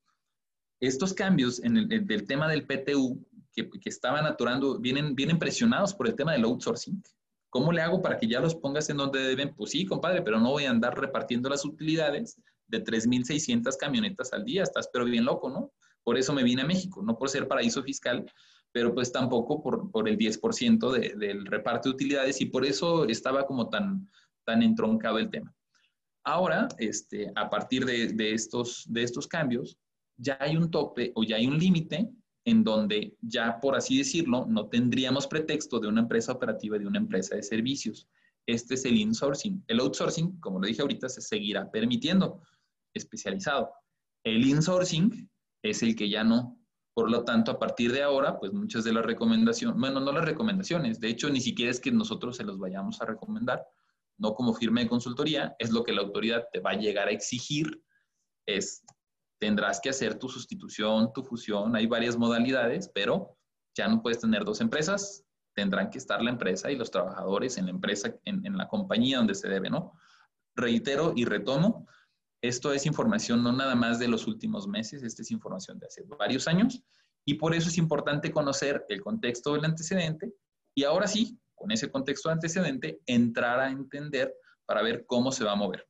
estos 0.80 1.14
cambios 1.14 1.62
en 1.64 1.78
el, 1.78 2.28
tema 2.28 2.48
del 2.48 2.66
PTU 2.66 3.26
que, 3.54 3.70
que, 3.70 3.90
estaban 3.90 4.26
aturando, 4.26 4.80
vienen, 4.80 5.14
vienen 5.14 5.38
presionados 5.38 5.94
por 5.94 6.08
el 6.08 6.16
tema 6.16 6.32
del 6.32 6.46
outsourcing. 6.46 7.04
¿Cómo 7.50 7.72
le 7.72 7.82
hago 7.82 8.02
para 8.02 8.18
que 8.18 8.28
ya 8.28 8.40
los 8.40 8.56
pongas 8.56 8.90
en 8.90 8.98
donde 8.98 9.20
deben? 9.20 9.56
Pues 9.56 9.72
sí, 9.72 9.86
compadre, 9.86 10.22
pero 10.22 10.40
no 10.40 10.52
voy 10.52 10.66
a 10.66 10.70
andar 10.70 10.98
repartiendo 10.98 11.50
las 11.50 11.66
utilidades 11.66 12.40
de 12.68 12.84
3.600 12.84 13.76
camionetas 13.78 14.32
al 14.34 14.46
día. 14.46 14.64
Estás 14.64 14.90
pero 14.94 15.06
bien 15.06 15.26
loco, 15.26 15.50
¿no? 15.50 15.74
Por 16.04 16.18
eso 16.18 16.34
me 16.34 16.44
vine 16.44 16.62
a 16.62 16.66
México, 16.66 17.02
no 17.04 17.18
por 17.18 17.30
ser 17.30 17.48
paraíso 17.48 17.84
fiscal, 17.84 18.26
pero 18.72 18.94
pues 18.94 19.12
tampoco 19.12 19.62
por, 19.62 19.92
por 19.92 20.08
el 20.08 20.18
10% 20.18 20.92
de, 20.92 21.16
del 21.16 21.46
reparto 21.46 21.90
de 21.90 21.96
utilidades 21.96 22.42
y 22.42 22.46
por 22.46 22.66
eso 22.66 23.06
estaba 23.06 23.46
como 23.46 23.70
tan, 23.70 24.10
tan 24.46 24.62
entroncado 24.62 25.18
el 25.18 25.30
tema. 25.30 25.54
Ahora, 26.24 26.68
este, 26.78 27.32
a 27.36 27.50
partir 27.50 27.86
de, 27.86 28.10
de, 28.10 28.34
estos, 28.34 28.86
de 28.88 29.04
estos 29.04 29.28
cambios, 29.28 29.78
ya 30.18 30.38
hay 30.40 30.58
un 30.58 30.70
tope 30.70 31.12
o 31.16 31.24
ya 31.24 31.38
hay 31.38 31.48
un 31.48 31.58
límite 31.58 32.10
en 32.46 32.64
donde 32.64 33.16
ya, 33.22 33.60
por 33.60 33.76
así 33.76 33.98
decirlo, 33.98 34.46
no 34.48 34.68
tendríamos 34.68 35.28
pretexto 35.28 35.80
de 35.80 35.88
una 35.88 36.02
empresa 36.02 36.32
operativa 36.32 36.76
y 36.76 36.80
de 36.80 36.88
una 36.88 37.00
empresa 37.00 37.36
de 37.36 37.44
servicios. 37.44 38.08
Este 38.46 38.74
es 38.74 38.86
el 38.86 38.98
insourcing. 38.98 39.64
El 39.68 39.80
outsourcing, 39.80 40.40
como 40.40 40.60
lo 40.60 40.68
dije 40.68 40.82
ahorita, 40.82 41.10
se 41.10 41.22
seguirá 41.22 41.70
permitiendo, 41.70 42.42
especializado. 42.94 43.72
El 44.24 44.46
insourcing 44.46 45.30
es 45.64 45.84
el 45.84 45.96
que 45.96 46.10
ya 46.10 46.24
no, 46.24 46.59
por 47.00 47.10
lo 47.10 47.24
tanto, 47.24 47.52
a 47.52 47.58
partir 47.58 47.94
de 47.94 48.04
ahora, 48.04 48.38
pues 48.38 48.52
muchas 48.52 48.84
de 48.84 48.92
las 48.92 49.06
recomendaciones, 49.06 49.80
bueno, 49.80 50.02
no 50.02 50.12
las 50.12 50.26
recomendaciones, 50.26 51.00
de 51.00 51.08
hecho, 51.08 51.30
ni 51.30 51.40
siquiera 51.40 51.72
es 51.72 51.80
que 51.80 51.94
nosotros 51.94 52.36
se 52.36 52.44
los 52.44 52.60
vayamos 52.60 53.02
a 53.02 53.06
recomendar, 53.06 53.66
no 54.18 54.36
como 54.36 54.54
firme 54.54 54.82
de 54.82 54.90
consultoría, 54.90 55.56
es 55.60 55.72
lo 55.72 55.86
que 55.86 55.94
la 55.94 56.02
autoridad 56.02 56.50
te 56.52 56.60
va 56.60 56.72
a 56.72 56.78
llegar 56.78 57.08
a 57.08 57.12
exigir, 57.12 57.82
es 58.46 58.84
tendrás 59.40 59.80
que 59.80 59.88
hacer 59.88 60.20
tu 60.20 60.28
sustitución, 60.28 61.14
tu 61.14 61.24
fusión, 61.24 61.74
hay 61.74 61.88
varias 61.88 62.18
modalidades, 62.18 62.92
pero 62.94 63.38
ya 63.78 63.88
no 63.88 64.02
puedes 64.02 64.20
tener 64.20 64.44
dos 64.44 64.60
empresas, 64.60 65.24
tendrán 65.56 65.92
que 65.92 66.00
estar 66.00 66.22
la 66.22 66.32
empresa 66.32 66.70
y 66.70 66.76
los 66.76 66.92
trabajadores 66.92 67.58
en 67.58 67.68
la 67.68 67.72
empresa, 67.72 68.14
en, 68.26 68.46
en 68.46 68.58
la 68.58 68.68
compañía 68.68 69.20
donde 69.20 69.36
se 69.36 69.48
debe, 69.48 69.70
¿no? 69.70 69.94
Reitero 70.54 71.14
y 71.16 71.24
retomo, 71.24 71.88
esto 72.42 72.74
es 72.74 72.86
información 72.86 73.44
no 73.44 73.52
nada 73.52 73.76
más 73.76 74.00
de 74.00 74.08
los 74.08 74.28
últimos 74.28 74.68
meses, 74.68 75.04
esta 75.04 75.22
es 75.22 75.32
información 75.32 75.80
de 75.80 75.88
hace 75.88 76.04
varios 76.04 76.48
años 76.48 76.82
y 77.26 77.36
por 77.36 77.54
eso 77.54 77.70
es 77.70 77.78
importante 77.78 78.32
conocer 78.32 78.86
el 78.90 79.02
contexto 79.02 79.54
del 79.54 79.66
antecedente 79.66 80.34
y 80.74 80.84
ahora 80.84 81.08
sí, 81.08 81.38
con 81.56 81.72
ese 81.72 81.92
contexto 81.92 82.30
antecedente, 82.30 83.02
entrar 83.06 83.60
a 83.60 83.70
entender 83.70 84.34
para 84.66 84.82
ver 84.82 85.06
cómo 85.06 85.32
se 85.32 85.44
va 85.44 85.52
a 85.52 85.56
mover. 85.56 85.86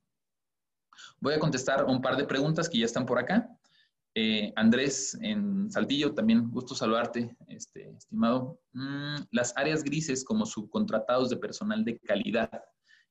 Voy 1.20 1.34
a 1.34 1.40
contestar 1.40 1.86
un 1.86 2.02
par 2.02 2.18
de 2.18 2.26
preguntas 2.26 2.68
que 2.68 2.80
ya 2.80 2.86
están 2.86 3.06
por 3.06 3.20
acá. 3.20 3.48
Eh, 4.16 4.52
Andrés 4.56 5.18
en 5.22 5.70
Saltillo, 5.70 6.14
también 6.14 6.50
gusto 6.50 6.74
saludarte, 6.74 7.36
este, 7.48 7.92
estimado. 7.92 8.60
Mm, 8.74 9.18
las 9.32 9.56
áreas 9.56 9.84
grises 9.84 10.24
como 10.26 10.46
subcontratados 10.46 11.30
de 11.30 11.38
personal 11.38 11.86
de 11.86 12.00
calidad 12.00 12.50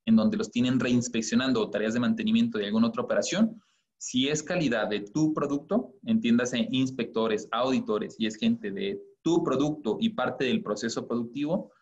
en 0.08 0.16
donde 0.16 0.38
los 0.38 0.50
tienen 0.50 0.80
reinspeccionando 0.80 1.60
o 1.60 1.70
tareas 1.70 1.92
de 1.92 2.00
mantenimiento 2.00 2.56
de 2.56 2.66
alguna 2.66 2.88
otra 2.88 3.02
operación, 3.02 3.60
si 3.98 4.28
es 4.28 4.42
calidad 4.42 4.88
de 4.88 5.00
tu 5.00 5.34
producto, 5.34 5.94
entiéndase 6.06 6.66
inspectores, 6.70 7.46
auditores 7.50 8.16
y 8.18 8.26
es 8.26 8.36
gente 8.36 8.70
de 8.70 8.98
tu 9.22 9.44
producto 9.44 9.98
y 10.00 10.10
parte 10.10 10.46
del 10.46 10.62
proceso 10.62 11.06
productivo, 11.06 11.72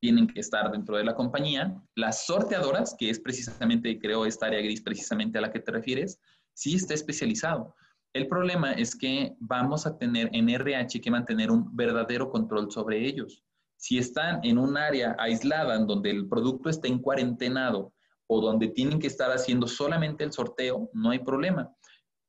tienen 0.00 0.26
que 0.26 0.40
estar 0.40 0.72
dentro 0.72 0.96
de 0.96 1.04
la 1.04 1.14
compañía. 1.14 1.78
Las 1.94 2.24
sorteadoras, 2.24 2.96
que 2.98 3.10
es 3.10 3.20
precisamente, 3.20 3.98
creo, 3.98 4.24
esta 4.24 4.46
área 4.46 4.62
gris 4.62 4.80
precisamente 4.80 5.36
a 5.36 5.42
la 5.42 5.52
que 5.52 5.60
te 5.60 5.70
refieres, 5.70 6.18
sí 6.54 6.76
está 6.76 6.94
especializado. 6.94 7.74
El 8.14 8.26
problema 8.26 8.72
es 8.72 8.96
que 8.96 9.36
vamos 9.38 9.86
a 9.86 9.98
tener 9.98 10.30
en 10.32 10.48
RH 10.48 11.00
que 11.02 11.10
mantener 11.10 11.50
un 11.50 11.76
verdadero 11.76 12.30
control 12.30 12.70
sobre 12.70 13.06
ellos. 13.06 13.44
Si 13.80 13.96
están 13.96 14.40
en 14.44 14.58
un 14.58 14.76
área 14.76 15.16
aislada 15.18 15.74
en 15.74 15.86
donde 15.86 16.10
el 16.10 16.28
producto 16.28 16.68
está 16.68 16.86
en 16.86 16.98
cuarentenado 16.98 17.94
o 18.26 18.42
donde 18.42 18.68
tienen 18.68 18.98
que 18.98 19.06
estar 19.06 19.30
haciendo 19.30 19.66
solamente 19.66 20.22
el 20.22 20.32
sorteo, 20.32 20.90
no 20.92 21.10
hay 21.10 21.20
problema. 21.20 21.74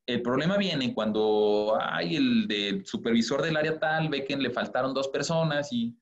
El 0.05 0.21
problema 0.21 0.55
viene 0.55 0.93
cuando 0.93 1.77
hay 1.77 2.15
el 2.15 2.85
supervisor 2.85 3.41
del 3.41 3.57
área 3.57 3.77
tal, 3.77 4.07
ve 4.07 4.23
que 4.23 4.37
le 4.37 4.49
faltaron 4.49 4.93
dos 4.93 5.09
personas 5.09 5.73
y, 5.73 5.93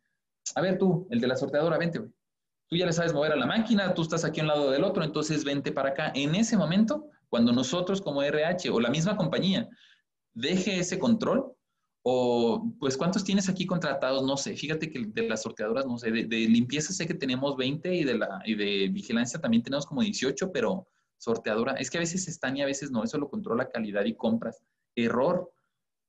a 0.54 0.62
ver 0.62 0.78
tú, 0.78 1.08
el 1.10 1.20
de 1.20 1.28
la 1.28 1.36
sorteadora, 1.36 1.80
vente. 1.80 2.00
Tú 2.68 2.76
ya 2.76 2.86
le 2.86 2.94
sabes 2.94 3.12
mover 3.12 3.32
a 3.32 3.36
la 3.36 3.48
máquina, 3.48 3.96
tú 3.96 4.04
estás 4.04 4.24
aquí 4.24 4.42
un 4.42 4.48
lado 4.48 4.70
del 4.70 4.84
otro, 4.84 5.04
entonces 5.04 5.44
vente 5.44 5.72
para 5.72 5.90
acá. 5.90 6.12
En 6.14 6.36
ese 6.36 6.58
momento, 6.58 7.08
cuando 7.28 7.52
nosotros 7.54 8.02
como 8.02 8.22
RH 8.22 8.70
o 8.70 8.80
la 8.80 8.92
misma 8.92 9.18
compañía 9.18 9.68
deje 10.36 10.78
ese 10.78 11.00
control, 11.00 11.56
o, 12.04 12.74
pues, 12.80 12.96
¿cuántos 12.96 13.24
tienes 13.24 13.50
aquí 13.50 13.66
contratados? 13.66 14.24
No 14.24 14.38
sé, 14.38 14.56
fíjate 14.56 14.90
que 14.90 15.06
de 15.06 15.28
las 15.28 15.42
sorteadoras, 15.42 15.86
no 15.86 15.98
sé, 15.98 16.12
de, 16.12 16.26
limpieza 16.26 16.94
sé 16.94 17.06
que 17.06 17.14
tenemos 17.14 17.58
20 17.58 17.94
y 17.94 18.04
de, 18.04 18.18
la, 18.18 18.42
y 18.46 18.56
de 18.56 18.90
vigilancia 18.90 19.40
también 19.40 19.64
tenemos 19.64 19.86
como 19.86 20.02
18, 20.02 20.52
pero 20.52 20.88
sorteadora, 21.18 21.74
es 21.74 21.90
que 21.90 21.98
a 21.98 22.02
veces 22.02 22.28
están 22.28 22.56
y 22.56 22.62
a 22.62 22.66
veces 22.66 22.92
no, 22.92 23.04
eso 23.04 23.18
lo 23.18 23.30
controla 23.30 23.70
calidad 23.70 24.06
y 24.06 24.16
compras. 24.16 24.64
Error, 24.96 25.52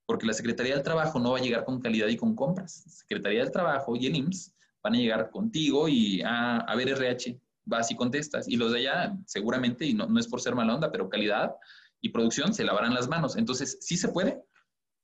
porque 0.07 0.26
la 0.26 0.33
Secretaría 0.33 0.74
del 0.74 0.85
Trabajo 0.85 1.18
no 1.18 1.33
va 1.33 1.38
a 1.38 1.42
llegar 1.42 1.64
con 1.64 1.81
calidad 1.81 2.09
y 2.09 2.16
con 2.16 2.35
compras. 2.35 2.85
Secretaría 3.00 3.40
del 3.40 3.50
Trabajo 3.50 3.96
y 3.96 4.07
el 4.07 4.16
IMSS 4.16 4.55
van 4.83 4.94
a 4.94 4.98
llegar 4.98 5.31
contigo 5.31 5.88
y 5.88 6.22
a, 6.22 6.59
a 6.59 6.76
ver 6.76 6.88
RH, 6.88 7.38
vas 7.64 7.90
y 7.90 7.96
contestas. 7.96 8.48
Y 8.48 8.57
los 8.57 8.72
de 8.72 8.79
allá, 8.79 9.18
seguramente, 9.26 9.85
y 9.85 9.94
no, 9.94 10.07
no 10.07 10.20
es 10.20 10.29
por 10.29 10.40
ser 10.40 10.55
mala 10.55 10.74
onda, 10.74 10.90
pero 10.90 11.09
calidad, 11.09 11.55
y 12.00 12.11
producción 12.11 12.55
se 12.55 12.64
lavarán 12.64 12.94
las 12.94 13.09
manos. 13.09 13.37
Entonces, 13.37 13.79
sí 13.81 13.96
se 13.96 14.09
puede, 14.09 14.42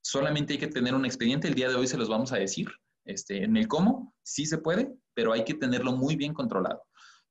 solamente 0.06 0.52
hay 0.52 0.58
que 0.58 0.68
tener 0.68 0.94
un 0.94 1.04
expediente. 1.04 1.48
El 1.48 1.54
día 1.54 1.68
de 1.68 1.74
hoy 1.74 1.86
se 1.88 1.98
los 1.98 2.08
vamos 2.08 2.32
a 2.32 2.36
decir. 2.36 2.68
Este, 3.04 3.42
en 3.42 3.56
el 3.56 3.66
cómo, 3.66 4.14
sí 4.22 4.46
se 4.46 4.58
puede, 4.58 4.92
pero 5.14 5.32
hay 5.32 5.44
que 5.44 5.54
tenerlo 5.54 5.92
muy 5.92 6.16
bien 6.16 6.32
controlado. 6.32 6.82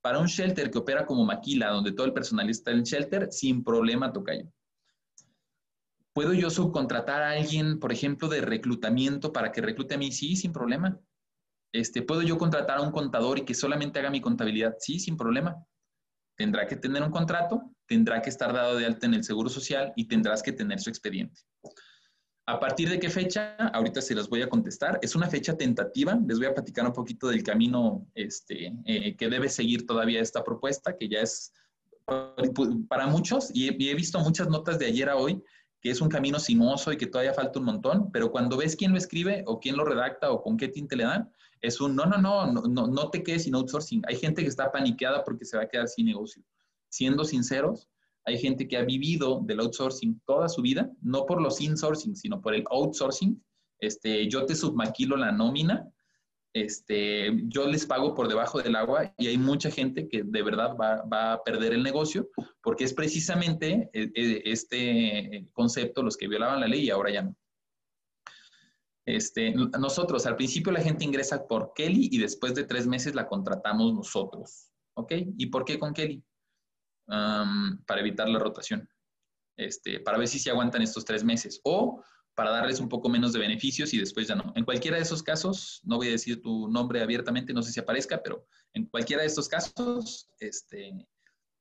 Para 0.02 0.20
un 0.20 0.28
shelter 0.28 0.70
que 0.70 0.78
opera 0.78 1.06
como 1.06 1.26
maquila, 1.26 1.70
donde 1.70 1.94
todo 1.94 2.06
el 2.06 2.14
personal 2.14 2.50
está 2.50 2.72
en 2.72 2.80
el 2.80 2.84
shelter, 2.84 3.30
sin 3.32 3.64
problema, 3.64 4.12
tocayo. 4.12 4.46
¿Puedo 6.14 6.34
yo 6.34 6.50
subcontratar 6.50 7.22
a 7.22 7.32
alguien, 7.32 7.80
por 7.80 7.92
ejemplo, 7.92 8.28
de 8.28 8.42
reclutamiento 8.42 9.34
para 9.34 9.52
que 9.52 9.62
reclute 9.62 9.96
a 9.96 9.98
mí? 9.98 10.12
Sí, 10.12 10.36
sin 10.36 10.54
problema. 10.54 11.00
Este, 11.74 12.02
¿Puedo 12.02 12.22
yo 12.22 12.38
contratar 12.38 12.78
a 12.78 12.82
un 12.82 12.92
contador 12.92 13.40
y 13.40 13.46
que 13.46 13.54
solamente 13.54 14.00
haga 14.00 14.10
mi 14.10 14.22
contabilidad? 14.22 14.76
Sí, 14.80 15.00
sin 15.00 15.18
problema. 15.18 15.56
Tendrá 16.38 16.68
que 16.68 16.76
tener 16.76 17.04
un 17.04 17.12
contrato, 17.12 17.74
tendrá 17.86 18.22
que 18.22 18.30
estar 18.30 18.54
dado 18.54 18.76
de 18.78 18.86
alta 18.86 19.08
en 19.08 19.14
el 19.14 19.24
Seguro 19.24 19.50
Social 19.50 19.94
y 19.96 20.08
tendrás 20.08 20.44
que 20.44 20.52
tener 20.52 20.80
su 20.80 20.90
expediente. 20.90 21.42
¿A 22.48 22.60
partir 22.60 22.90
de 22.90 23.00
qué 23.00 23.10
fecha? 23.10 23.56
Ahorita 23.74 24.02
se 24.02 24.14
los 24.14 24.30
voy 24.30 24.44
a 24.44 24.50
contestar. 24.50 25.00
Es 25.02 25.16
una 25.16 25.28
fecha 25.28 25.58
tentativa. 25.58 26.20
Les 26.28 26.38
voy 26.38 26.48
a 26.48 26.54
platicar 26.54 26.86
un 26.86 26.94
poquito 26.94 27.28
del 27.28 27.42
camino 27.42 28.06
este, 28.14 28.72
eh, 28.86 29.16
que 29.16 29.30
debe 29.30 29.50
seguir 29.50 29.88
todavía 29.88 30.22
esta 30.22 30.44
propuesta, 30.44 30.96
que 30.96 31.10
ya 31.10 31.22
es 31.22 31.52
para 32.88 33.08
muchos, 33.08 33.50
y 33.52 33.70
he, 33.70 33.76
y 33.80 33.90
he 33.90 33.96
visto 33.96 34.20
muchas 34.20 34.48
notas 34.48 34.78
de 34.78 34.86
ayer 34.86 35.10
a 35.10 35.16
hoy, 35.16 35.42
que 35.82 35.90
es 35.90 36.02
un 36.02 36.10
camino 36.10 36.40
sinuoso 36.40 36.92
y 36.92 36.98
que 36.98 37.08
todavía 37.08 37.34
falta 37.34 37.60
un 37.60 37.66
montón, 37.66 38.12
pero 38.12 38.32
cuando 38.32 38.58
ves 38.58 38.76
quién 38.76 38.92
lo 38.92 38.98
escribe 38.98 39.44
o 39.48 39.60
quién 39.60 39.76
lo 39.76 39.86
redacta 39.86 40.32
o 40.32 40.42
con 40.42 40.56
qué 40.58 40.68
tinte 40.68 40.96
le 40.96 41.06
dan, 41.06 41.32
es 41.62 41.82
un 41.82 41.96
no, 41.96 42.06
no, 42.06 42.18
no, 42.20 42.46
no, 42.52 42.88
no 42.88 43.10
te 43.10 43.24
quedes 43.24 43.44
sin 43.44 43.56
outsourcing. 43.56 44.04
Hay 44.08 44.18
gente 44.18 44.44
que 44.44 44.48
está 44.48 44.72
paniqueada 44.72 45.24
porque 45.24 45.46
se 45.46 45.58
va 45.58 45.64
a 45.64 45.68
quedar 45.68 45.88
sin 45.88 46.06
negocio. 46.06 46.44
Siendo 46.90 47.24
sinceros, 47.24 47.90
hay 48.26 48.38
gente 48.38 48.68
que 48.68 48.78
ha 48.78 48.84
vivido 48.84 49.42
del 49.44 49.60
outsourcing 49.60 50.22
toda 50.26 50.50
su 50.50 50.62
vida, 50.62 50.92
no 51.02 51.26
por 51.26 51.42
los 51.42 51.62
insourcing, 51.62 52.16
sino 52.16 52.42
por 52.42 52.56
el 52.56 52.64
outsourcing. 52.70 53.42
Este, 53.80 54.28
yo 54.28 54.46
te 54.46 54.56
submaquilo 54.56 55.16
la 55.16 55.32
nómina 55.32 55.90
este, 56.56 57.34
yo 57.50 57.68
les 57.68 57.86
pago 57.86 58.16
por 58.16 58.30
debajo 58.30 58.62
del 58.62 58.78
agua 58.78 59.14
y 59.18 59.28
hay 59.28 59.38
mucha 59.38 59.70
gente 59.70 60.08
que 60.08 60.24
de 60.24 60.42
verdad 60.42 60.78
va, 60.78 61.34
a 61.34 61.44
perder 61.44 61.74
el 61.74 61.84
negocio 61.84 62.30
porque 62.64 62.86
es 62.86 62.94
precisamente 62.94 63.90
eh, 63.92 64.10
eh, 64.16 64.42
este 64.46 65.50
concepto 65.52 66.02
los 66.02 66.16
que 66.16 66.30
violaban 66.30 66.62
la 66.62 66.70
ley 66.70 66.86
y 66.86 66.90
ahora 66.92 67.12
ya 67.12 67.24
no. 67.24 67.36
Este, 69.06 69.54
nosotros, 69.54 70.26
al 70.26 70.38
principio 70.38 70.72
la 70.72 70.80
gente 70.80 71.04
ingresa 71.04 71.46
por 71.46 71.74
Kelly 71.76 72.08
y 72.10 72.20
después 72.20 72.56
de 72.56 72.64
tres 72.64 72.88
meses 72.88 73.16
la 73.16 73.28
contratamos 73.28 73.94
nosotros. 73.94 74.72
¿Ok? 74.94 75.12
¿Y 75.38 75.48
por 75.48 75.66
qué 75.66 75.78
con 75.78 75.94
Kelly? 75.94 76.24
Para 77.08 78.02
evitar 78.02 78.30
la 78.30 78.40
rotación. 78.40 78.90
Este, 79.58 80.00
para 80.02 80.18
ver 80.18 80.28
si 80.28 80.40
se 80.40 80.50
aguantan 80.50 80.82
estos 80.82 81.06
tres 81.06 81.24
meses. 81.24 81.62
O 81.64 82.04
para 82.36 82.52
darles 82.52 82.80
un 82.80 82.90
poco 82.90 83.10
menos 83.10 83.34
de 83.34 83.40
beneficios 83.40 83.94
y 83.94 83.98
después 83.98 84.28
ya 84.28 84.36
no. 84.36 84.52
En 84.56 84.66
cualquiera 84.66 84.98
de 84.98 85.04
esos 85.04 85.24
casos, 85.24 85.82
no 85.84 85.98
voy 85.98 86.10
a 86.10 86.12
decir 86.12 86.42
tu 86.42 86.68
nombre 86.68 87.02
abiertamente, 87.02 87.54
no 87.54 87.64
sé 87.64 87.72
si 87.72 87.80
aparezca, 87.80 88.22
pero 88.22 88.46
en 88.74 88.86
cualquiera 88.88 89.22
de 89.22 89.28
estos 89.28 89.48
casos, 89.48 90.30
este, 90.40 91.08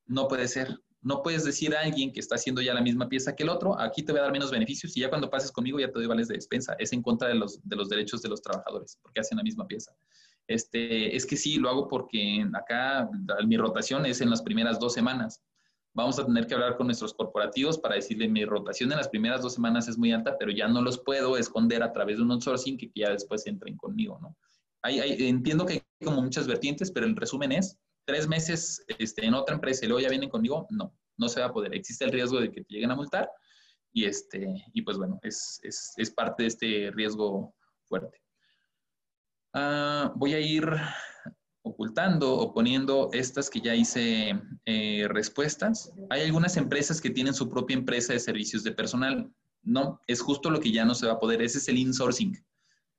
no 0.05 0.27
puede 0.27 0.47
ser. 0.47 0.77
No 1.01 1.21
puedes 1.21 1.45
decir 1.45 1.75
a 1.75 1.81
alguien 1.81 2.11
que 2.11 2.19
está 2.19 2.35
haciendo 2.35 2.61
ya 2.61 2.73
la 2.73 2.81
misma 2.81 3.07
pieza 3.07 3.35
que 3.35 3.43
el 3.43 3.49
otro, 3.49 3.79
aquí 3.79 4.01
te 4.01 4.11
voy 4.11 4.19
a 4.19 4.23
dar 4.23 4.31
menos 4.31 4.49
beneficios 4.49 4.97
y 4.97 5.01
ya 5.01 5.09
cuando 5.09 5.29
pases 5.29 5.51
conmigo 5.51 5.79
ya 5.79 5.87
te 5.87 5.99
doy 5.99 6.07
vales 6.07 6.27
de 6.27 6.35
despensa. 6.35 6.75
Es 6.79 6.93
en 6.93 7.03
contra 7.03 7.27
de 7.27 7.35
los, 7.35 7.59
de 7.63 7.75
los 7.75 7.89
derechos 7.89 8.21
de 8.21 8.29
los 8.29 8.41
trabajadores, 8.41 8.97
porque 9.01 9.19
hacen 9.19 9.37
la 9.37 9.43
misma 9.43 9.67
pieza. 9.67 9.95
Este, 10.47 11.15
es 11.15 11.25
que 11.25 11.37
sí, 11.37 11.57
lo 11.57 11.69
hago 11.69 11.87
porque 11.87 12.45
acá 12.53 13.09
mi 13.45 13.57
rotación 13.57 14.05
es 14.05 14.21
en 14.21 14.29
las 14.29 14.41
primeras 14.41 14.79
dos 14.79 14.93
semanas 14.93 15.43
vamos 15.95 16.19
a 16.19 16.25
tener 16.25 16.45
que 16.45 16.53
hablar 16.53 16.75
con 16.75 16.87
nuestros 16.87 17.13
corporativos 17.13 17.79
para 17.79 17.95
decirle 17.95 18.27
mi 18.27 18.43
rotación 18.45 18.91
en 18.91 18.97
las 18.97 19.07
primeras 19.07 19.41
dos 19.41 19.53
semanas 19.53 19.87
es 19.87 19.97
muy 19.97 20.11
alta, 20.11 20.37
pero 20.37 20.51
ya 20.51 20.67
no 20.67 20.81
los 20.81 20.99
puedo 20.99 21.37
esconder 21.37 21.81
a 21.81 21.93
través 21.93 22.17
de 22.17 22.23
un 22.23 22.31
outsourcing 22.31 22.77
que 22.77 22.91
ya 22.93 23.09
después 23.09 23.47
entren 23.47 23.77
conmigo, 23.77 24.19
¿no? 24.21 24.37
Hay, 24.83 24.99
entiendo 25.25 25.65
que 25.65 25.73
hay 25.73 25.81
como 26.05 26.21
muchas 26.21 26.45
vertientes, 26.45 26.91
pero 26.91 27.07
el 27.07 27.15
resumen 27.15 27.53
es, 27.53 27.79
tres 28.05 28.27
meses 28.27 28.85
este, 28.99 29.25
en 29.25 29.33
otra 29.33 29.55
empresa 29.55 29.85
y 29.85 29.87
luego 29.87 30.01
ya 30.01 30.09
vienen 30.09 30.29
conmigo, 30.29 30.67
no, 30.69 30.93
no 31.17 31.29
se 31.29 31.39
va 31.39 31.47
a 31.47 31.53
poder. 31.53 31.73
Existe 31.73 32.05
el 32.05 32.11
riesgo 32.11 32.39
de 32.39 32.51
que 32.51 32.61
te 32.61 32.73
lleguen 32.73 32.91
a 32.91 32.95
multar 32.95 33.31
y, 33.93 34.05
este, 34.05 34.45
y 34.73 34.81
pues 34.83 34.97
bueno, 34.97 35.17
es, 35.23 35.59
es, 35.63 35.93
es 35.95 36.11
parte 36.11 36.43
de 36.43 36.47
este 36.47 36.91
riesgo 36.91 37.55
fuerte. 37.85 38.21
Uh, 39.55 40.11
voy 40.15 40.33
a 40.33 40.39
ir 40.41 40.69
ocultando 41.61 42.35
o 42.35 42.53
poniendo 42.53 43.09
estas 43.13 43.49
que 43.49 43.61
ya 43.61 43.73
hice 43.73 44.37
eh, 44.65 45.07
respuestas. 45.09 45.93
Hay 46.09 46.23
algunas 46.23 46.57
empresas 46.57 46.99
que 46.99 47.09
tienen 47.09 47.33
su 47.33 47.49
propia 47.49 47.75
empresa 47.77 48.11
de 48.11 48.19
servicios 48.19 48.63
de 48.63 48.73
personal. 48.73 49.31
No, 49.63 50.01
es 50.07 50.21
justo 50.21 50.49
lo 50.49 50.59
que 50.59 50.73
ya 50.73 50.83
no 50.83 50.93
se 50.93 51.07
va 51.07 51.13
a 51.13 51.19
poder. 51.19 51.41
Ese 51.41 51.59
es 51.59 51.69
el 51.69 51.77
insourcing. 51.77 52.37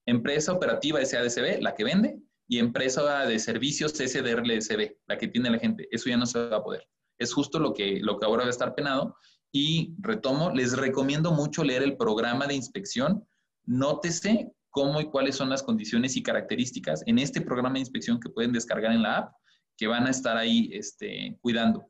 Empresa 0.06 0.52
operativa 0.52 1.04
SADCB, 1.04 1.60
la 1.60 1.74
que 1.74 1.84
vende, 1.84 2.18
y 2.48 2.58
empresa 2.58 3.26
de 3.26 3.38
servicios 3.38 3.92
SDRLSB, 3.92 4.96
la 5.08 5.18
que 5.18 5.28
tiene 5.28 5.50
la 5.50 5.58
gente. 5.58 5.86
Eso 5.90 6.08
ya 6.08 6.16
no 6.16 6.24
se 6.24 6.38
va 6.38 6.56
a 6.56 6.64
poder. 6.64 6.88
Es 7.18 7.34
justo 7.34 7.58
lo 7.58 7.74
que, 7.74 8.00
lo 8.00 8.18
que 8.18 8.24
ahora 8.24 8.44
va 8.44 8.48
a 8.48 8.50
estar 8.50 8.74
penado. 8.74 9.14
Y 9.52 9.94
retomo, 9.98 10.50
les 10.50 10.74
recomiendo 10.74 11.32
mucho 11.32 11.62
leer 11.64 11.82
el 11.82 11.98
programa 11.98 12.46
de 12.46 12.54
inspección. 12.54 13.26
Nótese 13.66 14.55
cómo 14.76 15.00
y 15.00 15.06
cuáles 15.06 15.36
son 15.36 15.48
las 15.48 15.62
condiciones 15.62 16.18
y 16.18 16.22
características 16.22 17.02
en 17.06 17.18
este 17.18 17.40
programa 17.40 17.72
de 17.72 17.80
inspección 17.80 18.20
que 18.20 18.28
pueden 18.28 18.52
descargar 18.52 18.92
en 18.92 19.00
la 19.00 19.16
app, 19.16 19.32
que 19.74 19.86
van 19.86 20.06
a 20.06 20.10
estar 20.10 20.36
ahí 20.36 20.68
este, 20.70 21.38
cuidando. 21.40 21.88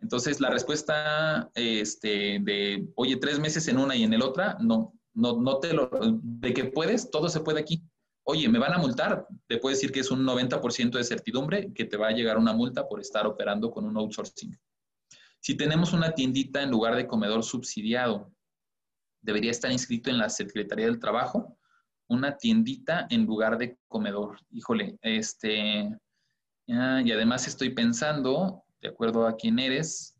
Entonces, 0.00 0.40
la 0.40 0.50
respuesta 0.50 1.48
este, 1.54 2.40
de, 2.40 2.88
oye, 2.96 3.18
tres 3.18 3.38
meses 3.38 3.68
en 3.68 3.78
una 3.78 3.94
y 3.94 4.02
en 4.02 4.12
el 4.12 4.22
otra, 4.22 4.56
no, 4.60 4.94
no, 5.12 5.40
no 5.40 5.60
te 5.60 5.72
lo, 5.72 5.88
de 6.24 6.52
que 6.52 6.64
puedes, 6.64 7.08
todo 7.08 7.28
se 7.28 7.38
puede 7.38 7.60
aquí. 7.60 7.84
Oye, 8.24 8.48
me 8.48 8.58
van 8.58 8.72
a 8.72 8.78
multar, 8.78 9.24
te 9.46 9.58
puedo 9.58 9.76
decir 9.76 9.92
que 9.92 10.00
es 10.00 10.10
un 10.10 10.26
90% 10.26 10.90
de 10.90 11.04
certidumbre 11.04 11.72
que 11.72 11.84
te 11.84 11.96
va 11.96 12.08
a 12.08 12.12
llegar 12.12 12.36
una 12.36 12.52
multa 12.52 12.88
por 12.88 13.00
estar 13.00 13.28
operando 13.28 13.70
con 13.70 13.84
un 13.84 13.96
outsourcing. 13.96 14.58
Si 15.38 15.56
tenemos 15.56 15.92
una 15.92 16.16
tiendita 16.16 16.64
en 16.64 16.72
lugar 16.72 16.96
de 16.96 17.06
comedor 17.06 17.44
subsidiado, 17.44 18.33
debería 19.24 19.50
estar 19.50 19.72
inscrito 19.72 20.10
en 20.10 20.18
la 20.18 20.28
Secretaría 20.28 20.86
del 20.86 21.00
Trabajo, 21.00 21.56
una 22.08 22.36
tiendita 22.36 23.06
en 23.10 23.24
lugar 23.24 23.58
de 23.58 23.78
comedor. 23.88 24.38
Híjole, 24.50 24.98
este, 25.00 25.90
y 26.66 27.12
además 27.12 27.48
estoy 27.48 27.70
pensando, 27.70 28.64
de 28.80 28.88
acuerdo 28.88 29.26
a 29.26 29.36
quién 29.36 29.58
eres, 29.58 30.14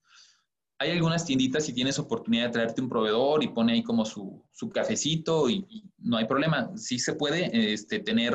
hay 0.78 0.90
algunas 0.90 1.24
tienditas 1.24 1.64
si 1.64 1.72
tienes 1.72 1.98
oportunidad 1.98 2.46
de 2.46 2.52
traerte 2.52 2.80
un 2.80 2.88
proveedor 2.88 3.44
y 3.44 3.48
pone 3.48 3.74
ahí 3.74 3.82
como 3.82 4.04
su, 4.04 4.42
cafecito 4.72 5.48
y, 5.48 5.84
no 5.98 6.16
hay 6.16 6.26
problema. 6.26 6.70
Sí 6.76 6.98
se 6.98 7.14
puede 7.14 7.72
este, 7.72 8.00
tener 8.00 8.34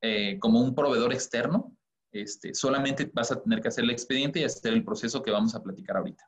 eh, 0.00 0.38
como 0.38 0.60
un 0.60 0.74
proveedor 0.74 1.12
externo, 1.12 1.76
este, 2.12 2.54
solamente 2.54 3.10
vas 3.12 3.32
a 3.32 3.42
tener 3.42 3.60
que 3.60 3.68
hacer 3.68 3.84
el 3.84 3.90
expediente 3.90 4.40
y 4.40 4.44
hacer 4.44 4.72
el 4.72 4.84
proceso 4.84 5.22
que 5.22 5.32
vamos 5.32 5.54
a 5.54 5.62
platicar 5.62 5.96
ahorita. 5.96 6.24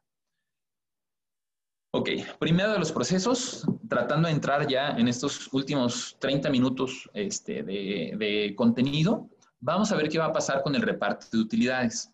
Ok, 1.99 2.11
primero 2.39 2.73
de 2.73 2.79
los 2.79 2.93
procesos, 2.93 3.65
tratando 3.89 4.29
de 4.29 4.35
entrar 4.35 4.69
ya 4.69 4.91
en 4.91 5.09
estos 5.09 5.51
últimos 5.55 6.15
30 6.19 6.51
minutos 6.51 7.09
este, 7.15 7.63
de, 7.63 8.53
contenido, 8.55 9.31
vamos 9.61 9.91
a 9.91 9.97
ver 9.97 10.11
qué 10.11 10.19
va 10.19 10.27
a 10.27 10.33
pasar 10.33 10.63
con 10.63 10.75
el 10.75 10.83
reparto 10.83 11.27
de 11.33 11.39
utilidades. 11.39 12.13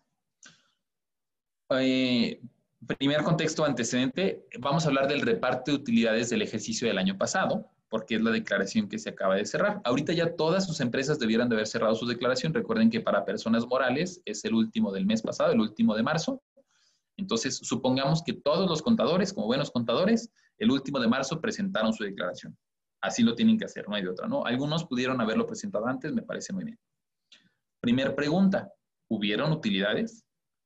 Eh, 1.71 2.39
primer 2.97 3.23
contexto 3.23 3.65
antecedente, 3.65 4.47
vamos 4.57 4.85
a 4.85 4.87
hablar 4.87 5.09
del 5.09 5.19
reparto 5.19 5.71
de 5.71 5.75
utilidades 5.75 6.29
del 6.29 6.43
ejercicio 6.43 6.87
del 6.87 6.97
año 6.97 7.17
pasado, 7.17 7.69
porque 7.89 8.15
es 8.15 8.21
la 8.21 8.31
declaración 8.31 8.87
que 8.87 8.99
se 8.99 9.09
acaba 9.09 9.35
de 9.35 9.45
cerrar. 9.45 9.81
Ahorita 9.83 10.13
ya 10.13 10.33
todas 10.37 10.65
sus 10.65 10.79
empresas 10.79 11.19
debieran 11.19 11.49
de 11.49 11.55
haber 11.55 11.67
cerrado 11.67 11.93
su 11.95 12.05
declaración. 12.05 12.53
Recuerden 12.53 12.89
que 12.89 13.01
para 13.01 13.25
personas 13.25 13.67
morales 13.67 14.21
es 14.23 14.45
el 14.45 14.53
último 14.53 14.93
del 14.93 15.05
mes 15.05 15.21
pasado, 15.21 15.51
el 15.51 15.59
último 15.59 15.93
de 15.93 16.03
marzo. 16.03 16.41
Entonces, 17.17 17.57
supongamos 17.57 18.23
que 18.23 18.33
todos 18.33 18.69
los 18.69 18.81
contadores, 18.81 19.33
como 19.33 19.47
buenos 19.47 19.71
contadores, 19.71 20.31
el 20.57 20.71
último 20.71 20.99
de 20.99 21.07
marzo 21.07 21.39
presentaron 21.39 21.93
su 21.93 22.03
declaración. 22.03 22.57
Así 23.01 23.23
lo 23.23 23.35
tienen 23.35 23.57
que 23.57 23.65
hacer, 23.65 23.87
no 23.87 23.95
hay 23.95 24.03
de 24.03 24.09
otra, 24.09 24.27
¿no? 24.27 24.45
Algunos 24.45 24.85
pudieron 24.85 25.19
haberlo 25.21 25.45
presentado 25.45 25.85
antes, 25.87 26.13
me 26.13 26.21
parece 26.21 26.53
muy 26.53 26.63
bien. 26.63 26.79
Primer 27.81 28.15
pregunta, 28.15 28.71
¿hubieron 29.09 29.51
utilidades? 29.51 30.23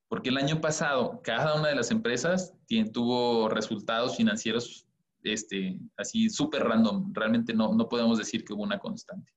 Porque 0.07 0.29
el 0.29 0.37
año 0.37 0.61
pasado 0.61 1.19
cada 1.23 1.55
una 1.55 1.69
de 1.69 1.75
las 1.75 1.91
empresas 1.91 2.53
tuvo 2.93 3.49
resultados 3.49 4.15
financieros 4.15 4.87
este, 5.23 5.79
así 5.97 6.29
súper 6.29 6.63
random. 6.63 7.11
Realmente 7.13 7.53
no, 7.53 7.73
no 7.73 7.89
podemos 7.89 8.17
decir 8.17 8.45
que 8.45 8.53
hubo 8.53 8.63
una 8.63 8.79
constante. 8.79 9.31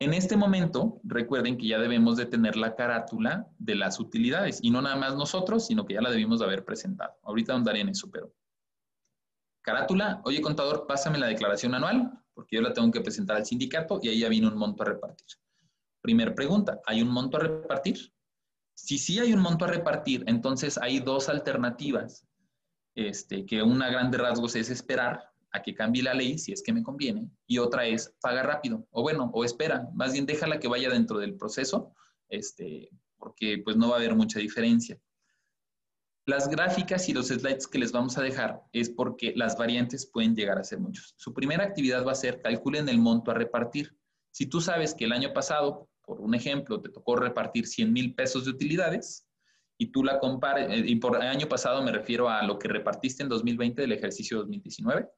En 0.00 0.14
este 0.14 0.36
momento, 0.36 1.00
recuerden 1.02 1.56
que 1.58 1.66
ya 1.66 1.78
debemos 1.78 2.16
de 2.16 2.26
tener 2.26 2.56
la 2.56 2.76
carátula 2.76 3.48
de 3.58 3.74
las 3.74 3.98
utilidades 3.98 4.60
y 4.62 4.70
no 4.70 4.80
nada 4.80 4.94
más 4.94 5.16
nosotros, 5.16 5.66
sino 5.66 5.84
que 5.84 5.94
ya 5.94 6.00
la 6.00 6.10
debimos 6.10 6.38
de 6.38 6.46
haber 6.46 6.64
presentado. 6.64 7.14
Ahorita 7.24 7.52
andaré 7.52 7.80
en 7.80 7.88
eso, 7.88 8.08
pero 8.08 8.32
carátula, 9.60 10.22
oye 10.24 10.40
contador, 10.40 10.86
pásame 10.86 11.18
la 11.18 11.26
declaración 11.26 11.74
anual, 11.74 12.12
porque 12.32 12.56
yo 12.56 12.62
la 12.62 12.72
tengo 12.72 12.92
que 12.92 13.00
presentar 13.00 13.36
al 13.36 13.44
sindicato 13.44 13.98
y 14.00 14.08
ahí 14.08 14.20
ya 14.20 14.28
viene 14.28 14.46
un 14.46 14.56
monto 14.56 14.84
a 14.84 14.86
repartir. 14.86 15.26
Primer 16.00 16.32
pregunta, 16.32 16.80
¿hay 16.86 17.02
un 17.02 17.08
monto 17.08 17.36
a 17.36 17.40
repartir? 17.40 18.12
Si 18.74 18.98
sí 18.98 19.18
hay 19.18 19.32
un 19.32 19.40
monto 19.40 19.64
a 19.64 19.68
repartir, 19.68 20.22
entonces 20.28 20.78
hay 20.78 21.00
dos 21.00 21.28
alternativas. 21.28 22.24
este, 22.94 23.46
que 23.46 23.62
una 23.62 23.90
grande 23.90 24.18
rasgos 24.18 24.56
es 24.56 24.70
esperar 24.70 25.32
a 25.52 25.62
que 25.62 25.74
cambie 25.74 26.02
la 26.02 26.14
ley 26.14 26.38
si 26.38 26.52
es 26.52 26.62
que 26.62 26.72
me 26.72 26.82
conviene 26.82 27.30
y 27.46 27.58
otra 27.58 27.86
es 27.86 28.14
paga 28.20 28.42
rápido 28.42 28.86
o 28.90 29.02
bueno, 29.02 29.30
o 29.32 29.44
espera, 29.44 29.88
más 29.94 30.12
bien 30.12 30.26
déjala 30.26 30.58
que 30.58 30.68
vaya 30.68 30.90
dentro 30.90 31.18
del 31.18 31.36
proceso, 31.36 31.94
este, 32.28 32.90
porque 33.16 33.60
pues 33.64 33.76
no 33.76 33.88
va 33.88 33.96
a 33.96 33.98
haber 33.98 34.14
mucha 34.14 34.38
diferencia. 34.38 34.98
Las 36.26 36.50
gráficas 36.50 37.08
y 37.08 37.14
los 37.14 37.28
slides 37.28 37.66
que 37.66 37.78
les 37.78 37.90
vamos 37.90 38.18
a 38.18 38.22
dejar 38.22 38.60
es 38.72 38.90
porque 38.90 39.32
las 39.34 39.56
variantes 39.56 40.04
pueden 40.04 40.36
llegar 40.36 40.58
a 40.58 40.64
ser 40.64 40.78
muchos. 40.78 41.14
Su 41.16 41.32
primera 41.32 41.64
actividad 41.64 42.06
va 42.06 42.12
a 42.12 42.16
ser 42.16 42.42
calculen 42.42 42.88
el 42.90 42.98
monto 42.98 43.30
a 43.30 43.34
repartir. 43.34 43.96
Si 44.30 44.44
tú 44.46 44.60
sabes 44.60 44.92
que 44.92 45.06
el 45.06 45.12
año 45.12 45.32
pasado, 45.32 45.88
por 46.04 46.20
un 46.20 46.34
ejemplo, 46.34 46.82
te 46.82 46.90
tocó 46.90 47.16
repartir 47.16 47.66
100 47.66 47.90
mil 47.90 48.14
pesos 48.14 48.44
de 48.44 48.50
utilidades 48.50 49.26
y 49.78 49.86
tú 49.86 50.04
la 50.04 50.18
compares, 50.18 50.68
eh, 50.70 50.84
y 50.86 50.96
por 50.96 51.16
año 51.16 51.48
pasado 51.48 51.82
me 51.82 51.92
refiero 51.92 52.28
a 52.28 52.42
lo 52.42 52.58
que 52.58 52.68
repartiste 52.68 53.22
en 53.22 53.30
2020 53.30 53.80
del 53.80 53.92
ejercicio 53.92 54.36
2019, 54.38 55.08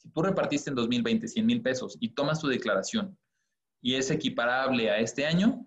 si 0.00 0.08
tú 0.10 0.22
repartiste 0.22 0.70
en 0.70 0.76
2020 0.76 1.28
100 1.28 1.46
mil 1.46 1.60
pesos 1.60 1.98
y 2.00 2.10
tomas 2.10 2.40
tu 2.40 2.48
declaración 2.48 3.18
y 3.82 3.94
es 3.96 4.10
equiparable 4.10 4.90
a 4.90 4.98
este 4.98 5.26
año, 5.26 5.66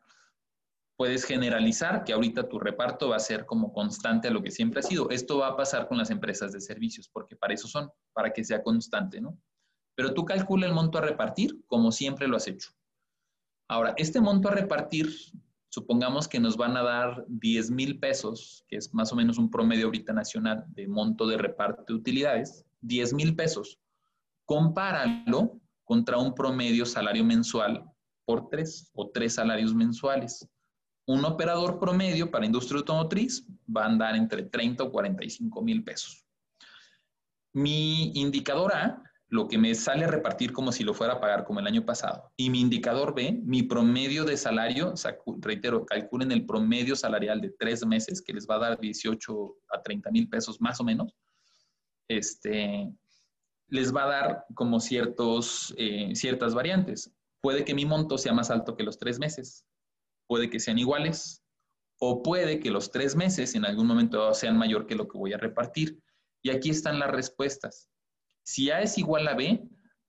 puedes 0.97 1.23
generalizar 1.23 2.03
que 2.03 2.13
ahorita 2.13 2.49
tu 2.49 2.59
reparto 2.59 3.09
va 3.09 3.17
a 3.17 3.19
ser 3.19 3.45
como 3.45 3.71
constante 3.71 4.27
a 4.27 4.31
lo 4.31 4.41
que 4.41 4.49
siempre 4.49 4.79
ha 4.79 4.84
sido. 4.84 5.09
Esto 5.11 5.38
va 5.39 5.49
a 5.49 5.57
pasar 5.57 5.88
con 5.88 5.97
las 5.97 6.09
empresas 6.09 6.51
de 6.51 6.61
servicios, 6.61 7.09
porque 7.09 7.36
para 7.36 7.53
eso 7.53 7.67
son, 7.67 7.91
para 8.13 8.34
que 8.34 8.43
sea 8.43 8.63
constante, 8.63 9.21
¿no? 9.21 9.38
Pero 9.95 10.13
tú 10.13 10.25
calcula 10.25 10.65
el 10.65 10.73
monto 10.73 10.97
a 10.97 11.01
repartir 11.01 11.63
como 11.67 11.91
siempre 11.91 12.27
lo 12.27 12.38
has 12.38 12.47
hecho. 12.47 12.71
Ahora, 13.69 13.93
este 13.97 14.19
monto 14.19 14.49
a 14.49 14.55
repartir, 14.55 15.09
supongamos 15.69 16.27
que 16.27 16.39
nos 16.39 16.57
van 16.57 16.75
a 16.75 16.84
dar 16.84 17.23
10 17.27 17.69
mil 17.69 17.99
pesos, 17.99 18.65
que 18.67 18.77
es 18.77 18.93
más 18.93 19.11
o 19.13 19.15
menos 19.15 19.38
un 19.38 19.51
promedio 19.51 19.86
ahorita 19.86 20.11
nacional 20.11 20.65
de 20.69 20.88
monto 20.88 21.27
de 21.27 21.38
reparto 21.38 21.84
de 21.88 21.93
utilidades, 21.93 22.65
10 22.81 23.13
mil 23.13 23.36
pesos. 23.36 23.79
Compáralo 24.45 25.59
contra 25.83 26.17
un 26.17 26.33
promedio 26.33 26.85
salario 26.85 27.23
mensual 27.23 27.83
por 28.25 28.49
tres 28.49 28.89
o 28.93 29.09
tres 29.09 29.35
salarios 29.35 29.73
mensuales 29.73 30.47
un 31.05 31.25
operador 31.25 31.79
promedio 31.79 32.31
para 32.31 32.45
industria 32.45 32.79
automotriz 32.79 33.45
va 33.65 33.83
a 33.83 33.87
andar 33.87 34.15
entre 34.15 34.43
30 34.43 34.83
o 34.83 34.91
45 34.91 35.61
mil 35.61 35.83
pesos. 35.83 36.25
Mi 37.53 38.11
indicador 38.15 38.73
A, 38.73 39.03
lo 39.27 39.47
que 39.47 39.57
me 39.57 39.73
sale 39.75 40.05
a 40.05 40.07
repartir 40.07 40.53
como 40.53 40.71
si 40.71 40.83
lo 40.83 40.93
fuera 40.93 41.13
a 41.13 41.19
pagar 41.19 41.43
como 41.43 41.59
el 41.59 41.67
año 41.67 41.85
pasado. 41.85 42.31
Y 42.37 42.49
mi 42.49 42.61
indicador 42.61 43.13
B, 43.13 43.41
mi 43.43 43.63
promedio 43.63 44.25
de 44.25 44.37
salario, 44.37 44.93
reitero, 45.39 45.85
calculen 45.85 46.31
el 46.31 46.45
promedio 46.45 46.95
salarial 46.95 47.41
de 47.41 47.49
tres 47.59 47.85
meses, 47.85 48.21
que 48.21 48.33
les 48.33 48.47
va 48.47 48.55
a 48.55 48.69
dar 48.69 48.79
18 48.79 49.55
a 49.71 49.81
30 49.81 50.11
mil 50.11 50.29
pesos 50.29 50.61
más 50.61 50.79
o 50.79 50.83
menos. 50.83 51.13
Este, 52.07 52.91
les 53.74 53.91
va 53.91 54.03
a 54.03 54.07
dar 54.07 54.45
como 54.53 54.80
ciertos, 54.80 55.74
eh, 55.80 56.11
ciertas 56.13 56.53
variantes. 56.53 57.11
Puede 57.41 57.65
que 57.65 57.74
mi 57.74 57.86
monto 57.86 58.19
sea 58.19 58.32
más 58.32 58.51
alto 58.51 58.76
que 58.76 58.84
los 58.84 58.99
tres 58.99 59.17
meses, 59.17 59.65
puede 60.28 60.51
que 60.51 60.59
sean 60.59 60.78
iguales 60.78 61.43
o 61.99 62.21
puede 62.21 62.59
que 62.59 62.69
los 62.69 62.91
tres 62.91 63.15
meses 63.15 63.55
en 63.55 63.65
algún 63.65 63.88
momento 63.88 64.32
sean 64.36 64.59
mayor 64.59 64.86
que 64.86 64.93
lo 64.93 65.07
que 65.07 65.17
voy 65.17 65.34
a 65.34 65.39
repartir. 65.39 65.99
Y 66.43 66.51
aquí 66.51 66.69
están 66.69 66.99
las 66.99 67.09
respuestas. 67.09 67.89
Si 68.43 68.69
A 68.69 68.82
es 68.82 68.99
igual 68.99 69.28
a 69.28 69.34
B, 69.34 69.67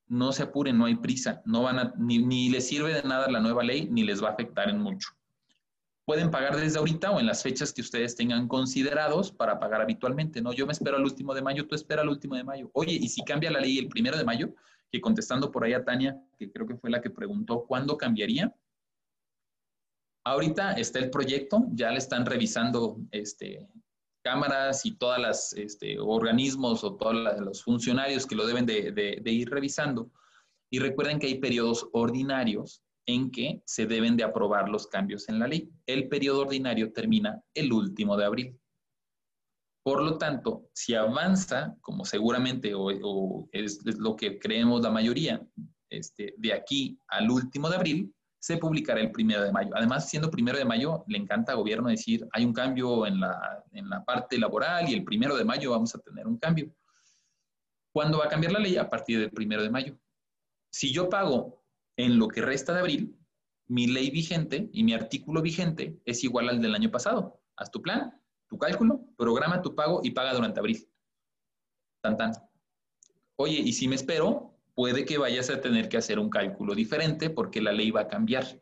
no 0.08 0.32
se 0.32 0.42
apuren, 0.42 0.76
no 0.76 0.84
hay 0.84 0.96
prisa, 0.96 1.40
no 1.46 1.62
van 1.62 1.78
a, 1.78 1.94
ni, 1.96 2.18
ni 2.18 2.50
les 2.50 2.68
sirve 2.68 2.92
de 2.92 3.02
nada 3.02 3.30
la 3.30 3.40
nueva 3.40 3.62
ley, 3.62 3.88
ni 3.90 4.04
les 4.04 4.22
va 4.22 4.28
a 4.28 4.32
afectar 4.32 4.68
en 4.68 4.78
mucho. 4.78 5.08
Pueden 6.04 6.30
pagar 6.30 6.56
desde 6.56 6.78
ahorita 6.78 7.12
o 7.12 7.20
en 7.20 7.26
las 7.26 7.42
fechas 7.42 7.72
que 7.72 7.80
ustedes 7.80 8.14
tengan 8.14 8.46
considerados 8.46 9.32
para 9.32 9.58
pagar 9.58 9.80
habitualmente, 9.80 10.42
¿no? 10.42 10.52
Yo 10.52 10.66
me 10.66 10.72
espero 10.72 10.96
al 10.96 11.04
último 11.04 11.34
de 11.34 11.40
mayo, 11.40 11.66
tú 11.66 11.74
espera 11.74 12.02
al 12.02 12.10
último 12.10 12.36
de 12.36 12.44
mayo. 12.44 12.70
Oye, 12.74 12.92
¿y 12.92 13.08
si 13.08 13.24
cambia 13.24 13.50
la 13.50 13.60
ley 13.60 13.78
el 13.78 13.88
primero 13.88 14.18
de 14.18 14.24
mayo? 14.24 14.54
Que 14.92 15.00
contestando 15.00 15.50
por 15.50 15.64
ahí 15.64 15.72
a 15.72 15.84
Tania, 15.84 16.20
que 16.38 16.50
creo 16.50 16.66
que 16.66 16.76
fue 16.76 16.90
la 16.90 17.00
que 17.00 17.10
preguntó, 17.10 17.64
¿cuándo 17.64 17.96
cambiaría? 17.96 18.54
Ahorita 20.26 20.72
está 20.72 20.98
el 20.98 21.10
proyecto, 21.10 21.66
ya 21.72 21.90
le 21.90 21.98
están 21.98 22.24
revisando 22.24 22.98
este, 23.10 23.68
cámaras 24.24 24.86
y 24.86 24.96
todos 24.96 25.18
los 25.18 25.52
este, 25.52 25.98
organismos 25.98 26.82
o 26.82 26.96
todos 26.96 27.14
los 27.40 27.62
funcionarios 27.62 28.26
que 28.26 28.34
lo 28.34 28.46
deben 28.46 28.66
de, 28.66 29.22
ir 29.24 29.50
revisando. 29.50 30.10
Y 30.70 30.78
recuerden 30.78 31.18
que 31.18 31.26
hay 31.26 31.38
periodos 31.38 31.86
ordinarios 31.92 32.82
en 33.06 33.30
que 33.30 33.62
se 33.66 33.86
deben 33.86 34.16
de 34.16 34.24
aprobar 34.24 34.68
los 34.68 34.86
cambios 34.86 35.28
en 35.28 35.38
la 35.38 35.46
ley. 35.46 35.70
El 35.86 36.08
periodo 36.08 36.42
ordinario 36.42 36.92
termina 36.92 37.42
el 37.54 37.72
último 37.72 38.16
de 38.16 38.24
abril. 38.24 38.60
Por 39.82 40.02
lo 40.02 40.16
tanto, 40.16 40.70
si 40.72 40.94
avanza, 40.94 41.76
como 41.82 42.04
seguramente 42.06 42.72
o, 42.74 43.48
es, 43.52 43.84
lo 43.98 44.16
que 44.16 44.38
creemos 44.38 44.80
la 44.80 44.90
mayoría, 44.90 45.46
este, 45.90 46.34
de 46.38 46.54
aquí 46.54 46.98
al 47.08 47.30
último 47.30 47.68
de 47.68 47.76
abril, 47.76 48.14
se 48.40 48.56
publicará 48.56 49.00
el 49.00 49.10
primero 49.10 49.42
de 49.42 49.52
mayo. 49.52 49.70
Además, 49.74 50.08
siendo 50.08 50.30
primero 50.30 50.58
de 50.58 50.64
mayo, 50.64 51.04
le 51.06 51.18
encanta 51.18 51.52
al 51.52 51.58
gobierno 51.58 51.88
decir, 51.88 52.26
hay 52.32 52.44
un 52.44 52.52
cambio 52.52 53.06
en 53.06 53.20
la, 53.20 53.64
en 53.72 53.88
la 53.88 54.04
parte 54.04 54.38
laboral 54.38 54.88
y 54.88 54.94
el 54.94 55.04
primero 55.04 55.36
de 55.36 55.44
mayo 55.44 55.70
vamos 55.70 55.94
a 55.94 55.98
tener 55.98 56.26
un 56.26 56.38
cambio. 56.38 56.70
¿Cuándo 57.92 58.18
va 58.18 58.24
a 58.24 58.28
cambiar 58.28 58.52
la 58.52 58.58
ley? 58.58 58.76
A 58.76 58.88
partir 58.88 59.18
del 59.18 59.30
primero 59.30 59.62
de 59.62 59.70
mayo. 59.70 59.98
Si 60.70 60.92
yo 60.92 61.08
pago 61.08 61.63
en 61.96 62.18
lo 62.18 62.28
que 62.28 62.42
resta 62.42 62.72
de 62.72 62.80
abril, 62.80 63.16
mi 63.66 63.86
ley 63.86 64.10
vigente 64.10 64.68
y 64.72 64.84
mi 64.84 64.92
artículo 64.92 65.40
vigente 65.42 65.98
es 66.04 66.22
igual 66.24 66.48
al 66.48 66.60
del 66.60 66.74
año 66.74 66.90
pasado. 66.90 67.40
Haz 67.56 67.70
tu 67.70 67.80
plan, 67.80 68.12
tu 68.48 68.58
cálculo, 68.58 69.06
programa 69.16 69.62
tu 69.62 69.74
pago 69.74 70.00
y 70.02 70.10
paga 70.10 70.34
durante 70.34 70.60
abril. 70.60 70.86
Tan 72.02 72.16
tan. 72.16 72.32
Oye, 73.36 73.58
y 73.58 73.72
si 73.72 73.88
me 73.88 73.96
espero, 73.96 74.54
puede 74.74 75.04
que 75.04 75.18
vayas 75.18 75.50
a 75.50 75.60
tener 75.60 75.88
que 75.88 75.96
hacer 75.96 76.18
un 76.18 76.30
cálculo 76.30 76.74
diferente 76.74 77.30
porque 77.30 77.60
la 77.60 77.72
ley 77.72 77.90
va 77.90 78.02
a 78.02 78.08
cambiar. 78.08 78.60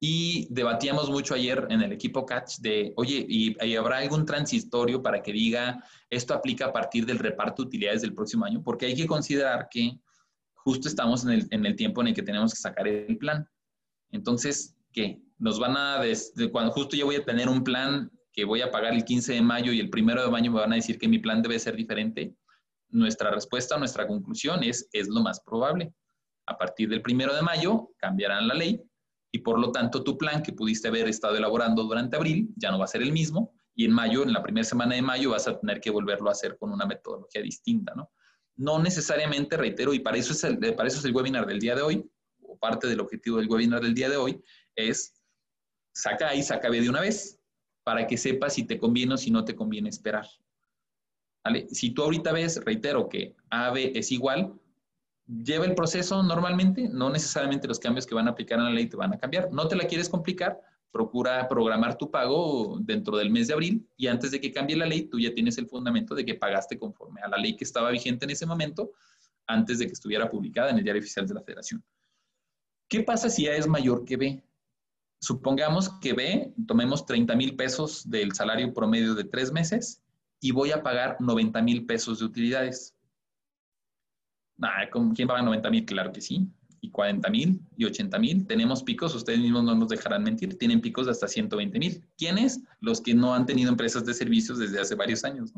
Y 0.00 0.46
debatíamos 0.50 1.10
mucho 1.10 1.34
ayer 1.34 1.66
en 1.70 1.82
el 1.82 1.92
equipo 1.92 2.24
Catch 2.24 2.58
de, 2.60 2.92
oye, 2.96 3.26
¿y, 3.28 3.74
habrá 3.74 3.98
algún 3.98 4.24
transitorio 4.24 5.02
para 5.02 5.22
que 5.22 5.32
diga 5.32 5.82
esto 6.08 6.34
aplica 6.34 6.66
a 6.66 6.72
partir 6.72 7.04
del 7.04 7.18
reparto 7.18 7.62
de 7.62 7.68
utilidades 7.68 8.02
del 8.02 8.14
próximo 8.14 8.44
año? 8.44 8.62
Porque 8.62 8.86
hay 8.86 8.94
que 8.94 9.08
considerar 9.08 9.68
que 9.68 9.98
justo 10.68 10.86
estamos 10.86 11.24
en 11.24 11.64
el, 11.64 11.76
tiempo 11.76 12.02
en 12.02 12.08
el 12.08 12.14
que 12.14 12.22
tenemos 12.22 12.52
que 12.52 12.60
sacar 12.60 12.86
el 12.86 13.16
plan. 13.16 13.48
Entonces, 14.10 14.76
¿qué? 14.92 15.18
Nos 15.38 15.58
van 15.58 15.74
a, 15.78 16.02
cuando 16.52 16.72
justo 16.72 16.94
yo 16.94 17.06
voy 17.06 17.16
a 17.16 17.24
tener 17.24 17.48
un 17.48 17.64
plan 17.64 18.10
que 18.34 18.44
voy 18.44 18.60
a 18.60 18.70
pagar 18.70 18.92
el 18.92 19.02
15 19.02 19.32
de 19.32 19.40
mayo 19.40 19.72
y 19.72 19.80
el 19.80 19.88
primero 19.88 20.22
de 20.22 20.30
mayo 20.30 20.52
me 20.52 20.60
van 20.60 20.72
a 20.72 20.76
decir 20.76 20.98
que 20.98 21.08
mi 21.08 21.20
plan 21.20 21.40
debe 21.40 21.58
ser 21.58 21.74
diferente 21.74 22.34
nuestra 22.90 23.30
respuesta, 23.30 23.78
nuestra 23.78 24.06
conclusión 24.06 24.62
es, 24.62 24.90
es 24.92 25.08
lo 25.08 25.22
más 25.22 25.40
probable. 25.40 25.94
A 26.44 26.58
partir 26.58 26.90
del 26.90 27.00
primero 27.00 27.34
de 27.34 27.40
mayo 27.40 27.88
cambiarán 27.96 28.46
la 28.46 28.54
ley 28.54 28.82
y 29.32 29.38
por 29.38 29.58
lo 29.58 29.72
tanto 29.72 30.04
tu 30.04 30.18
plan 30.18 30.42
que 30.42 30.52
pudiste 30.52 30.88
haber 30.88 31.08
estado 31.08 31.34
elaborando 31.34 31.82
durante 31.82 32.16
abril 32.16 32.50
ya 32.56 32.70
no 32.70 32.78
va 32.78 32.84
a 32.84 32.88
ser 32.88 33.00
el 33.00 33.12
mismo 33.12 33.54
y 33.74 33.86
en 33.86 33.92
mayo, 33.92 34.22
en 34.22 34.34
la 34.34 34.42
primera 34.42 34.64
semana 34.64 34.96
de 34.96 35.02
mayo, 35.02 35.30
vas 35.30 35.48
a 35.48 35.58
tener 35.58 35.80
que 35.80 35.88
volverlo 35.88 36.28
a 36.28 36.32
hacer 36.32 36.58
con 36.58 36.72
una 36.72 36.84
metodología 36.84 37.40
distinta, 37.40 37.94
¿no? 37.94 38.10
No 38.58 38.78
necesariamente, 38.80 39.56
reitero, 39.56 39.94
y 39.94 40.00
para 40.00 40.18
eso 40.18 40.32
es 40.32 40.44
el, 40.44 40.58
para 40.58 40.88
eso 40.88 40.98
es 40.98 41.04
el 41.04 41.14
webinar 41.14 41.46
del 41.46 41.60
día 41.60 41.74
de 41.74 41.82
hoy, 41.82 42.10
o 42.42 42.58
parte 42.58 42.88
del 42.88 43.00
objetivo 43.00 43.38
del 43.38 43.48
webinar 43.48 43.80
del 43.80 43.94
día 43.94 44.10
de 44.10 44.16
hoy, 44.16 44.42
es 44.74 45.14
saca 45.94 46.28
ahí, 46.28 46.42
saca 46.42 46.68
B 46.68 46.80
de 46.80 46.90
una 46.90 47.00
vez, 47.00 47.38
para 47.84 48.06
que 48.06 48.16
sepas 48.16 48.54
si 48.54 48.64
te 48.64 48.78
conviene 48.78 49.14
o 49.14 49.16
si 49.16 49.30
no 49.30 49.44
te 49.44 49.54
conviene 49.54 49.88
esperar. 49.88 50.26
Si 51.70 51.90
tú 51.90 52.02
ahorita 52.02 52.32
ves, 52.32 52.62
reitero, 52.64 53.08
que 53.08 53.34
AB 53.50 53.92
es 53.94 54.12
igual, 54.12 54.52
lleva 55.26 55.64
el 55.64 55.74
proceso 55.74 56.22
normalmente, 56.22 56.88
no 56.88 57.10
necesariamente 57.10 57.68
los 57.68 57.78
cambios 57.78 58.06
que 58.06 58.14
van 58.14 58.28
a 58.28 58.32
aplicar 58.32 58.58
en 58.58 58.66
la 58.66 58.70
ley 58.72 58.86
te 58.86 58.96
van 58.96 59.14
a 59.14 59.18
cambiar. 59.18 59.52
No 59.52 59.68
te 59.68 59.76
la 59.76 59.86
quieres 59.86 60.08
complicar, 60.08 60.60
procura 60.90 61.46
programar 61.48 61.96
tu 61.98 62.10
pago 62.10 62.78
dentro 62.80 63.16
del 63.16 63.30
mes 63.30 63.48
de 63.48 63.54
abril 63.54 63.86
y 63.96 64.06
antes 64.06 64.30
de 64.30 64.40
que 64.40 64.52
cambie 64.52 64.76
la 64.76 64.86
ley, 64.86 65.02
tú 65.02 65.18
ya 65.18 65.34
tienes 65.34 65.58
el 65.58 65.66
fundamento 65.66 66.14
de 66.14 66.24
que 66.24 66.34
pagaste 66.34 66.78
conforme 66.78 67.20
a 67.20 67.28
la 67.28 67.36
ley 67.36 67.56
que 67.56 67.64
estaba 67.64 67.90
vigente 67.90 68.24
en 68.24 68.30
ese 68.30 68.46
momento, 68.46 68.92
antes 69.46 69.78
de 69.78 69.86
que 69.86 69.92
estuviera 69.92 70.28
publicada 70.28 70.70
en 70.70 70.78
el 70.78 70.84
diario 70.84 71.00
oficial 71.00 71.26
de 71.26 71.34
la 71.34 71.42
federación. 71.42 71.84
¿Qué 72.88 73.02
pasa 73.02 73.28
si 73.28 73.46
A 73.46 73.56
es 73.56 73.66
mayor 73.66 74.04
que 74.04 74.16
B? 74.16 74.42
Supongamos 75.20 75.90
que 76.00 76.12
B, 76.12 76.54
tomemos 76.66 77.04
30 77.04 77.34
mil 77.34 77.56
pesos 77.56 78.08
del 78.08 78.32
salario 78.32 78.72
promedio 78.72 79.14
de 79.14 79.24
tres 79.24 79.52
meses 79.52 80.02
y 80.40 80.52
voy 80.52 80.70
a 80.70 80.82
pagar 80.82 81.16
90 81.20 81.60
mil 81.62 81.86
pesos 81.86 82.20
de 82.20 82.24
utilidades. 82.24 82.94
¿Quién 85.14 85.28
paga 85.28 85.42
90 85.42 85.70
mil? 85.70 85.84
Claro 85.84 86.12
que 86.12 86.20
sí. 86.20 86.48
Y 86.80 86.90
40 86.90 87.28
mil 87.30 87.60
y 87.76 87.84
80 87.84 88.18
mil. 88.18 88.46
Tenemos 88.46 88.82
picos, 88.82 89.14
ustedes 89.14 89.40
mismos 89.40 89.64
no 89.64 89.74
nos 89.74 89.88
dejarán 89.88 90.22
mentir, 90.22 90.56
tienen 90.58 90.80
picos 90.80 91.06
de 91.06 91.12
hasta 91.12 91.26
120 91.26 91.78
mil. 91.78 92.04
¿Quiénes? 92.16 92.60
Los 92.80 93.00
que 93.00 93.14
no 93.14 93.34
han 93.34 93.46
tenido 93.46 93.70
empresas 93.70 94.04
de 94.04 94.14
servicios 94.14 94.58
desde 94.58 94.80
hace 94.80 94.94
varios 94.94 95.24
años, 95.24 95.52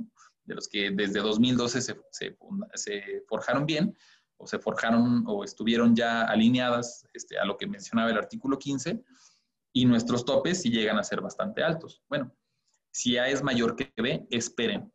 de 0.44 0.54
los 0.54 0.68
que 0.68 0.90
desde 0.90 1.20
2012 1.20 1.80
se, 1.82 1.96
se, 2.10 2.36
se, 2.74 3.22
forjaron 3.28 3.66
bien 3.66 3.96
o 4.38 4.46
se 4.46 4.58
forjaron 4.58 5.24
o 5.26 5.44
estuvieron 5.44 5.94
ya 5.94 6.22
alineadas 6.22 7.06
este, 7.12 7.38
a 7.38 7.44
lo 7.44 7.58
que 7.58 7.66
mencionaba 7.66 8.10
el 8.10 8.16
artículo 8.16 8.58
15 8.58 9.02
y 9.72 9.84
nuestros 9.84 10.24
topes 10.24 10.62
sí 10.62 10.70
llegan 10.70 10.98
a 10.98 11.04
ser 11.04 11.20
bastante 11.20 11.62
altos. 11.62 12.02
Bueno, 12.08 12.34
si 12.90 13.18
A 13.18 13.28
es 13.28 13.42
mayor 13.42 13.76
que 13.76 13.92
B, 13.96 14.26
esperen. 14.30 14.92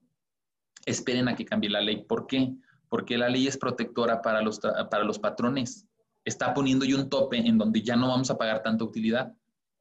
esperen 0.86 1.28
a 1.28 1.36
que 1.36 1.46
cambie 1.46 1.70
la 1.70 1.82
ley. 1.82 2.04
¿Por 2.04 2.28
qué? 2.28 2.54
Porque 2.90 3.18
la 3.18 3.30
ley 3.30 3.48
es 3.48 3.58
protectora 3.58 4.22
para 4.22 4.42
los, 4.42 4.60
para 4.60 5.04
los 5.04 5.20
patrones. 5.20 5.88
Está 6.26 6.54
poniendo 6.54 6.86
ya 6.86 6.96
un 6.96 7.10
tope 7.10 7.38
en 7.38 7.58
donde 7.58 7.82
ya 7.82 7.96
no 7.96 8.10
vamos 8.10 8.30
a 8.32 8.38
pagar 8.38 8.64
tanta 8.64 8.84
utilidad. 8.84 9.34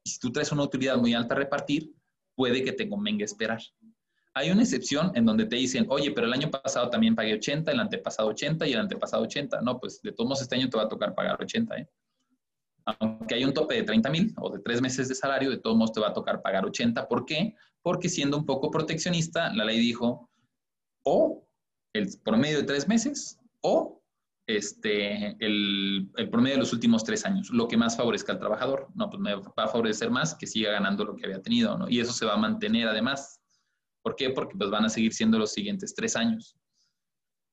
Y 0.03 0.11
si 0.11 0.19
tú 0.19 0.31
traes 0.31 0.51
una 0.51 0.63
utilidad 0.63 0.97
muy 0.97 1.13
alta 1.13 1.33
a 1.33 1.37
repartir, 1.37 1.91
puede 2.35 2.63
que 2.63 2.71
te 2.71 2.87
convenga 2.87 3.25
esperar. 3.25 3.59
Hay 4.33 4.51
una 4.51 4.61
excepción 4.61 5.11
en 5.15 5.25
donde 5.25 5.45
te 5.45 5.55
dicen, 5.55 5.85
oye, 5.89 6.11
pero 6.11 6.27
el 6.27 6.33
año 6.33 6.51
pasado 6.51 6.89
también 6.89 7.15
pagué 7.15 7.33
80, 7.33 7.71
el 7.71 7.79
antepasado 7.79 8.29
80 8.29 8.67
y 8.67 8.73
el 8.73 8.79
antepasado 8.79 9.23
80. 9.23 9.61
No, 9.61 9.79
pues 9.79 10.01
de 10.01 10.11
todos 10.11 10.27
modos 10.27 10.41
este 10.41 10.55
año 10.55 10.69
te 10.69 10.77
va 10.77 10.83
a 10.83 10.89
tocar 10.89 11.15
pagar 11.15 11.41
80. 11.41 11.77
¿eh? 11.77 11.89
Aunque 12.85 13.35
hay 13.35 13.45
un 13.45 13.53
tope 13.53 13.75
de 13.75 13.83
30 13.83 14.09
mil 14.09 14.33
o 14.37 14.49
de 14.49 14.59
tres 14.59 14.81
meses 14.81 15.07
de 15.07 15.15
salario, 15.15 15.49
de 15.49 15.57
todos 15.57 15.75
modos 15.75 15.93
te 15.93 16.01
va 16.01 16.09
a 16.09 16.13
tocar 16.13 16.41
pagar 16.41 16.65
80. 16.65 17.07
¿Por 17.07 17.25
qué? 17.25 17.55
Porque 17.81 18.09
siendo 18.09 18.37
un 18.37 18.45
poco 18.45 18.69
proteccionista, 18.69 19.53
la 19.53 19.63
ley 19.63 19.79
dijo, 19.79 20.29
o 21.03 21.47
el 21.93 22.09
promedio 22.23 22.57
de 22.57 22.63
tres 22.63 22.87
meses 22.87 23.39
o 23.61 24.01
este, 24.47 25.35
el, 25.39 26.11
el, 26.15 26.29
promedio 26.29 26.55
de 26.55 26.59
los 26.59 26.73
últimos 26.73 27.03
tres 27.03 27.25
años, 27.25 27.49
lo 27.49 27.67
que 27.67 27.77
más 27.77 27.97
favorezca 27.97 28.33
al 28.33 28.39
trabajador. 28.39 28.89
No, 28.93 29.09
pues 29.09 29.19
me 29.19 29.35
va 29.35 29.51
a 29.57 29.67
favorecer 29.67 30.11
más 30.11 30.35
que 30.35 30.47
siga 30.47 30.71
ganando 30.71 31.03
lo 31.03 31.15
que 31.15 31.25
había 31.25 31.41
tenido, 31.41 31.77
¿no? 31.77 31.89
Y 31.89 31.99
eso 31.99 32.13
se 32.13 32.25
va 32.25 32.33
a 32.33 32.37
mantener 32.37 32.87
además. 32.87 33.41
¿Por 34.03 34.15
qué? 34.15 34.29
Porque 34.29 34.55
pues 34.57 34.69
van 34.69 34.85
a 34.85 34.89
seguir 34.89 35.13
siendo 35.13 35.39
los 35.39 35.51
siguientes 35.51 35.95
tres 35.95 36.15
años. 36.15 36.55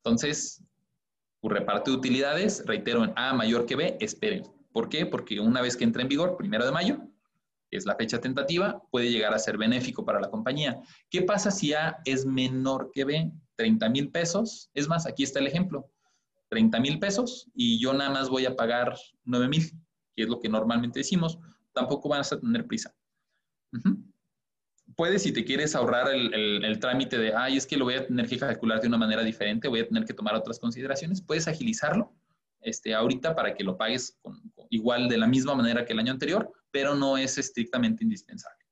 Entonces, 0.04 0.62
tu 1.40 1.48
reparto 1.48 1.90
de 1.90 1.96
utilidades, 1.96 2.62
reitero, 2.66 3.04
en 3.04 3.12
A 3.16 3.32
mayor 3.32 3.66
que 3.66 3.76
B, 3.76 3.96
esperen. 4.00 4.42
¿Por 4.72 4.88
qué? 4.88 5.06
Porque 5.06 5.40
una 5.40 5.62
vez 5.62 5.76
que 5.76 5.84
entre 5.84 6.02
en 6.02 6.08
vigor, 6.08 6.36
primero 6.36 6.64
de 6.64 6.72
mayo, 6.72 7.00
es 7.70 7.86
la 7.86 7.96
fecha 7.96 8.20
tentativa, 8.20 8.82
puede 8.90 9.10
llegar 9.10 9.32
a 9.32 9.38
ser 9.38 9.56
benéfico 9.56 10.04
para 10.04 10.20
la 10.20 10.30
compañía. 10.30 10.80
¿Qué 11.08 11.22
pasa 11.22 11.50
si 11.50 11.72
A 11.72 11.98
es 12.04 12.26
menor 12.26 12.90
que 12.92 13.04
B? 13.04 13.32
30 13.56 13.88
mil 13.88 14.10
pesos. 14.10 14.70
Es 14.74 14.88
más, 14.88 15.06
aquí 15.06 15.22
está 15.22 15.40
el 15.40 15.46
ejemplo. 15.46 15.90
30 16.52 16.80
mil 16.80 16.98
pesos 16.98 17.50
y 17.54 17.80
yo 17.80 17.94
nada 17.94 18.10
más 18.10 18.28
voy 18.28 18.44
a 18.44 18.54
pagar 18.54 18.94
9 19.24 19.48
mil, 19.48 19.70
que 20.14 20.24
es 20.24 20.28
lo 20.28 20.38
que 20.38 20.50
normalmente 20.50 21.00
decimos. 21.00 21.38
Tampoco 21.72 22.10
vas 22.10 22.30
a 22.30 22.38
tener 22.38 22.66
prisa. 22.66 22.94
Puedes, 24.94 25.22
si 25.22 25.32
te 25.32 25.46
quieres 25.46 25.74
ahorrar 25.74 26.08
el, 26.12 26.78
trámite 26.78 27.16
de, 27.16 27.34
ay, 27.34 27.56
es 27.56 27.66
que 27.66 27.78
lo 27.78 27.86
voy 27.86 27.94
a 27.94 28.06
tener 28.06 28.28
que 28.28 28.36
calcular 28.36 28.82
de 28.82 28.88
una 28.88 28.98
manera 28.98 29.22
diferente, 29.22 29.66
voy 29.66 29.80
a 29.80 29.88
tener 29.88 30.04
que 30.04 30.12
tomar 30.12 30.34
otras 30.34 30.58
consideraciones, 30.58 31.22
puedes 31.22 31.48
agilizarlo 31.48 32.12
este, 32.60 32.94
ahorita 32.94 33.34
para 33.34 33.54
que 33.54 33.64
lo 33.64 33.78
pagues 33.78 34.20
igual 34.68 35.08
de 35.08 35.16
la 35.16 35.26
misma 35.26 35.54
manera 35.54 35.86
que 35.86 35.94
el 35.94 36.00
año 36.00 36.12
anterior, 36.12 36.52
pero 36.70 36.94
no 36.94 37.16
es 37.16 37.38
estrictamente 37.38 38.04
indispensable. 38.04 38.62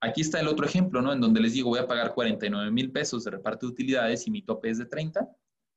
Aquí 0.00 0.22
está 0.22 0.40
el 0.40 0.48
otro 0.48 0.64
ejemplo, 0.64 1.02
¿no? 1.02 1.12
En 1.12 1.20
donde 1.20 1.42
les 1.42 1.52
digo, 1.52 1.68
voy 1.68 1.80
a 1.80 1.86
pagar 1.86 2.14
49 2.14 2.70
mil 2.70 2.90
pesos 2.90 3.22
de 3.24 3.32
reparto 3.32 3.66
de 3.66 3.72
utilidades 3.72 4.26
y 4.26 4.30
mi 4.30 4.40
tope 4.40 4.70
es 4.70 4.78
de 4.78 4.86
30. 4.86 5.28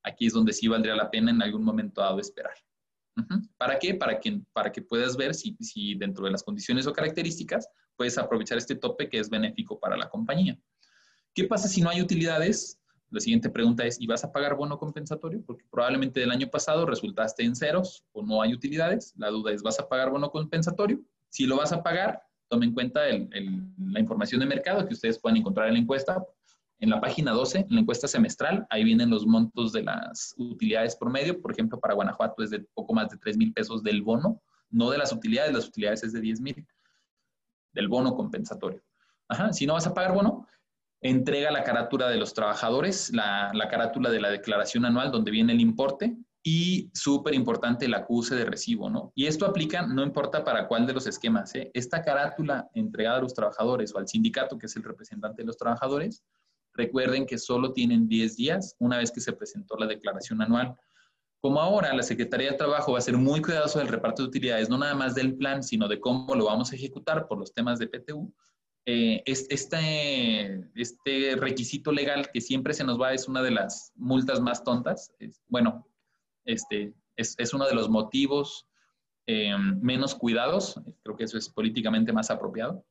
Aquí 0.04 0.28
es 0.28 0.34
donde 0.34 0.54
sí 0.54 0.68
valdría 0.68 0.96
la 0.96 1.10
pena 1.10 1.32
en 1.32 1.42
algún 1.42 1.64
momento 1.64 2.02
dado 2.02 2.20
esperar. 2.20 2.54
¿Para 3.58 3.78
qué? 3.78 3.96
Para 3.96 4.20
que, 4.20 4.42
para 4.54 4.72
que 4.72 4.82
puedas 4.82 5.18
ver 5.18 5.36
si, 5.36 5.56
si 5.60 5.96
dentro 5.96 6.26
de 6.26 6.32
las 6.32 6.44
condiciones 6.44 6.88
o 6.88 6.94
características 6.94 7.68
puedes 7.98 8.18
aprovechar 8.18 8.58
este 8.58 8.76
tope 8.76 9.10
que 9.10 9.20
es 9.20 9.30
benéfico 9.30 9.78
para 9.78 9.98
la 9.98 10.10
compañía. 10.10 10.58
¿Qué 11.34 11.44
pasa 11.44 11.68
si 11.68 11.82
no 11.82 11.90
hay 11.90 12.02
utilidades? 12.02 12.80
La 13.12 13.20
siguiente 13.20 13.50
pregunta 13.50 13.86
es, 13.86 14.00
¿y 14.00 14.08
vas 14.08 14.24
a 14.24 14.32
pagar 14.32 14.56
bono 14.56 14.78
compensatorio? 14.78 15.44
Porque 15.46 15.66
probablemente 15.70 16.20
del 16.20 16.32
año 16.32 16.48
pasado 16.50 16.86
resultaste 16.86 17.44
en 17.44 17.56
ceros 17.56 18.06
o 18.12 18.24
no 18.24 18.42
hay 18.42 18.54
utilidades. 18.54 19.14
La 19.18 19.30
duda 19.30 19.52
es, 19.52 19.64
¿vas 19.64 19.80
a 19.80 19.90
pagar 19.90 20.12
bono 20.12 20.30
compensatorio? 20.30 21.02
Si 21.30 21.46
lo 21.46 21.58
vas 21.58 21.74
a 21.74 21.82
pagar, 21.82 22.22
tome 22.50 22.68
en 22.68 22.74
cuenta 22.74 23.02
la 23.08 24.00
información 24.00 24.40
de 24.40 24.46
mercado 24.46 24.88
que 24.88 24.94
ustedes 24.94 25.20
pueden 25.20 25.38
encontrar 25.38 25.68
en 25.68 25.74
la 25.74 25.80
encuesta. 25.80 26.24
En 26.80 26.90
la 26.90 27.02
página 27.02 27.32
12, 27.32 27.60
en 27.60 27.76
la 27.76 27.82
encuesta 27.82 28.08
semestral, 28.08 28.66
ahí 28.70 28.84
vienen 28.84 29.10
los 29.10 29.28
montos 29.28 29.74
de 29.74 29.84
las 29.84 30.34
utilidades 30.38 30.96
promedio. 30.96 31.42
Por 31.42 31.52
ejemplo, 31.52 31.80
para 31.80 31.94
Guanajuato 31.94 32.42
es 32.42 32.52
de 32.52 32.62
poco 32.74 32.94
más 32.94 33.10
de 33.10 33.18
3 33.18 33.38
mil 33.38 33.54
pesos 33.54 33.84
del 33.84 34.02
bono, 34.02 34.42
no 34.70 34.90
de 34.90 34.98
las 34.98 35.12
utilidades, 35.12 35.54
las 35.54 35.68
utilidades 35.68 36.04
es 36.04 36.14
de 36.14 36.22
10 36.22 36.42
mil, 36.42 36.68
del 37.74 37.88
bono 37.90 38.16
compensatorio. 38.16 38.82
Ajá, 39.28 39.52
si 39.52 39.68
no 39.68 39.74
vas 39.74 39.88
a 39.88 39.94
pagar 39.94 40.14
bono, 40.14 40.48
entrega 41.02 41.52
la 41.52 41.64
carátula 41.64 42.10
de 42.10 42.18
los 42.18 42.34
trabajadores, 42.34 43.12
la, 43.14 43.52
carátula 43.70 44.10
de 44.10 44.22
la 44.22 44.30
declaración 44.30 44.86
anual 44.86 45.12
donde 45.12 45.32
viene 45.32 45.54
el 45.54 45.62
importe 45.62 46.18
y 46.44 46.90
súper 46.94 47.34
importante 47.34 47.86
el 47.86 47.94
acuse 47.94 48.36
de 48.36 48.46
recibo, 48.46 48.90
¿no? 48.90 49.12
Y 49.16 49.28
esto 49.28 49.46
aplica, 49.46 49.86
no 49.86 50.04
importa 50.04 50.44
para 50.44 50.68
cuál 50.68 50.88
de 50.88 50.94
los 50.94 51.06
esquemas, 51.06 51.54
¿eh? 51.56 51.70
Esta 51.74 52.02
carátula 52.02 52.70
entregada 52.74 53.18
a 53.18 53.22
los 53.22 53.34
trabajadores 53.34 53.94
o 53.94 53.98
al 53.98 54.08
sindicato, 54.08 54.58
que 54.58 54.68
es 54.68 54.76
el 54.78 54.84
representante 54.84 55.42
de 55.42 55.48
los 55.48 55.58
trabajadores, 55.58 56.24
recuerden 56.74 57.26
que 57.26 57.38
solo 57.38 57.74
tienen 57.74 58.08
10 58.08 58.36
días 58.36 58.76
una 58.80 58.98
vez 58.98 59.12
que 59.12 59.22
se 59.22 59.34
presentó 59.34 59.76
la 59.78 59.88
declaración 59.88 60.42
anual. 60.42 60.76
Como 61.42 61.62
ahora 61.62 61.94
la 61.94 62.04
Secretaría 62.04 62.52
de 62.52 62.58
Trabajo 62.58 62.94
va 62.94 62.98
a 62.98 63.02
ser 63.02 63.18
muy 63.18 63.42
cuidadoso 63.42 63.80
del 63.80 63.88
reparto 63.88 64.22
de 64.22 64.28
utilidades, 64.28 64.70
no 64.70 64.78
nada 64.78 64.96
más 64.96 65.16
del 65.16 65.36
plan, 65.36 65.64
sino 65.64 65.88
de 65.88 66.00
cómo 66.00 66.36
lo 66.36 66.46
vamos 66.46 66.72
a 66.72 66.76
ejecutar 66.76 67.28
por 67.28 67.38
los 67.38 67.54
temas 67.54 67.80
de 67.80 67.88
PTU, 67.88 68.34
eh, 68.86 69.22
este, 69.26 70.68
este 70.74 71.36
requisito 71.36 71.92
legal 71.92 72.30
que 72.34 72.42
siempre 72.42 72.74
se 72.74 72.84
nos 72.84 73.00
va 73.00 73.14
es 73.14 73.28
una 73.28 73.44
de 73.44 73.52
las 73.52 73.92
multas 73.96 74.42
más 74.42 74.64
tontas. 74.64 75.14
bueno, 75.48 75.86
este, 76.46 76.94
es, 77.16 77.54
uno 77.54 77.68
de 77.68 77.76
los 77.76 77.90
motivos 77.90 78.68
eh, 79.28 79.56
menos 79.80 80.16
cuidados, 80.16 80.82
creo 81.04 81.16
que 81.16 81.26
eso 81.26 81.38
es 81.38 81.50
políticamente 81.50 82.12
más 82.12 82.32
apropiado, 82.32 82.84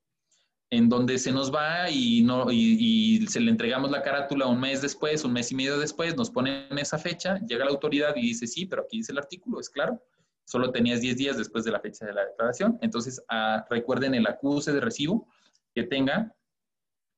en 0.71 0.89
donde 0.89 1.19
se 1.19 1.33
nos 1.33 1.53
va 1.53 1.89
y, 1.91 3.27
se 3.29 3.41
le 3.41 3.51
entregamos 3.51 3.91
la 3.91 4.03
carátula 4.03 4.47
un 4.47 4.61
mes 4.61 4.83
después, 4.83 5.25
un 5.25 5.33
mes 5.33 5.51
y 5.51 5.55
medio 5.55 5.79
después, 5.79 6.17
nos 6.17 6.31
ponen 6.31 6.67
esa 6.79 6.99
fecha, 6.99 7.39
llega 7.47 7.65
la 7.65 7.71
autoridad 7.71 8.15
y 8.17 8.23
dice, 8.23 8.47
sí, 8.47 8.67
pero 8.67 8.83
aquí 8.83 8.99
dice 8.99 9.13
el 9.13 9.19
artículo, 9.19 9.61
es 9.61 9.71
claro, 9.71 10.03
solo 10.45 10.71
tenías 10.71 11.01
10 11.01 11.17
días 11.17 11.37
después 11.39 11.65
de 11.65 11.73
la 11.73 11.81
fecha 11.81 12.07
de 12.07 12.13
la 12.13 12.25
declaración. 12.25 12.79
Entonces, 12.81 13.23
ah, 13.29 13.67
recuerden 13.71 14.15
el 14.15 14.27
acuse 14.27 14.73
de 14.73 14.81
recibo, 14.81 15.29
que 15.75 15.85
tenga 15.85 16.35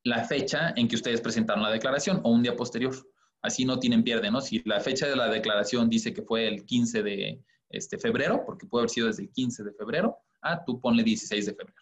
la 0.05 0.25
fecha 0.25 0.73
en 0.77 0.89
que 0.89 0.97
ustedes 0.97 1.21
presentaron 1.21 1.63
la 1.63 1.71
declaración 1.71 2.21
o 2.25 2.31
un 2.31 2.43
día 2.43 2.57
posterior. 2.57 2.95
Así 3.43 3.65
no 3.65 3.79
tienen 3.79 4.03
pierde, 4.03 4.31
¿no? 4.31 4.41
Si 4.41 4.63
la 4.65 4.81
fecha 4.81 5.07
de 5.07 5.17
la 5.17 5.29
declaración 5.29 5.89
dice 5.89 6.13
que 6.13 6.23
fue 6.23 6.47
el 6.49 6.65
15 6.65 7.03
de 7.03 7.43
este, 7.71 7.99
febrero, 7.99 8.43
porque 8.45 8.67
puede 8.67 8.83
haber 8.83 8.91
sido 8.91 9.07
desde 9.07 9.23
el 9.23 9.31
15 9.31 9.65
de 9.65 9.73
febrero, 9.73 10.19
ah, 10.43 10.63
tú 10.65 10.81
ponle 10.81 11.03
16 11.03 11.47
de 11.47 11.55
febrero. 11.55 11.80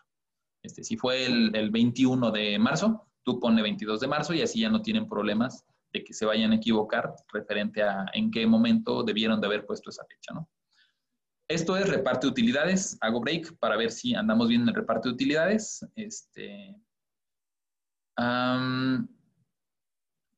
Este, 0.69 0.85
si 0.85 0.99
fue 0.99 1.25
el, 1.25 1.57
el 1.57 1.71
21 1.71 2.31
de 2.31 2.59
marzo, 2.59 3.09
tú 3.23 3.41
ponle 3.41 3.63
22 3.63 4.01
de 4.01 4.07
marzo 4.07 4.35
y 4.35 4.43
así 4.43 4.61
ya 4.61 4.69
no 4.69 4.83
tienen 4.83 5.09
problemas 5.09 5.65
de 5.95 6.05
que 6.05 6.13
se 6.13 6.27
vayan 6.27 6.53
a 6.53 6.57
equivocar 6.57 7.15
referente 7.33 7.83
a 7.83 8.05
en 8.13 8.31
qué 8.31 8.47
momento 8.47 9.03
debieron 9.03 9.41
de 9.41 9.47
haber 9.47 9.65
puesto 9.65 9.89
esa 9.89 10.05
fecha, 10.05 10.35
¿no? 10.35 10.47
Esto 11.49 11.75
es 11.79 11.89
reparto 11.89 12.27
de 12.27 12.33
utilidades. 12.33 12.99
Hago 13.01 13.23
break 13.23 13.57
para 13.57 13.79
ver 13.79 13.91
si 13.91 14.15
andamos 14.15 14.49
bien 14.49 14.61
en 14.61 14.69
el 14.69 14.75
de 14.75 15.09
utilidades. 15.09 15.87
Este, 15.97 16.77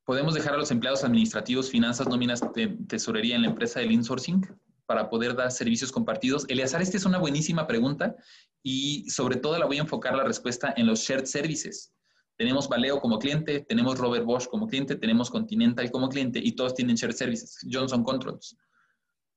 podemos 0.05 0.33
dejar 0.33 0.53
a 0.53 0.57
los 0.57 0.71
empleados 0.71 1.03
administrativos, 1.03 1.69
finanzas, 1.69 2.07
nóminas, 2.07 2.39
tesorería 2.87 3.35
en 3.35 3.41
la 3.41 3.49
empresa 3.49 3.81
del 3.81 3.91
insourcing 3.91 4.47
para 4.85 5.09
poder 5.09 5.35
dar 5.35 5.51
servicios 5.51 5.91
compartidos. 5.91 6.45
Eleazar, 6.47 6.81
esta 6.81 6.95
es 6.95 7.03
una 7.03 7.17
buenísima 7.17 7.67
pregunta 7.67 8.15
y 8.63 9.09
sobre 9.09 9.37
todo 9.37 9.57
la 9.57 9.65
voy 9.65 9.77
a 9.77 9.81
enfocar 9.81 10.15
la 10.15 10.23
respuesta 10.23 10.73
en 10.77 10.87
los 10.87 10.99
shared 11.01 11.25
services. 11.25 11.93
Tenemos 12.37 12.67
Valeo 12.67 12.99
como 12.99 13.19
cliente, 13.19 13.61
tenemos 13.61 13.97
Robert 13.97 14.25
Bosch 14.25 14.47
como 14.47 14.67
cliente, 14.67 14.95
tenemos 14.95 15.29
Continental 15.29 15.91
como 15.91 16.09
cliente 16.09 16.39
y 16.39 16.53
todos 16.53 16.73
tienen 16.73 16.95
shared 16.95 17.15
services, 17.15 17.57
Johnson 17.69 18.03
Controls. 18.03 18.57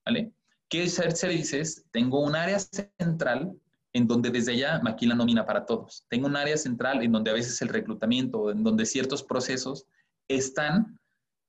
¿Vale? 0.07 0.33
¿Qué 0.69 0.87
Shared 0.87 1.15
Services? 1.15 1.85
Tengo 1.91 2.21
un 2.21 2.35
área 2.35 2.59
central 2.59 3.55
en 3.93 4.07
donde 4.07 4.31
desde 4.31 4.53
allá 4.53 4.81
maquila 4.83 5.15
nómina 5.15 5.47
para 5.47 5.65
todos. 5.65 6.05
Tengo 6.09 6.27
un 6.27 6.37
área 6.37 6.57
central 6.57 7.03
en 7.03 7.13
donde 7.13 7.31
a 7.31 7.35
veces 7.35 7.63
el 7.63 7.69
reclutamiento, 7.69 8.51
en 8.51 8.65
donde 8.65 8.85
ciertos 8.87 9.23
procesos 9.23 9.87
están 10.29 10.99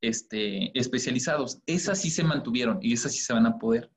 este, 0.01 0.77
especializados. 0.77 1.59
Esas 1.65 2.01
sí 2.01 2.09
se 2.11 2.23
mantuvieron 2.23 2.79
y 2.81 2.93
esas 2.93 3.13
sí 3.13 3.19
se 3.19 3.33
van 3.33 3.47
a 3.47 3.57
poder. 3.57 3.89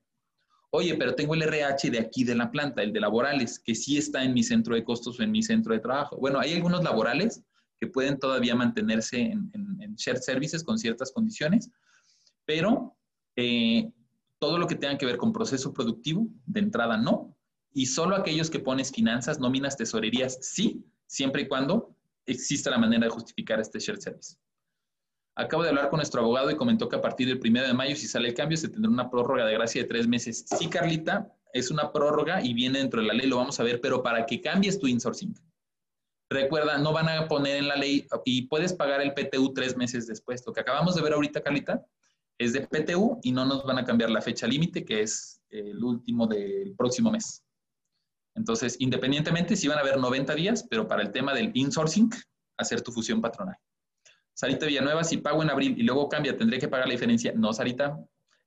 Oye, 0.71 0.95
pero 0.97 1.15
tengo 1.15 1.35
el 1.35 1.43
RH 1.43 1.91
de 1.91 1.99
aquí 1.99 2.25
de 2.25 2.35
la 2.35 2.51
planta, 2.51 2.83
el 2.83 2.93
de 2.93 3.01
laborales, 3.01 3.59
que 3.59 3.75
sí 3.75 3.97
está 3.97 4.23
en 4.23 4.35
mi 4.35 4.43
centro 4.43 4.75
de 4.75 4.85
costos 4.85 5.19
o 5.19 5.23
en 5.23 5.31
mi 5.31 5.43
centro 5.43 5.73
de 5.73 5.81
trabajo. 5.81 6.19
Bueno, 6.19 6.39
hay 6.39 6.53
algunos 6.53 6.85
laborales 6.85 7.43
que 7.81 7.87
pueden 7.87 8.19
todavía 8.19 8.55
mantenerse 8.55 9.21
en, 9.21 9.51
shared 9.97 10.21
services 10.21 10.63
con 10.63 10.79
ciertas 10.79 11.11
condiciones, 11.11 11.71
pero 12.45 12.97
eh, 13.35 13.91
todo 14.39 14.59
lo 14.59 14.67
que 14.67 14.77
tenga 14.77 14.99
que 14.99 15.07
ver 15.07 15.17
con 15.17 15.33
proceso 15.33 15.73
productivo, 15.73 16.29
de 16.47 16.61
entrada 16.61 16.97
no, 16.97 17.37
y 17.73 17.87
solo 17.87 18.15
aquellos 18.15 18.51
que 18.51 18.61
pones 18.61 18.93
finanzas, 18.93 19.41
nóminas, 19.41 19.77
tesorerías, 19.77 20.39
sí, 20.41 20.85
siempre 21.07 21.43
y 21.43 21.49
cuando 21.49 21.97
exista 22.27 22.71
la 22.71 22.79
manera 22.79 23.07
de 23.07 23.11
justificar 23.11 23.59
este 23.59 23.79
share 23.79 24.01
service. 24.01 24.37
Acabo 25.39 25.63
de 25.63 25.69
hablar 25.69 25.89
con 25.89 25.99
nuestro 25.99 26.21
abogado 26.21 26.51
y 26.51 26.57
comentó 26.57 26.89
que 26.89 26.97
a 26.97 27.01
partir 27.01 27.29
del 27.29 27.39
1 27.39 27.69
de 27.69 27.73
mayo, 27.73 27.95
si 27.95 28.09
sale 28.09 28.27
el 28.27 28.35
cambio, 28.35 28.59
se 28.59 28.69
tendrá 28.69 28.91
una 28.91 29.09
prórroga 29.09 29.47
de 29.47 29.55
gracia 29.55 29.83
de 29.83 29.89
tres 29.89 30.09
meses. 30.09 30.45
Sí, 30.59 30.69
Carlita, 30.69 31.33
es 31.53 31.71
una 31.71 31.93
prórroga 31.93 32.43
y 32.43 32.55
viene 32.55 32.81
dentro 32.81 33.01
de 33.01 33.07
la 33.07 33.15
ley, 33.15 33.29
lo 33.29 33.37
vamos 33.37 33.61
a 33.61 33.63
ver, 33.63 33.81
pero 33.81 34.03
para 34.03 34.27
que 34.27 34.41
cambies 34.41 34.81
tu 34.81 34.89
insourcing, 34.89 35.35
Recuerda, 36.29 36.77
no 36.77 36.93
van 36.93 37.09
a 37.09 37.29
poner 37.29 37.57
en 37.57 37.69
la 37.69 37.77
ley 37.77 38.07
y 38.25 38.43
puedes 38.49 38.75
pagar 38.75 39.01
el 39.01 39.15
PTU 39.15 39.55
tres 39.55 39.77
meses 39.77 40.07
después. 40.09 40.45
Lo 40.45 40.53
que 40.53 40.61
acabamos 40.61 40.97
de 40.97 41.03
ver 41.03 41.15
ahorita, 41.15 41.41
Carlita, 41.41 41.87
es 42.37 42.53
de 42.53 42.67
PTU 42.67 43.21
y 43.23 43.31
no 43.31 43.47
nos 43.47 43.65
van 43.65 43.79
a 43.79 43.85
cambiar 43.85 44.11
la 44.11 44.21
fecha 44.21 44.47
límite, 44.47 44.85
que 44.85 45.03
es 45.03 45.41
el 45.51 45.83
último 45.83 46.27
del 46.27 46.75
próximo 46.77 47.11
mes. 47.11 47.45
Entonces, 48.35 48.77
independientemente, 48.81 49.57
si 49.57 49.69
van 49.69 49.79
a 49.79 49.83
haber 49.83 49.99
90 49.99 50.35
días, 50.35 50.67
pero 50.69 50.87
para 50.87 51.03
el 51.03 51.13
tema 51.13 51.33
del 51.33 51.53
insourcing, 51.55 52.11
hacer 52.59 52.83
tu 52.83 52.93
fusión 52.93 53.23
patronal. 53.23 53.57
Sarita 54.39 54.67
Villanueva, 54.67 55.03
si 55.03 55.17
pago 55.17 55.43
en 55.43 55.51
abril 55.51 55.75
y 55.77 55.83
luego 55.83 56.09
cambia, 56.09 56.37
¿tendré 56.37 56.61
que 56.61 56.69
pagar 56.69 56.87
la 56.87 56.93
diferencia? 56.93 57.33
No, 57.35 57.53
Sarita. 57.53 57.99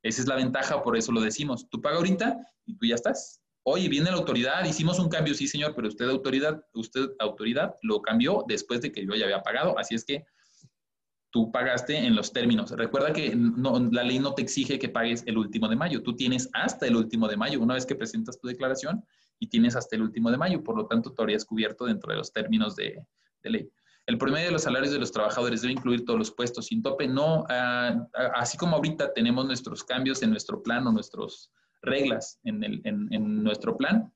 Esa 0.01 0.21
es 0.21 0.27
la 0.29 0.37
ventaja, 0.37 0.81
por 0.81 0.95
eso 0.95 1.11
lo 1.11 1.19
decimos. 1.19 1.67
Tú 1.69 1.81
paga 1.81 1.97
ahorita 1.97 2.39
y 2.65 2.77
tú 2.77 2.85
ya 2.85 2.95
estás. 2.95 3.41
Oye, 3.63 3.89
viene 3.89 4.09
la 4.09 4.15
autoridad, 4.15 4.63
hicimos 4.63 4.99
un 4.99 5.09
cambio, 5.09 5.33
sí, 5.33 5.49
señor, 5.49 5.75
pero 5.75 5.89
usted 5.89 6.07
autoridad, 6.07 6.63
usted 6.75 7.09
autoridad 7.19 7.75
lo 7.81 8.01
cambió 8.01 8.45
después 8.47 8.79
de 8.79 8.93
que 8.93 9.05
yo 9.05 9.15
ya 9.15 9.25
había 9.25 9.41
pagado, 9.41 9.77
así 9.77 9.93
es 9.95 10.05
que 10.05 10.23
tú 11.29 11.51
pagaste 11.51 11.97
en 11.97 12.15
los 12.15 12.31
términos. 12.31 12.71
Recuerda 12.71 13.11
que 13.11 13.35
la 13.35 14.03
ley 14.03 14.19
no 14.19 14.33
te 14.33 14.43
exige 14.43 14.79
que 14.79 14.87
pagues 14.87 15.23
el 15.25 15.37
último 15.37 15.67
de 15.67 15.75
mayo, 15.75 16.01
tú 16.03 16.15
tienes 16.15 16.49
hasta 16.53 16.87
el 16.87 16.95
último 16.95 17.27
de 17.27 17.35
mayo, 17.35 17.59
una 17.59 17.73
vez 17.73 17.85
que 17.85 17.95
presentas 17.95 18.39
tu 18.39 18.47
declaración 18.47 19.03
y 19.39 19.47
tienes 19.47 19.75
hasta 19.75 19.97
el 19.97 20.03
último 20.03 20.31
de 20.31 20.37
mayo, 20.37 20.63
por 20.63 20.77
lo 20.77 20.87
tanto, 20.87 21.11
tú 21.11 21.21
habrías 21.21 21.43
cubierto 21.43 21.83
dentro 21.83 22.13
de 22.13 22.17
los 22.17 22.31
términos 22.31 22.77
de, 22.77 23.05
de 23.43 23.49
ley. 23.49 23.69
El 24.07 24.17
promedio 24.17 24.47
de 24.47 24.51
los 24.51 24.63
salarios 24.63 24.91
de 24.91 24.99
los 24.99 25.11
trabajadores 25.11 25.61
debe 25.61 25.73
incluir 25.73 26.05
todos 26.05 26.19
los 26.19 26.31
puestos 26.31 26.67
sin 26.67 26.81
tope. 26.81 27.07
No, 27.07 27.45
ah, 27.49 28.07
ah, 28.15 28.31
así 28.35 28.57
como 28.57 28.75
ahorita 28.75 29.13
tenemos 29.13 29.45
nuestros 29.45 29.83
cambios 29.83 30.21
en 30.23 30.31
nuestro 30.31 30.61
plan 30.61 30.85
o 30.87 30.91
nuestras 30.91 31.51
reglas 31.81 32.39
en, 32.43 32.63
el, 32.63 32.81
en, 32.83 33.43
nuestro 33.43 33.77
plan, 33.77 34.13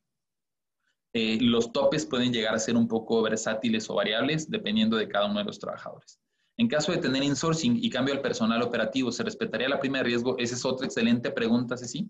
eh, 1.14 1.40
los 1.42 1.72
topes 1.72 2.06
pueden 2.06 2.34
llegar 2.34 2.54
a 2.54 2.60
ser 2.60 2.76
un 2.76 2.88
poco 2.88 3.22
versátiles 3.22 3.90
o 3.90 3.96
variables 3.96 4.50
dependiendo 4.50 4.98
de 4.98 5.08
cada 5.08 5.28
uno 5.28 5.40
de 5.40 5.46
los 5.46 5.60
trabajadores. 5.60 6.20
En 6.58 6.68
caso 6.68 6.92
de 6.92 7.00
tener 7.00 7.24
insourcing 7.24 7.78
y 7.82 7.90
cambio 7.90 8.14
al 8.14 8.22
personal 8.22 8.62
operativo, 8.62 9.12
¿se 9.12 9.24
respetaría 9.24 9.68
la 9.68 9.80
prima 9.80 9.98
de 10.00 10.06
riesgo? 10.06 10.38
Esa 10.38 10.56
es 10.56 10.64
otra 10.64 10.86
excelente 10.86 11.32
pregunta, 11.32 11.76
Ceci, 11.76 12.10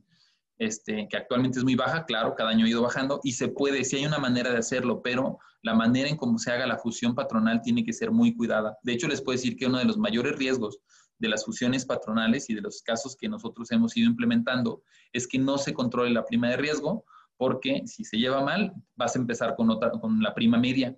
este, 0.58 1.08
que 1.10 1.18
actualmente 1.18 1.60
es 1.60 1.64
muy 1.64 1.76
baja, 1.76 2.06
claro, 2.06 2.36
cada 2.36 2.52
año 2.52 2.66
ha 2.66 2.70
ido 2.70 2.82
bajando 2.82 3.20
y 3.24 3.34
se 3.34 3.50
puede, 3.50 3.84
si 3.84 3.98
hay 3.98 4.06
una 4.06 4.20
manera 4.20 4.52
de 4.52 4.58
hacerlo, 4.58 5.02
pero 5.02 5.38
la 5.62 5.74
manera 5.74 6.10
en 6.10 6.16
cómo 6.16 6.38
se 6.38 6.52
haga 6.52 6.68
la 6.68 6.78
fusión 6.78 7.16
patronal 7.16 7.62
tiene 7.62 7.84
que 7.84 7.94
ser 7.94 8.12
muy 8.12 8.36
cuidada. 8.36 8.78
De 8.84 8.94
hecho, 8.94 9.08
les 9.08 9.22
puedo 9.22 9.36
decir 9.36 9.58
que 9.58 9.66
uno 9.66 9.80
de 9.80 9.86
los 9.86 9.98
mayores 9.98 10.38
riesgos 10.38 10.80
de 11.18 11.30
las 11.30 11.46
fusiones 11.46 11.86
patronales 11.86 12.50
y 12.50 12.54
de 12.54 12.62
los 12.62 12.82
casos 12.82 13.16
que 13.16 13.30
nosotros 13.30 13.72
hemos 13.72 13.96
ido 13.98 14.10
implementando 14.10 14.84
es 15.14 15.28
que 15.28 15.40
no 15.40 15.58
se 15.58 15.74
controle 15.74 16.12
la 16.12 16.26
prima 16.26 16.50
de 16.50 16.58
riesgo, 16.58 17.06
porque 17.38 17.84
si 17.86 18.04
se 18.04 18.18
lleva 18.18 18.44
mal, 18.44 18.74
vas 18.96 19.16
a 19.16 19.20
empezar 19.20 19.56
con, 19.56 19.80
con 20.00 20.22
la 20.22 20.34
prima 20.34 20.58
media 20.58 20.96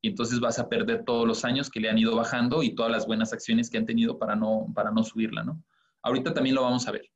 y 0.00 0.08
entonces 0.08 0.40
vas 0.40 0.58
a 0.58 0.68
perder 0.68 1.04
todos 1.04 1.26
los 1.26 1.44
años 1.44 1.70
que 1.70 1.80
le 1.80 1.90
han 1.90 1.98
ido 1.98 2.14
bajando 2.14 2.62
y 2.62 2.74
todas 2.74 2.92
las 2.92 3.06
buenas 3.06 3.32
acciones 3.32 3.68
que 3.70 3.78
han 3.78 3.86
tenido 3.86 4.18
para 4.18 4.36
no, 4.36 4.66
para 4.74 4.90
no 4.90 5.02
subirla, 5.02 5.42
¿no? 5.42 5.62
Ahorita 6.02 6.32
también 6.32 6.54
lo 6.54 6.62
vamos 6.62 6.86
a 6.86 6.92
ver. 6.92 7.10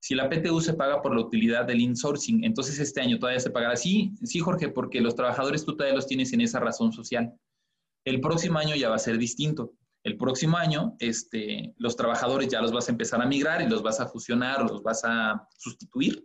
Si 0.00 0.14
la 0.14 0.28
PTU 0.28 0.60
se 0.60 0.74
paga 0.74 1.02
por 1.02 1.14
la 1.14 1.22
utilidad 1.22 1.64
del 1.64 1.80
insourcing, 1.80 2.44
entonces 2.44 2.78
este 2.78 3.00
año 3.00 3.18
todavía 3.18 3.40
se 3.40 3.50
pagará. 3.50 3.76
Sí, 3.76 4.12
sí, 4.22 4.40
Jorge, 4.40 4.68
porque 4.68 5.00
los 5.00 5.14
trabajadores 5.14 5.64
tú 5.64 5.76
todavía 5.76 5.96
los 5.96 6.06
tienes 6.06 6.32
en 6.32 6.42
esa 6.42 6.60
razón 6.60 6.92
social. 6.92 7.34
El 8.04 8.20
próximo 8.20 8.58
año 8.58 8.76
ya 8.76 8.88
va 8.88 8.96
a 8.96 9.00
ser 9.00 9.18
distinto. 9.18 9.72
El 10.04 10.16
próximo 10.16 10.56
año, 10.56 10.94
este, 11.00 11.74
los 11.78 11.96
trabajadores 11.96 12.48
ya 12.48 12.62
los 12.62 12.72
vas 12.72 12.88
a 12.88 12.92
empezar 12.92 13.20
a 13.20 13.26
migrar 13.26 13.62
y 13.62 13.68
los 13.68 13.82
vas 13.82 13.98
a 13.98 14.06
fusionar 14.06 14.62
los 14.62 14.82
vas 14.82 15.02
a 15.04 15.48
sustituir. 15.58 16.24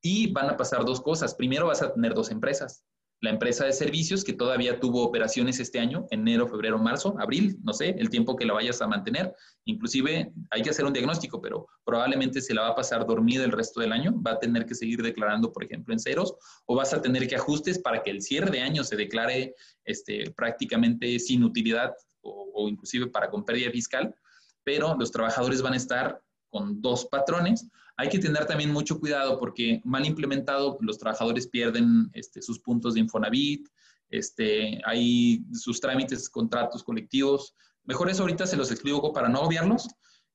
Y 0.00 0.32
van 0.32 0.48
a 0.50 0.56
pasar 0.56 0.84
dos 0.84 1.00
cosas. 1.00 1.34
Primero 1.34 1.66
vas 1.66 1.82
a 1.82 1.92
tener 1.92 2.14
dos 2.14 2.30
empresas 2.30 2.84
la 3.20 3.30
empresa 3.30 3.64
de 3.64 3.72
servicios 3.72 4.22
que 4.22 4.34
todavía 4.34 4.78
tuvo 4.78 5.02
operaciones 5.02 5.58
este 5.58 5.78
año, 5.78 6.06
enero, 6.10 6.46
febrero, 6.48 6.78
marzo, 6.78 7.16
abril, 7.18 7.56
no 7.64 7.72
sé, 7.72 7.90
el 7.98 8.10
tiempo 8.10 8.36
que 8.36 8.44
la 8.44 8.52
vayas 8.52 8.82
a 8.82 8.86
mantener. 8.86 9.34
Inclusive 9.64 10.32
hay 10.50 10.62
que 10.62 10.70
hacer 10.70 10.84
un 10.84 10.92
diagnóstico, 10.92 11.40
pero 11.40 11.66
probablemente 11.84 12.40
se 12.40 12.52
la 12.52 12.62
va 12.62 12.68
a 12.68 12.74
pasar 12.74 13.06
dormida 13.06 13.44
el 13.44 13.52
resto 13.52 13.80
del 13.80 13.92
año, 13.92 14.20
va 14.22 14.32
a 14.32 14.38
tener 14.38 14.66
que 14.66 14.74
seguir 14.74 15.02
declarando, 15.02 15.50
por 15.50 15.64
ejemplo, 15.64 15.94
en 15.94 16.00
ceros, 16.00 16.34
o 16.66 16.76
vas 16.76 16.92
a 16.92 17.00
tener 17.00 17.26
que 17.26 17.36
ajustes 17.36 17.78
para 17.78 18.02
que 18.02 18.10
el 18.10 18.20
cierre 18.20 18.50
de 18.50 18.60
año 18.60 18.84
se 18.84 18.96
declare 18.96 19.54
este, 19.84 20.30
prácticamente 20.32 21.18
sin 21.18 21.42
utilidad 21.42 21.94
o, 22.20 22.50
o 22.54 22.68
inclusive 22.68 23.06
para 23.06 23.30
con 23.30 23.44
pérdida 23.44 23.70
fiscal, 23.70 24.14
pero 24.62 24.94
los 24.98 25.10
trabajadores 25.10 25.62
van 25.62 25.72
a 25.72 25.76
estar 25.76 26.20
con 26.50 26.82
dos 26.82 27.06
patrones 27.06 27.66
hay 27.96 28.08
que 28.08 28.18
tener 28.18 28.44
también 28.46 28.72
mucho 28.72 29.00
cuidado 29.00 29.38
porque 29.38 29.80
mal 29.84 30.04
implementado 30.06 30.76
los 30.80 30.98
trabajadores 30.98 31.48
pierden 31.48 32.10
este, 32.12 32.42
sus 32.42 32.58
puntos 32.60 32.94
de 32.94 33.00
Infonavit, 33.00 33.68
este, 34.10 34.80
hay 34.84 35.44
sus 35.52 35.80
trámites, 35.80 36.28
contratos 36.28 36.84
colectivos. 36.84 37.54
Mejor 37.84 38.10
eso 38.10 38.22
ahorita 38.22 38.46
se 38.46 38.56
los 38.56 38.70
explico 38.70 39.12
para 39.12 39.28
no 39.28 39.40
obviarlos. 39.40 39.88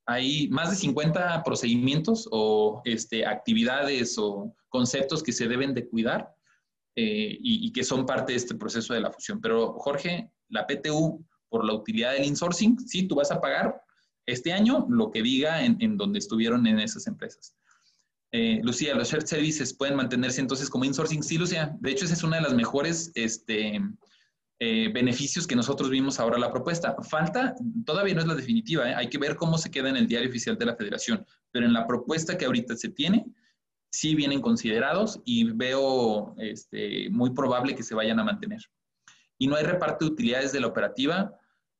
Hay 0.07 0.49
más 0.49 0.71
de 0.71 0.75
50 0.75 1.43
procedimientos 1.43 2.27
o 2.31 2.81
este, 2.83 3.25
actividades 3.25 4.17
o 4.17 4.55
conceptos 4.69 5.21
que 5.21 5.31
se 5.31 5.47
deben 5.47 5.73
de 5.73 5.87
cuidar 5.87 6.33
eh, 6.95 7.37
y, 7.39 7.67
y, 7.67 7.71
que 7.71 7.83
son 7.83 8.05
parte 8.05 8.33
de 8.33 8.37
este 8.37 8.55
proceso 8.55 8.93
de 8.93 9.01
la 9.01 9.11
fusión. 9.11 9.39
Pero 9.39 9.73
Jorge, 9.73 10.31
la 10.49 10.65
PTU, 10.65 11.23
por 11.47 11.65
la 11.65 11.73
utilidad 11.73 12.13
del 12.13 12.25
insourcing, 12.25 12.79
sí, 12.79 13.07
tú 13.07 13.15
vas 13.15 13.31
a 13.31 13.39
pagar 13.39 13.81
este 14.25 14.53
año 14.53 14.85
lo 14.89 15.11
que 15.11 15.21
diga 15.21 15.63
en, 15.63 15.77
en 15.79 15.97
donde 15.97 16.19
estuvieron 16.19 16.67
en 16.67 16.79
esas 16.79 17.07
empresas. 17.07 17.55
Eh, 18.33 18.61
Lucía, 18.63 18.95
los 18.95 19.09
shared 19.09 19.25
services 19.25 19.73
pueden 19.73 19.95
mantenerse 19.95 20.39
entonces 20.39 20.69
como 20.69 20.85
insourcing. 20.85 21.21
Sí, 21.21 21.37
Lucía, 21.37 21.75
de 21.79 21.91
hecho 21.91 22.05
esa 22.05 22.13
es 22.13 22.23
una 22.23 22.37
de 22.37 22.43
las 22.43 22.53
mejores 22.53 23.11
este, 23.15 23.81
eh, 24.59 24.89
beneficios 24.93 25.45
que 25.45 25.55
nosotros 25.55 25.89
vimos 25.89 26.19
ahora 26.19 26.37
la 26.37 26.51
propuesta. 26.51 26.95
Falta, 27.01 27.55
todavía 27.85 28.13
no 28.13 28.21
es 28.21 28.27
la 28.27 28.35
definitiva, 28.35 28.89
¿eh? 28.89 28.95
hay 28.95 29.09
que 29.09 29.17
ver 29.17 29.35
cómo 29.35 29.57
se 29.57 29.69
queda 29.69 29.89
en 29.89 29.97
el 29.97 30.07
diario 30.07 30.29
oficial 30.29 30.57
de 30.57 30.65
la 30.65 30.75
federación, 30.75 31.25
pero 31.51 31.65
en 31.65 31.73
la 31.73 31.85
propuesta 31.85 32.37
que 32.37 32.45
ahorita 32.45 32.77
se 32.77 32.89
tiene, 32.89 33.25
sí 33.91 34.15
vienen 34.15 34.39
considerados 34.39 35.19
y 35.25 35.51
veo 35.51 36.33
este, 36.37 37.09
muy 37.09 37.31
probable 37.31 37.75
que 37.75 37.83
se 37.83 37.95
vayan 37.95 38.19
a 38.19 38.23
mantener. 38.23 38.61
Y 39.37 39.47
no 39.47 39.57
hay 39.57 39.63
reparto 39.65 40.05
de 40.05 40.11
utilidades 40.11 40.53
de 40.53 40.61
la 40.61 40.67
operativa, 40.67 41.33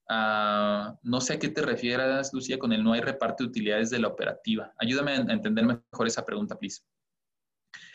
Ah, 0.09 0.97
no 1.03 1.21
sé 1.21 1.33
a 1.33 1.39
qué 1.39 1.49
te 1.49 1.61
refieras, 1.61 2.33
Lucía, 2.33 2.59
con 2.59 2.73
el 2.73 2.83
no 2.83 2.93
hay 2.93 3.01
reparto 3.01 3.43
de 3.43 3.49
utilidades 3.49 3.89
de 3.89 3.99
la 3.99 4.07
operativa. 4.09 4.73
Ayúdame 4.77 5.11
a 5.11 5.15
entender 5.17 5.65
mejor 5.65 6.07
esa 6.07 6.25
pregunta, 6.25 6.57
please. 6.57 6.81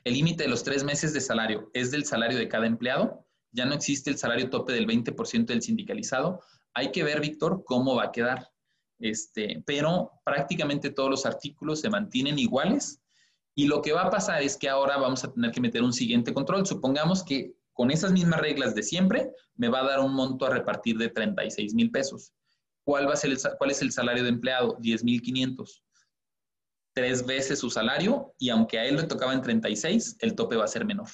El 0.04 0.14
límite 0.14 0.44
de 0.44 0.48
los 0.48 0.62
tres 0.62 0.84
meses 0.84 1.12
de 1.12 1.20
salario 1.20 1.70
es 1.74 1.90
del 1.90 2.04
salario 2.04 2.38
de 2.38 2.48
cada 2.48 2.66
empleado. 2.66 3.26
Ya 3.52 3.64
no 3.64 3.74
existe 3.74 4.10
el 4.10 4.18
salario 4.18 4.50
tope 4.50 4.72
del 4.72 4.86
20% 4.86 5.46
del 5.46 5.62
sindicalizado. 5.62 6.40
Hay 6.74 6.92
que 6.92 7.02
ver, 7.02 7.20
Víctor, 7.20 7.64
cómo 7.64 7.96
va 7.96 8.04
a 8.04 8.12
quedar. 8.12 8.50
Este, 8.98 9.62
pero 9.66 10.12
prácticamente 10.24 10.90
todos 10.90 11.10
los 11.10 11.26
artículos 11.26 11.80
se 11.80 11.90
mantienen 11.90 12.38
iguales 12.38 13.02
y 13.54 13.66
lo 13.66 13.82
que 13.82 13.92
va 13.92 14.02
a 14.02 14.10
pasar 14.10 14.42
es 14.42 14.56
que 14.56 14.68
ahora 14.68 14.96
vamos 14.96 15.24
a 15.24 15.32
tener 15.32 15.50
que 15.50 15.60
meter 15.60 15.82
un 15.82 15.92
siguiente 15.92 16.32
control. 16.32 16.66
Supongamos 16.66 17.24
que 17.24 17.55
con 17.76 17.90
esas 17.90 18.10
mismas 18.10 18.40
reglas 18.40 18.74
de 18.74 18.82
siempre, 18.82 19.30
me 19.54 19.68
va 19.68 19.80
a 19.80 19.84
dar 19.86 20.00
un 20.00 20.14
monto 20.14 20.46
a 20.46 20.50
repartir 20.50 20.96
de 20.96 21.10
36 21.10 21.74
mil 21.74 21.90
pesos. 21.90 22.32
¿Cuál, 22.84 23.06
va 23.06 23.12
a 23.12 23.16
ser 23.16 23.36
¿Cuál 23.58 23.70
es 23.70 23.82
el 23.82 23.92
salario 23.92 24.22
de 24.22 24.30
empleado? 24.30 24.78
10 24.80 25.04
mil 25.04 25.20
500. 25.20 25.84
Tres 26.94 27.26
veces 27.26 27.58
su 27.58 27.68
salario 27.68 28.34
y 28.38 28.48
aunque 28.48 28.78
a 28.78 28.86
él 28.86 28.96
le 28.96 29.02
tocaba 29.02 29.34
en 29.34 29.42
36, 29.42 30.16
el 30.20 30.34
tope 30.34 30.56
va 30.56 30.64
a 30.64 30.68
ser 30.68 30.86
menor. 30.86 31.08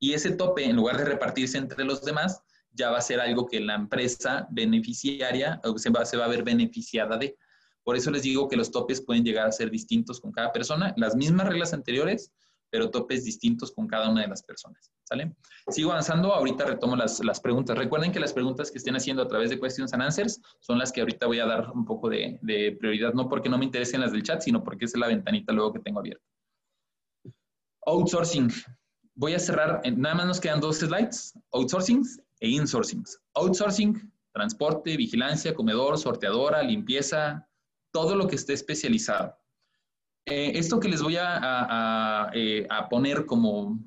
Y 0.00 0.12
ese 0.12 0.32
tope, 0.32 0.64
en 0.64 0.74
lugar 0.74 0.98
de 0.98 1.04
repartirse 1.04 1.56
entre 1.56 1.84
los 1.84 2.04
demás, 2.04 2.42
ya 2.72 2.90
va 2.90 2.98
a 2.98 3.02
ser 3.02 3.20
algo 3.20 3.46
que 3.46 3.60
la 3.60 3.76
empresa 3.76 4.48
beneficiaria 4.50 5.60
se 5.76 5.90
va, 5.90 6.04
se 6.04 6.16
va 6.16 6.24
a 6.24 6.28
ver 6.28 6.42
beneficiada 6.42 7.16
de. 7.16 7.36
Por 7.84 7.96
eso 7.96 8.10
les 8.10 8.22
digo 8.22 8.48
que 8.48 8.56
los 8.56 8.72
topes 8.72 9.00
pueden 9.00 9.24
llegar 9.24 9.46
a 9.46 9.52
ser 9.52 9.70
distintos 9.70 10.20
con 10.20 10.32
cada 10.32 10.50
persona. 10.50 10.94
Las 10.96 11.14
mismas 11.14 11.46
reglas 11.46 11.72
anteriores, 11.72 12.32
pero 12.70 12.90
topes 12.90 13.24
distintos 13.24 13.72
con 13.72 13.86
cada 13.86 14.10
una 14.10 14.22
de 14.22 14.28
las 14.28 14.42
personas. 14.42 14.90
Sigo 15.68 15.90
avanzando, 15.90 16.32
ahorita 16.32 16.64
retomo 16.64 16.96
las, 16.96 17.22
las, 17.24 17.40
preguntas. 17.40 17.76
Recuerden 17.76 18.12
que 18.12 18.20
las 18.20 18.32
preguntas 18.32 18.70
que 18.70 18.78
estén 18.78 18.96
haciendo 18.96 19.22
a 19.22 19.28
través 19.28 19.50
de 19.50 19.58
Questions 19.58 19.92
and 19.92 20.02
Answers 20.02 20.40
son 20.60 20.78
las 20.78 20.92
que 20.92 21.00
ahorita 21.00 21.26
voy 21.26 21.40
a 21.40 21.46
dar 21.46 21.70
un 21.72 21.84
poco 21.84 22.08
de, 22.08 22.38
de 22.42 22.76
prioridad, 22.78 23.14
no 23.14 23.28
porque 23.28 23.48
no 23.48 23.58
me 23.58 23.64
interesen 23.64 24.00
las 24.00 24.12
del 24.12 24.22
chat, 24.22 24.40
sino 24.40 24.62
porque 24.62 24.84
es 24.84 24.96
la 24.96 25.06
ventanita 25.06 25.52
luego 25.52 25.72
que 25.72 25.80
tengo 25.80 26.00
abierta. 26.00 26.24
Outsourcing. 27.86 28.50
Voy 29.14 29.34
a 29.34 29.38
cerrar, 29.38 29.82
nada 29.96 30.14
más 30.14 30.26
nos 30.26 30.40
quedan 30.40 30.60
dos 30.60 30.78
slides, 30.78 31.34
outsourcing 31.52 32.02
e 32.40 32.50
insourcing. 32.50 33.02
Outsourcing, 33.34 34.12
transporte, 34.32 34.96
vigilancia, 34.96 35.54
comedor, 35.54 35.98
sorteadora, 35.98 36.62
limpieza, 36.62 37.48
todo 37.92 38.14
lo 38.14 38.28
que 38.28 38.36
esté 38.36 38.52
especializado. 38.52 39.36
Eh, 40.30 40.58
esto 40.58 40.78
que 40.78 40.88
les 40.88 41.02
voy 41.02 41.16
a, 41.18 42.30
eh, 42.34 42.66
poner 42.90 43.24
como, 43.24 43.78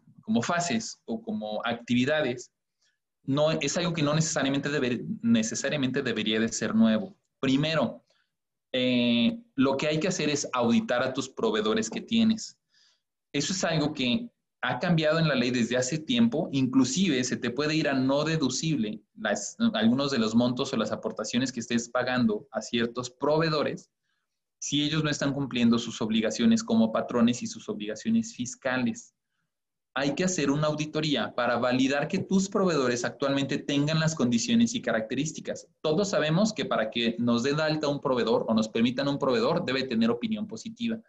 fases 0.41 0.99
o 1.05 1.21
como 1.21 1.61
actividades, 1.65 2.51
no, 3.23 3.51
es 3.51 3.77
algo 3.77 3.93
que 3.93 4.01
no 4.01 4.15
necesariamente, 4.15 4.69
necesariamente 5.21 6.01
debería 6.01 6.39
de 6.39 6.49
ser 6.49 6.73
nuevo. 6.73 7.15
Primero, 7.39 8.03
eh, 8.71 9.37
lo 9.55 9.77
que 9.77 9.87
hay 9.87 9.99
que 9.99 10.07
hacer 10.07 10.29
es 10.29 10.47
auditar 10.53 11.03
a 11.03 11.13
tus 11.13 11.29
proveedores 11.29 11.89
que 11.89 12.01
tienes. 12.01 12.57
Eso 13.33 13.53
es 13.53 13.63
algo 13.63 13.93
que 13.93 14.29
ha 14.61 14.79
cambiado 14.79 15.19
en 15.19 15.27
la 15.27 15.35
ley 15.35 15.51
desde 15.51 15.77
hace 15.77 15.99
tiempo, 15.99 16.49
inclusive 16.51 17.23
se 17.23 17.37
te 17.37 17.51
puede 17.51 17.75
ir 17.75 17.87
a 17.87 17.93
no 17.93 18.23
deducible 18.23 19.01
algunos 19.73 20.11
de 20.11 20.19
los 20.19 20.35
montos 20.35 20.73
o 20.73 20.77
las 20.77 20.91
aportaciones 20.91 21.51
que 21.51 21.59
estés 21.59 21.89
pagando 21.89 22.47
a 22.51 22.61
ciertos 22.61 23.09
proveedores 23.09 23.89
si 24.61 24.83
ellos 24.83 25.03
no 25.03 25.09
están 25.09 25.33
cumpliendo 25.33 25.79
sus 25.79 26.01
obligaciones 26.03 26.63
como 26.63 26.91
patrones 26.91 27.41
y 27.41 27.47
sus 27.47 27.67
obligaciones 27.67 28.35
fiscales. 28.35 29.15
Hay 29.95 30.13
que 30.13 30.23
hacer 30.23 30.51
una 30.51 30.67
auditoría 30.67 31.33
para 31.33 31.57
validar 31.57 32.07
que 32.07 32.19
tus 32.19 32.47
proveedores 32.47 33.03
actualmente 33.03 33.57
tengan 33.57 33.99
las 33.99 34.13
condiciones 34.13 34.75
y 34.75 34.81
características. 34.81 35.67
Todos 35.81 36.11
sabemos 36.11 36.53
que 36.53 36.65
para 36.65 36.91
que 36.91 37.15
nos 37.17 37.41
dé 37.41 37.59
alta 37.59 37.87
un 37.87 37.99
proveedor 37.99 38.45
o 38.47 38.53
nos 38.53 38.69
permitan 38.69 39.07
un 39.07 39.17
proveedor 39.17 39.65
debe 39.65 39.83
tener 39.83 40.11
opinión 40.11 40.47
positiva. 40.47 41.01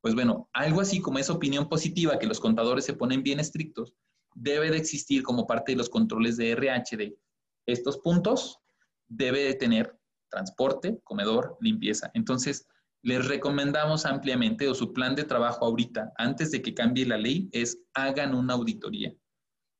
Pues 0.00 0.14
bueno, 0.14 0.48
algo 0.52 0.80
así 0.80 1.00
como 1.00 1.18
esa 1.18 1.32
opinión 1.32 1.68
positiva 1.68 2.18
que 2.20 2.28
los 2.28 2.38
contadores 2.38 2.84
se 2.84 2.94
ponen 2.94 3.24
bien 3.24 3.40
estrictos, 3.40 3.92
debe 4.36 4.70
de 4.70 4.76
existir 4.76 5.24
como 5.24 5.48
parte 5.48 5.72
de 5.72 5.78
los 5.78 5.90
controles 5.90 6.36
de 6.36 6.52
RH 6.52 6.96
de 6.96 7.18
estos 7.66 7.98
puntos, 7.98 8.60
debe 9.08 9.40
de 9.40 9.54
tener 9.54 9.98
transporte, 10.30 11.00
comedor, 11.02 11.56
limpieza. 11.60 12.12
Entonces, 12.14 12.68
les 13.04 13.28
recomendamos 13.28 14.04
ampliamente 14.04 14.68
o 14.68 14.74
su 14.74 14.92
plan 14.92 15.14
de 15.14 15.22
trabajo 15.22 15.64
ahorita, 15.64 16.12
antes 16.16 16.50
de 16.50 16.60
que 16.60 16.74
cambie 16.74 17.06
la 17.06 17.16
ley, 17.16 17.48
es 17.52 17.78
hagan 17.94 18.34
una 18.34 18.54
auditoría. 18.54 19.14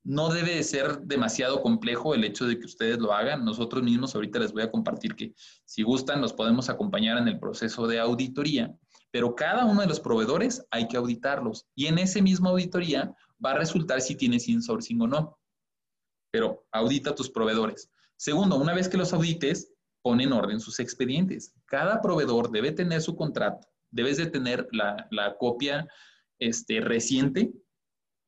No 0.05 0.29
debe 0.29 0.55
de 0.55 0.63
ser 0.63 1.01
demasiado 1.01 1.63
complejo 1.63 2.15
el 2.15 2.23
hecho 2.23 2.47
de 2.47 2.59
que 2.59 2.67
ustedes 2.67 2.99
lo 2.99 3.13
hagan. 3.13 3.45
Nosotros 3.45 3.83
mismos 3.83 4.15
ahorita 4.15 4.39
les 4.39 4.53
voy 4.53 4.63
a 4.63 4.71
compartir 4.71 5.17
que 5.17 5.35
si 5.65 5.83
gustan 5.83 6.21
nos 6.21 6.33
podemos 6.33 6.69
acompañar 6.69 7.19
en 7.19 7.27
el 7.27 7.41
proceso 7.41 7.89
de 7.89 7.99
auditoría 7.99 8.73
pero 9.15 9.37
cada 9.37 9.65
uno 9.65 9.81
de 9.81 9.87
los 9.87 10.01
proveedores 10.01 10.67
hay 10.73 10.89
que 10.89 10.97
auditarlos 10.97 11.69
y 11.77 11.87
en 11.87 11.99
ese 12.01 12.21
mismo 12.21 12.49
auditoría 12.49 13.15
va 13.43 13.53
a 13.53 13.59
resultar 13.59 14.01
si 14.01 14.17
tienes 14.17 14.49
insourcing 14.49 15.01
o 15.03 15.07
no. 15.07 15.39
Pero 16.33 16.67
audita 16.73 17.15
tus 17.15 17.31
proveedores. 17.31 17.89
Segundo, 18.17 18.57
una 18.57 18.75
vez 18.75 18.89
que 18.89 18.97
los 18.97 19.13
audites, 19.13 19.73
pon 20.05 20.21
en 20.21 20.33
orden 20.33 20.61
sus 20.61 20.79
expedientes. 20.79 21.55
Cada 21.65 22.01
proveedor 22.03 22.53
debe 22.53 22.71
tener 22.71 23.01
su 23.01 23.17
contrato, 23.17 23.67
debes 23.91 24.19
de 24.19 24.27
tener 24.27 24.69
la, 24.71 25.09
la 25.11 25.37
copia 25.39 25.89
este, 26.39 26.81
reciente 26.81 27.53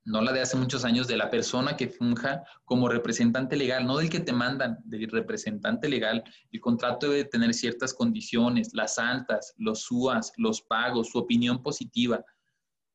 no 0.07 0.23
la 0.23 0.33
de 0.33 0.41
hace 0.41 0.57
muchos 0.57 0.85
años, 0.85 1.09
de 1.09 1.17
la 1.17 1.31
persona 1.31 1.77
que 1.77 1.89
funja 1.89 2.45
como 2.65 2.89
representante 2.89 3.57
legal, 3.57 3.85
no 3.85 3.99
del 3.99 4.09
que 4.09 4.21
te 4.21 4.33
mandan, 4.33 4.79
del 4.85 5.11
representante 5.11 5.89
legal. 5.89 6.23
El 6.53 6.61
contrato 6.61 7.11
debe 7.11 7.25
tener 7.25 7.53
ciertas 7.53 7.93
condiciones, 7.93 8.73
las 8.73 8.99
altas, 8.99 9.53
los 9.57 9.81
SUAS, 9.81 10.33
los 10.37 10.63
pagos, 10.63 11.11
su 11.11 11.19
opinión 11.19 11.61
positiva. 11.61 12.25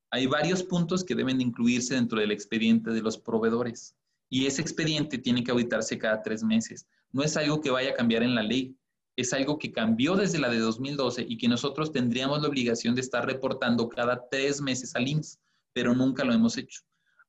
Hay 0.09 0.25
varios 0.25 0.63
puntos 0.63 1.03
que 1.03 1.13
deben 1.13 1.41
incluirse 1.41 1.95
dentro 1.95 2.17
del 2.17 2.31
expediente 2.31 2.91
de 2.91 3.01
los 3.01 3.17
proveedores 3.17 3.93
y 4.29 4.45
ese 4.45 4.61
expediente 4.61 5.17
tiene 5.17 5.43
que 5.43 5.51
auditarse 5.51 5.97
cada 5.97 6.21
tres 6.21 6.43
meses. 6.43 6.87
No 7.11 7.23
es 7.23 7.35
algo 7.37 7.61
que 7.61 7.71
vaya 7.71 7.91
a 7.91 7.93
cambiar 7.93 8.23
en 8.23 8.35
la 8.35 8.43
ley, 8.43 8.75
es 9.15 9.33
algo 9.33 9.57
que 9.57 9.71
cambió 9.71 10.15
desde 10.15 10.39
la 10.39 10.49
de 10.49 10.59
2012 10.59 11.25
y 11.27 11.37
que 11.37 11.47
nosotros 11.47 11.91
tendríamos 11.91 12.41
la 12.41 12.47
obligación 12.47 12.95
de 12.95 13.01
estar 13.01 13.25
reportando 13.25 13.89
cada 13.89 14.27
tres 14.29 14.61
meses 14.61 14.95
al 14.95 15.07
IMSS, 15.07 15.39
pero 15.73 15.93
nunca 15.93 16.23
lo 16.23 16.33
hemos 16.33 16.57
hecho. 16.57 16.81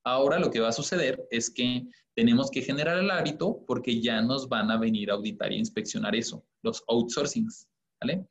Ahora 0.03 0.39
lo 0.39 0.51
que 0.51 0.59
va 0.59 0.69
a 0.69 0.73
suceder 0.73 1.25
es 1.31 1.49
que 1.49 1.85
tenemos 2.15 2.51
que 2.51 2.61
generar 2.61 2.97
el 2.97 3.09
hábito 3.09 3.63
porque 3.65 4.01
ya 4.01 4.21
nos 4.21 4.47
van 4.49 4.69
a 4.69 4.77
venir 4.77 5.11
a 5.11 5.15
auditar 5.15 5.51
y 5.51 5.57
inspeccionar 5.57 6.15
eso, 6.15 6.45
los 6.61 6.83
outsourcings, 6.87 7.67
¿vale? 8.01 8.25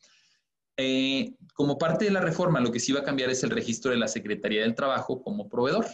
Eh, 0.77 1.35
como 1.55 1.79
parte 1.79 2.07
de 2.07 2.11
la 2.11 2.21
reforma, 2.21 2.61
lo 2.61 2.73
que 2.73 2.81
sí 2.81 2.93
va 2.93 3.01
a 3.01 3.05
cambiar 3.05 3.31
es 3.31 3.43
el 3.43 3.51
registro 3.51 3.91
de 3.91 3.99
la 3.99 4.09
Secretaría 4.09 4.63
del 4.63 4.75
Trabajo 4.75 5.23
como 5.23 5.49
proveedor. 5.49 5.87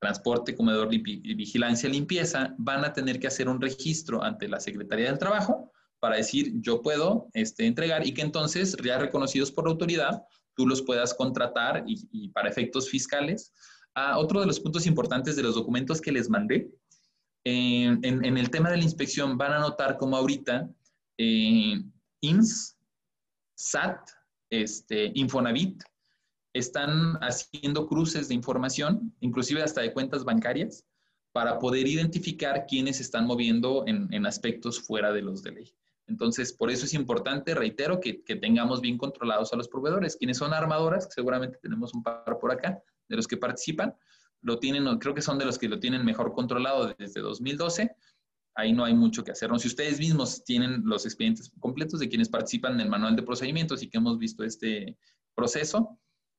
Transporte, 0.00 0.54
comedor, 0.54 0.88
vigilancia, 0.88 1.88
limpieza, 1.88 2.54
van 2.58 2.84
a 2.84 2.92
tener 2.92 3.18
que 3.18 3.26
hacer 3.26 3.48
un 3.48 3.60
registro 3.60 4.22
ante 4.22 4.48
la 4.48 4.60
Secretaría 4.60 5.06
del 5.06 5.18
Trabajo 5.18 5.72
para 5.98 6.16
decir 6.16 6.52
yo 6.60 6.80
puedo 6.82 7.28
este, 7.34 7.66
entregar 7.66 8.06
y 8.06 8.14
que 8.14 8.22
entonces, 8.22 8.76
ya 8.84 8.98
reconocidos 8.98 9.50
por 9.50 9.64
la 9.64 9.72
autoridad, 9.72 10.22
tú 10.54 10.66
los 10.66 10.82
puedas 10.82 11.14
contratar 11.14 11.84
y 11.86 12.28
para 12.28 12.48
efectos 12.48 12.88
fiscales. 12.88 13.52
Otro 14.16 14.40
de 14.40 14.46
los 14.46 14.60
puntos 14.60 14.86
importantes 14.86 15.34
de 15.36 15.42
los 15.42 15.54
documentos 15.54 16.00
que 16.00 16.12
les 16.12 16.30
mandé, 16.30 16.70
en, 17.44 18.36
el 18.36 18.50
tema 18.50 18.70
de 18.70 18.76
la 18.76 18.82
inspección 18.82 19.38
van 19.38 19.52
a 19.52 19.58
notar 19.60 19.96
como 19.96 20.16
ahorita 20.16 20.68
eh, 21.16 21.82
IMSS, 22.20 22.76
SAT, 23.56 24.10
este, 24.50 25.12
Infonavit, 25.14 25.82
están 26.58 27.18
haciendo 27.20 27.86
cruces 27.86 28.28
de 28.28 28.34
información, 28.34 29.14
inclusive 29.20 29.62
hasta 29.62 29.80
de 29.80 29.92
cuentas 29.92 30.24
bancarias, 30.24 30.84
para 31.32 31.58
poder 31.58 31.86
identificar 31.86 32.66
quiénes 32.66 33.00
están 33.00 33.26
moviendo 33.26 33.84
en, 33.86 34.26
aspectos 34.26 34.80
fuera 34.80 35.12
de 35.12 35.22
los 35.22 35.42
de 35.42 35.52
ley. 35.52 35.74
Entonces, 36.06 36.52
por 36.52 36.70
eso 36.70 36.86
es 36.86 36.94
importante, 36.94 37.54
reitero, 37.54 38.00
que, 38.00 38.22
que, 38.22 38.36
tengamos 38.36 38.80
bien 38.80 38.96
controlados 38.96 39.52
a 39.52 39.56
los 39.56 39.68
proveedores. 39.68 40.16
Quienes 40.16 40.38
son 40.38 40.54
armadoras, 40.54 41.08
seguramente 41.14 41.58
tenemos 41.60 41.92
un 41.92 42.02
par 42.02 42.38
por 42.40 42.50
acá, 42.50 42.82
de 43.08 43.16
los 43.16 43.26
que 43.26 43.36
participan, 43.36 43.94
lo 44.42 44.58
tienen, 44.58 44.98
creo 44.98 45.14
que 45.14 45.22
son 45.22 45.38
de 45.38 45.44
los 45.44 45.58
que 45.58 45.68
lo 45.68 45.78
tienen 45.78 46.04
mejor 46.04 46.32
controlado 46.32 46.94
desde 46.98 47.20
2012. 47.20 47.94
Ahí 48.54 48.72
no 48.72 48.84
hay 48.84 48.94
mucho 48.94 49.22
que 49.22 49.32
hacer. 49.32 49.50
Si 49.58 49.68
ustedes 49.68 49.98
mismos 49.98 50.44
tienen 50.44 50.82
los 50.84 51.04
expedientes 51.04 51.52
completos 51.60 52.00
de 52.00 52.08
quienes 52.08 52.28
participan 52.28 52.74
en 52.74 52.80
el 52.80 52.88
manual 52.88 53.14
de 53.14 53.22
procedimientos 53.22 53.82
y 53.82 53.88
que 53.88 53.98
hemos 53.98 54.18
visto 54.18 54.44
este 54.44 54.96
proceso, 55.34 55.98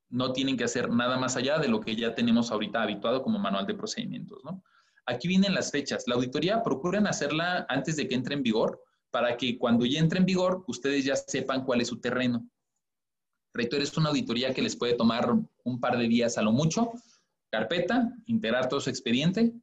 no 0.09 0.33
tienen 0.33 0.57
que 0.57 0.63
hacer 0.63 0.89
nada 0.89 1.17
más 1.17 1.37
allá 1.37 1.59
de 1.59 1.67
lo 1.67 1.79
que 1.79 1.95
ya 1.95 2.15
tenemos 2.15 2.51
ahorita 2.51 2.81
habituado 2.81 3.21
como 3.21 3.39
manual 3.39 3.65
de 3.65 3.75
procedimientos. 3.75 4.43
¿no? 4.43 4.63
Aquí 5.05 5.27
vienen 5.27 5.53
las 5.53 5.71
fechas. 5.71 6.07
La 6.07 6.15
auditoría 6.15 6.63
procuren 6.63 7.07
hacerla 7.07 7.65
antes 7.69 7.95
de 7.95 8.07
que 8.07 8.15
entre 8.15 8.35
en 8.35 8.43
vigor 8.43 8.81
para 9.11 9.37
que 9.37 9.57
cuando 9.57 9.85
ya 9.85 9.99
entre 9.99 10.19
en 10.19 10.25
vigor 10.25 10.63
ustedes 10.67 11.05
ya 11.05 11.15
sepan 11.15 11.65
cuál 11.65 11.81
es 11.81 11.87
su 11.87 11.99
terreno. 11.99 12.47
Rector, 13.53 13.81
es 13.81 13.97
una 13.97 14.09
auditoría 14.09 14.53
que 14.53 14.61
les 14.61 14.75
puede 14.75 14.93
tomar 14.93 15.33
un 15.63 15.79
par 15.79 15.97
de 15.97 16.07
días 16.07 16.37
a 16.37 16.41
lo 16.41 16.51
mucho. 16.51 16.91
Carpeta, 17.51 18.13
integrar 18.27 18.69
todo 18.69 18.79
su 18.79 18.91
expediente, 18.91 19.53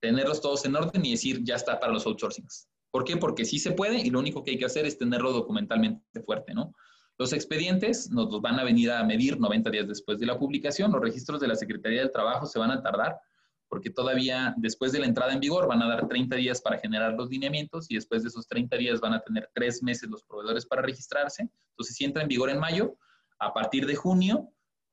tenerlos 0.00 0.42
todos 0.42 0.66
en 0.66 0.76
orden 0.76 1.04
y 1.04 1.12
decir 1.12 1.42
ya 1.42 1.54
está 1.54 1.80
para 1.80 1.92
los 1.92 2.04
outsourcings. 2.06 2.68
¿Por 2.90 3.04
qué? 3.04 3.16
Porque 3.16 3.46
sí 3.46 3.58
se 3.58 3.72
puede 3.72 3.96
y 3.96 4.10
lo 4.10 4.18
único 4.20 4.44
que 4.44 4.52
hay 4.52 4.58
que 4.58 4.66
hacer 4.66 4.84
es 4.84 4.98
tenerlo 4.98 5.32
documentalmente 5.32 6.20
fuerte, 6.20 6.52
¿no? 6.52 6.74
Los 7.18 7.32
expedientes 7.32 8.10
nos 8.10 8.30
los 8.30 8.40
van 8.40 8.58
a 8.58 8.64
venir 8.64 8.90
a 8.90 9.04
medir 9.04 9.38
90 9.38 9.70
días 9.70 9.86
después 9.86 10.18
de 10.18 10.26
la 10.26 10.38
publicación. 10.38 10.90
Los 10.90 11.00
registros 11.00 11.40
de 11.40 11.48
la 11.48 11.54
Secretaría 11.54 12.00
del 12.00 12.12
Trabajo 12.12 12.46
se 12.46 12.58
van 12.58 12.70
a 12.70 12.82
tardar 12.82 13.20
porque 13.68 13.90
todavía 13.90 14.54
después 14.56 14.92
de 14.92 15.00
la 15.00 15.06
entrada 15.06 15.32
en 15.32 15.40
vigor 15.40 15.66
van 15.66 15.82
a 15.82 15.88
dar 15.88 16.06
30 16.06 16.36
días 16.36 16.60
para 16.60 16.78
generar 16.78 17.14
los 17.14 17.28
lineamientos 17.28 17.90
y 17.90 17.96
después 17.96 18.22
de 18.22 18.28
esos 18.28 18.46
30 18.46 18.76
días 18.76 19.00
van 19.00 19.14
a 19.14 19.20
tener 19.20 19.50
tres 19.52 19.82
meses 19.82 20.08
los 20.08 20.22
proveedores 20.22 20.64
para 20.64 20.82
registrarse. 20.82 21.48
Entonces, 21.70 21.96
si 21.96 22.04
entra 22.04 22.22
en 22.22 22.28
vigor 22.28 22.50
en 22.50 22.60
mayo, 22.60 22.96
a 23.38 23.52
partir 23.52 23.86
de 23.86 23.96
junio, 23.96 24.48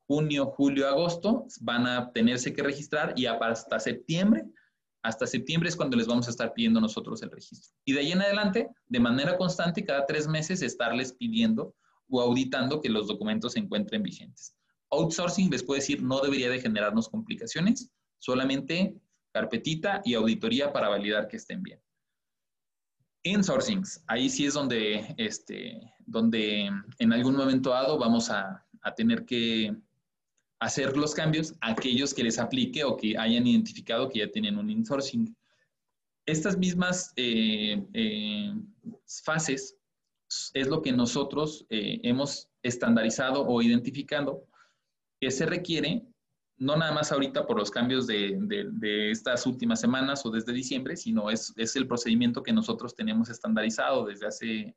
junio, 0.08 0.48
julio, 0.48 0.88
agosto, 0.88 1.46
van 1.60 1.86
a 1.86 2.12
tenerse 2.12 2.54
que 2.54 2.64
registrar 2.64 3.14
y 3.16 3.28
hasta 3.28 3.80
septiembre, 3.80 4.46
hasta 5.04 5.28
septiembre 5.28 5.70
es 5.70 5.76
cuando 5.76 5.96
les 5.96 6.08
vamos 6.08 6.28
a 6.28 6.32
estar 6.32 6.54
pidiendo 6.54 6.82
nosotros 6.82 7.22
el 7.24 7.32
registro. 7.32 7.76
Y 7.86 7.94
de 7.94 8.00
ahí 8.00 8.12
en 8.12 8.22
adelante, 8.22 8.70
de 8.88 9.00
manera 9.00 9.38
constante, 9.38 9.86
cada 9.86 10.06
tres 10.06 10.28
meses, 10.28 10.62
estarles 10.62 11.14
pidiendo 11.14 11.76
o 12.12 12.22
auditando 12.22 12.82
que 12.82 12.90
los 12.90 13.08
documentos 13.08 13.54
se 13.54 13.60
encuentren 13.60 14.04
vigentes. 14.04 14.56
Outsourcing, 14.92 15.50
les 15.50 15.64
puedo 15.64 15.80
decir, 15.80 16.04
no 16.04 16.20
debería 16.20 16.50
de 16.50 16.60
generarnos 16.60 17.10
complicaciones, 17.10 17.90
solamente 18.20 18.96
carpetita 19.32 20.02
y 20.04 20.14
auditoría 20.14 20.74
para 20.74 20.90
validar 20.90 21.28
que 21.28 21.38
estén 21.38 21.64
bien. 21.64 21.80
Insourcings, 23.24 24.04
ahí 24.08 24.30
sí 24.30 24.46
es 24.46 24.54
donde, 24.54 25.14
este, 25.18 25.80
donde 26.06 26.70
en 26.98 27.14
algún 27.14 27.36
momento 27.36 27.70
dado 27.70 27.98
vamos 27.98 28.30
a, 28.30 28.66
tener 28.96 29.26
que 29.26 29.76
hacer 30.60 30.98
los 30.98 31.14
cambios 31.14 31.54
a 31.62 31.70
aquellos 31.74 32.16
que 32.16 32.24
les 32.24 32.40
aplique 32.40 32.84
o 32.84 32.98
que 32.98 33.16
hayan 33.16 33.46
identificado 33.46 34.10
que 34.10 34.20
ya 34.20 34.32
tienen 34.32 34.58
un 34.58 34.72
insourcing. 34.72 35.38
Estas 36.26 36.58
mismas 36.58 37.14
eh, 37.16 37.80
eh, 37.94 38.56
fases 39.24 39.78
es 40.54 40.68
lo 40.68 40.82
que 40.82 40.92
nosotros 40.92 41.66
eh, 41.70 42.00
hemos 42.04 42.50
estandarizado 42.64 43.46
o 43.46 43.62
identificado 43.62 44.46
que 45.20 45.32
se 45.32 45.46
requiere 45.46 46.04
no 46.58 46.76
nada 46.76 46.92
más 46.92 47.12
ahorita 47.12 47.48
por 47.48 47.58
los 47.58 47.72
cambios 47.72 48.06
de, 48.06 48.38
estas 49.10 49.48
últimas 49.48 49.82
semanas 49.82 50.24
o 50.26 50.30
desde 50.30 50.54
diciembre, 50.54 50.96
sino 50.96 51.32
es, 51.32 51.52
es, 51.58 51.76
el 51.76 51.88
procedimiento 51.88 52.44
que 52.44 52.54
nosotros 52.54 52.96
tenemos 52.96 53.30
estandarizado 53.30 54.06
desde 54.06 54.28
hace 54.28 54.76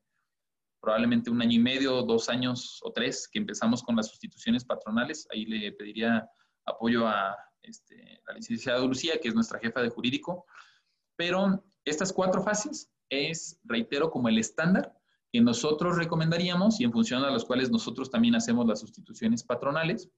probablemente 0.80 1.30
un 1.30 1.42
año 1.42 1.52
y 1.52 1.58
medio, 1.58 2.02
dos 2.02 2.30
años 2.30 2.80
o 2.82 2.90
tres 2.90 3.28
que 3.30 3.38
empezamos 3.38 3.82
con 3.82 3.96
las 3.96 4.08
sustituciones 4.08 4.64
patronales. 4.64 5.26
Ahí 5.30 5.44
le 5.44 5.72
pediría 5.72 6.26
apoyo 6.64 7.06
a 7.06 7.36
este, 7.60 8.22
la 8.26 8.34
licenciada 8.34 8.84
Lucía, 8.84 9.18
que 9.20 9.28
es 9.28 9.34
nuestra 9.34 9.58
jefa 9.58 9.82
de 9.82 9.90
jurídico. 9.90 10.46
Pero 11.16 11.64
estas 11.84 12.12
cuatro 12.14 12.42
fases 12.42 12.90
es, 13.10 13.60
reitero, 13.64 14.10
como 14.10 14.30
el 14.30 14.38
estándar 14.38 14.94
que 15.34 15.40
nosotros 15.40 15.96
recomendaríamos 15.96 16.78
y 16.78 16.84
en 16.84 16.92
función 16.92 17.24
a 17.24 17.30
los 17.32 17.44
cuales 17.44 17.68
nosotros 17.68 18.08
también 18.08 18.36
hacemos 18.36 18.68
las 18.68 18.78
sustituciones 18.78 19.42
patronales 19.42 20.08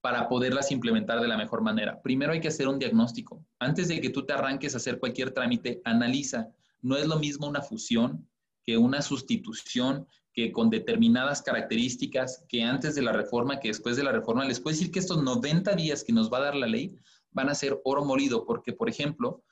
para 0.00 0.30
poderlas 0.30 0.72
implementar 0.72 1.20
de 1.20 1.28
la 1.28 1.36
mejor 1.36 1.60
manera. 1.60 2.00
Primero 2.00 2.32
hay 2.32 2.40
que 2.40 2.48
hacer 2.48 2.68
un 2.68 2.78
diagnóstico. 2.78 3.44
Antes 3.58 3.88
de 3.88 4.00
que 4.00 4.08
tú 4.08 4.24
te 4.24 4.32
arranques 4.32 4.72
a 4.72 4.78
hacer 4.78 4.98
cualquier 4.98 5.32
trámite, 5.32 5.82
analiza. 5.84 6.48
No 6.80 6.96
es 6.96 7.06
lo 7.06 7.18
mismo 7.18 7.46
una 7.46 7.60
fusión 7.60 8.26
que 8.64 8.78
una 8.78 9.02
sustitución, 9.02 10.06
que 10.32 10.52
con 10.52 10.70
determinadas 10.70 11.42
características, 11.42 12.46
que 12.48 12.62
antes 12.62 12.94
de 12.94 13.02
la 13.02 13.12
reforma, 13.12 13.60
que 13.60 13.68
después 13.68 13.96
de 13.96 14.04
la 14.04 14.12
reforma. 14.12 14.46
Les 14.46 14.58
puedo 14.58 14.74
decir 14.74 14.90
que 14.90 15.00
estos 15.00 15.22
90 15.22 15.70
días 15.74 16.02
que 16.02 16.14
nos 16.14 16.32
va 16.32 16.38
a 16.38 16.44
dar 16.44 16.54
la 16.54 16.66
ley 16.66 16.96
van 17.30 17.50
a 17.50 17.54
ser 17.54 17.78
oro 17.84 18.06
molido, 18.06 18.46
porque, 18.46 18.72
por 18.72 18.88
ejemplo, 18.88 19.44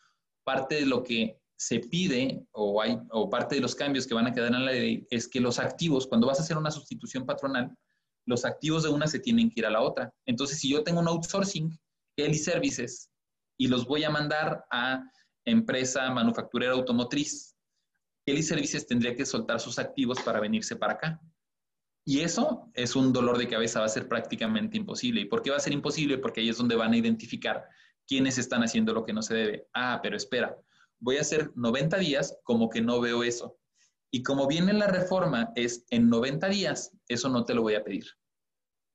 parte 0.45 0.77
de 0.77 0.87
lo 0.87 1.03
que 1.03 1.39
se 1.61 1.79
pide 1.79 2.43
o, 2.53 2.81
hay, 2.81 2.99
o 3.11 3.29
parte 3.29 3.57
de 3.57 3.61
los 3.61 3.75
cambios 3.75 4.07
que 4.07 4.15
van 4.15 4.27
a 4.27 4.33
quedar 4.33 4.47
en 4.47 4.65
la 4.65 4.73
ley 4.73 5.07
es 5.11 5.29
que 5.29 5.41
los 5.41 5.59
activos, 5.59 6.07
cuando 6.07 6.27
vas 6.27 6.41
a 6.41 6.43
hacer 6.43 6.57
una 6.57 6.71
sustitución 6.71 7.27
patronal, 7.27 7.77
los 8.25 8.47
activos 8.47 8.83
de 8.83 8.89
una 8.89 9.07
se 9.07 9.19
tienen 9.19 9.51
que 9.51 9.61
ir 9.61 9.67
a 9.67 9.71
la 9.71 9.83
otra. 9.83 10.11
Entonces, 10.25 10.59
si 10.59 10.71
yo 10.71 10.83
tengo 10.83 11.01
un 11.01 11.09
outsourcing, 11.09 11.79
Kelly 12.17 12.39
Services, 12.39 13.11
y 13.59 13.69
los 13.69 13.87
voy 13.87 14.05
a 14.05 14.11
mandar 14.11 14.65
a 14.71 15.05
empresa 15.45 16.11
manufacturera 16.11 16.73
automotriz, 16.73 17.55
Kelly 18.25 18.43
Services 18.43 18.87
tendría 18.87 19.15
que 19.15 19.27
soltar 19.27 19.61
sus 19.61 19.79
activos 19.79 20.19
para 20.23 20.41
venirse 20.41 20.77
para 20.77 20.95
acá. 20.95 21.21
Y 22.07 22.21
eso 22.21 22.71
es 22.73 22.97
un 22.97 23.13
dolor 23.13 23.37
de 23.37 23.49
cabeza, 23.49 23.81
va 23.81 23.87
a 23.87 23.91
ser 23.91 24.09
prácticamente 24.09 24.79
imposible. 24.79 25.21
¿Y 25.21 25.27
por 25.27 25.43
qué 25.43 25.51
va 25.51 25.59
a 25.59 25.61
ser 25.61 25.75
imposible? 25.75 26.17
Porque 26.17 26.41
ahí 26.41 26.49
es 26.49 26.57
donde 26.57 26.75
van 26.75 26.95
a 26.95 26.97
identificar 26.97 27.67
quiénes 28.09 28.39
están 28.39 28.63
haciendo 28.63 28.95
lo 28.95 29.05
que 29.05 29.13
no 29.13 29.21
se 29.21 29.35
debe. 29.35 29.69
Ah, 29.75 30.01
pero 30.03 30.17
espera, 30.17 30.57
voy 31.01 31.17
a 31.17 31.23
hacer 31.23 31.51
90 31.57 31.99
días 31.99 32.39
como 32.45 32.71
que 32.71 32.81
no 32.81 33.01
veo 33.01 33.23
eso. 33.23 33.59
Y 34.13 34.23
como 34.23 34.47
viene 34.47 34.73
la 34.73 34.87
reforma, 34.87 35.53
es 35.55 35.85
en 35.91 36.09
90 36.09 36.49
días, 36.49 36.93
eso 37.09 37.29
no 37.29 37.45
te 37.45 37.55
lo 37.55 37.63
voy 37.63 37.75
a 37.75 37.85
pedir. 37.85 38.07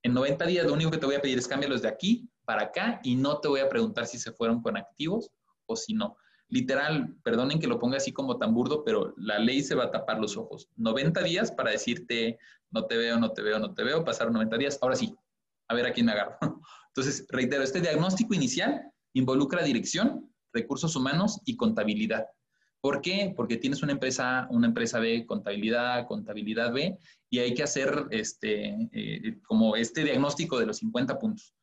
En 0.03 0.13
90 0.13 0.45
días 0.45 0.65
lo 0.65 0.73
único 0.73 0.91
que 0.91 0.97
te 0.97 1.05
voy 1.05 1.15
a 1.15 1.21
pedir 1.21 1.37
es 1.37 1.47
cámbialos 1.47 1.81
de 1.81 1.87
aquí 1.87 2.29
para 2.45 2.63
acá 2.63 2.99
y 3.03 3.15
no 3.15 3.39
te 3.39 3.47
voy 3.47 3.61
a 3.61 3.69
preguntar 3.69 4.05
si 4.05 4.19
se 4.19 4.31
fueron 4.31 4.61
con 4.61 4.77
activos 4.77 5.31
o 5.65 5.75
si 5.75 5.93
no. 5.93 6.17
Literal, 6.47 7.15
perdonen 7.23 7.59
que 7.59 7.67
lo 7.67 7.79
ponga 7.79 7.97
así 7.97 8.11
como 8.11 8.37
tan 8.37 8.53
burdo, 8.53 8.83
pero 8.83 9.15
la 9.17 9.39
ley 9.39 9.63
se 9.63 9.73
va 9.73 9.85
a 9.85 9.91
tapar 9.91 10.19
los 10.19 10.37
ojos. 10.37 10.69
90 10.75 11.23
días 11.23 11.51
para 11.51 11.71
decirte, 11.71 12.37
no 12.69 12.85
te 12.85 12.97
veo, 12.97 13.19
no 13.19 13.31
te 13.31 13.41
veo, 13.41 13.57
no 13.57 13.73
te 13.73 13.83
veo, 13.83 14.05
pasaron 14.05 14.33
90 14.33 14.57
días, 14.57 14.77
ahora 14.81 14.95
sí, 14.95 15.15
a 15.67 15.73
ver 15.73 15.87
a 15.87 15.93
quién 15.93 16.05
me 16.05 16.11
agarro. 16.11 16.37
Entonces, 16.89 17.25
reitero, 17.29 17.63
este 17.63 17.81
diagnóstico 17.81 18.33
inicial 18.35 18.91
involucra 19.13 19.63
dirección, 19.63 20.31
recursos 20.55 20.95
humanos 20.95 21.39
y 21.45 21.55
contabilidad. 21.55 22.25
¿Por 22.81 23.01
qué? 23.01 23.33
Porque 23.35 23.57
tienes 23.57 23.83
una 23.83 23.91
empresa, 23.91 24.47
una 24.49 24.67
empresa 24.67 24.99
B, 24.99 25.25
contabilidad, 25.25 26.07
contabilidad 26.07 26.71
B, 26.71 26.97
y 27.29 27.39
hay 27.39 27.53
que 27.53 27.63
hacer 27.63 28.05
este, 28.11 28.89
eh, 28.91 29.39
como 29.47 29.75
este 29.75 30.03
diagnóstico 30.03 30.59
de 30.59 30.67
los 30.67 30.77
50 30.77 31.19
puntos. 31.19 31.53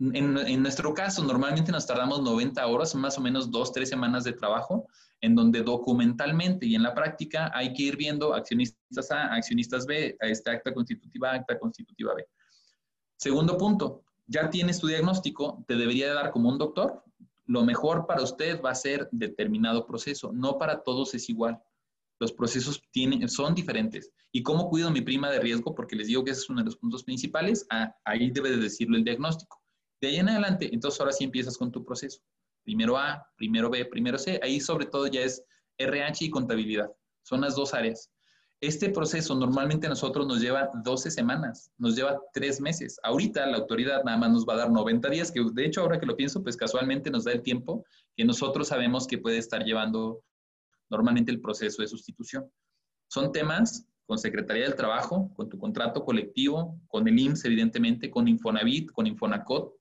En, 0.00 0.36
en, 0.36 0.62
nuestro 0.62 0.92
caso, 0.92 1.22
normalmente 1.22 1.70
nos 1.70 1.86
tardamos 1.86 2.22
90 2.22 2.66
horas, 2.66 2.94
más 2.94 3.16
o 3.18 3.20
menos 3.20 3.50
dos, 3.50 3.72
tres 3.72 3.88
semanas 3.88 4.24
de 4.24 4.32
trabajo, 4.32 4.88
en 5.20 5.36
donde 5.36 5.62
documentalmente 5.62 6.66
y 6.66 6.74
en 6.74 6.82
la 6.82 6.94
práctica 6.94 7.50
hay 7.54 7.72
que 7.72 7.84
ir 7.84 7.96
viendo 7.96 8.34
accionistas 8.34 9.10
A, 9.12 9.32
accionistas 9.34 9.86
B, 9.86 10.16
a 10.20 10.26
este 10.26 10.50
acta 10.50 10.74
constitutiva 10.74 11.32
acta 11.32 11.58
constitutiva 11.58 12.14
B. 12.14 12.26
Segundo 13.16 13.56
punto, 13.56 14.02
ya 14.26 14.50
tienes 14.50 14.80
tu 14.80 14.88
diagnóstico, 14.88 15.64
te 15.68 15.76
debería 15.76 16.12
dar 16.12 16.32
como 16.32 16.48
un 16.48 16.58
doctor, 16.58 17.04
lo 17.52 17.66
mejor 17.66 18.06
para 18.06 18.22
usted 18.22 18.62
va 18.62 18.70
a 18.70 18.74
ser 18.74 19.10
determinado 19.12 19.86
proceso, 19.86 20.32
no 20.32 20.56
para 20.56 20.82
todos 20.82 21.12
es 21.14 21.28
igual. 21.28 21.62
Los 22.18 22.32
procesos 22.32 22.82
tienen, 22.92 23.28
son 23.28 23.54
diferentes. 23.54 24.10
¿Y 24.32 24.42
cómo 24.42 24.70
cuido 24.70 24.90
mi 24.90 25.02
prima 25.02 25.30
de 25.30 25.38
riesgo? 25.38 25.74
Porque 25.74 25.94
les 25.94 26.06
digo 26.06 26.24
que 26.24 26.30
ese 26.30 26.40
es 26.40 26.48
uno 26.48 26.60
de 26.60 26.64
los 26.64 26.76
puntos 26.76 27.04
principales. 27.04 27.66
Ah, 27.68 27.94
ahí 28.06 28.30
debe 28.30 28.52
de 28.52 28.56
decirlo 28.56 28.96
el 28.96 29.04
diagnóstico. 29.04 29.60
De 30.00 30.08
ahí 30.08 30.16
en 30.16 30.30
adelante, 30.30 30.70
entonces 30.72 30.98
ahora 30.98 31.12
sí 31.12 31.24
empiezas 31.24 31.58
con 31.58 31.70
tu 31.70 31.84
proceso. 31.84 32.22
Primero 32.64 32.96
A, 32.96 33.22
primero 33.36 33.68
B, 33.68 33.84
primero 33.84 34.16
C. 34.16 34.40
Ahí 34.42 34.58
sobre 34.58 34.86
todo 34.86 35.06
ya 35.08 35.20
es 35.20 35.44
RH 35.76 36.24
y 36.24 36.30
contabilidad. 36.30 36.90
Son 37.22 37.42
las 37.42 37.54
dos 37.54 37.74
áreas. 37.74 38.10
Este 38.62 38.90
proceso 38.90 39.34
normalmente 39.34 39.88
a 39.88 39.90
nosotros 39.90 40.24
nos 40.24 40.40
lleva 40.40 40.70
12 40.84 41.10
semanas, 41.10 41.72
nos 41.78 41.96
lleva 41.96 42.20
3 42.32 42.60
meses. 42.60 43.00
Ahorita 43.02 43.44
la 43.44 43.56
autoridad 43.56 44.04
nada 44.04 44.16
más 44.16 44.30
nos 44.30 44.46
va 44.46 44.54
a 44.54 44.58
dar 44.58 44.70
90 44.70 45.10
días, 45.10 45.32
que 45.32 45.44
de 45.52 45.66
hecho 45.66 45.80
ahora 45.80 45.98
que 45.98 46.06
lo 46.06 46.14
pienso, 46.14 46.44
pues 46.44 46.56
casualmente 46.56 47.10
nos 47.10 47.24
da 47.24 47.32
el 47.32 47.42
tiempo 47.42 47.84
que 48.16 48.24
nosotros 48.24 48.68
sabemos 48.68 49.08
que 49.08 49.18
puede 49.18 49.38
estar 49.38 49.64
llevando 49.64 50.22
normalmente 50.90 51.32
el 51.32 51.40
proceso 51.40 51.82
de 51.82 51.88
sustitución. 51.88 52.48
Son 53.08 53.32
temas 53.32 53.84
con 54.06 54.16
Secretaría 54.16 54.62
del 54.62 54.76
Trabajo, 54.76 55.32
con 55.34 55.48
tu 55.48 55.58
contrato 55.58 56.04
colectivo, 56.04 56.78
con 56.86 57.08
el 57.08 57.18
IMSS 57.18 57.46
evidentemente, 57.46 58.12
con 58.12 58.28
Infonavit, 58.28 58.92
con 58.92 59.08
Infonacot, 59.08 59.74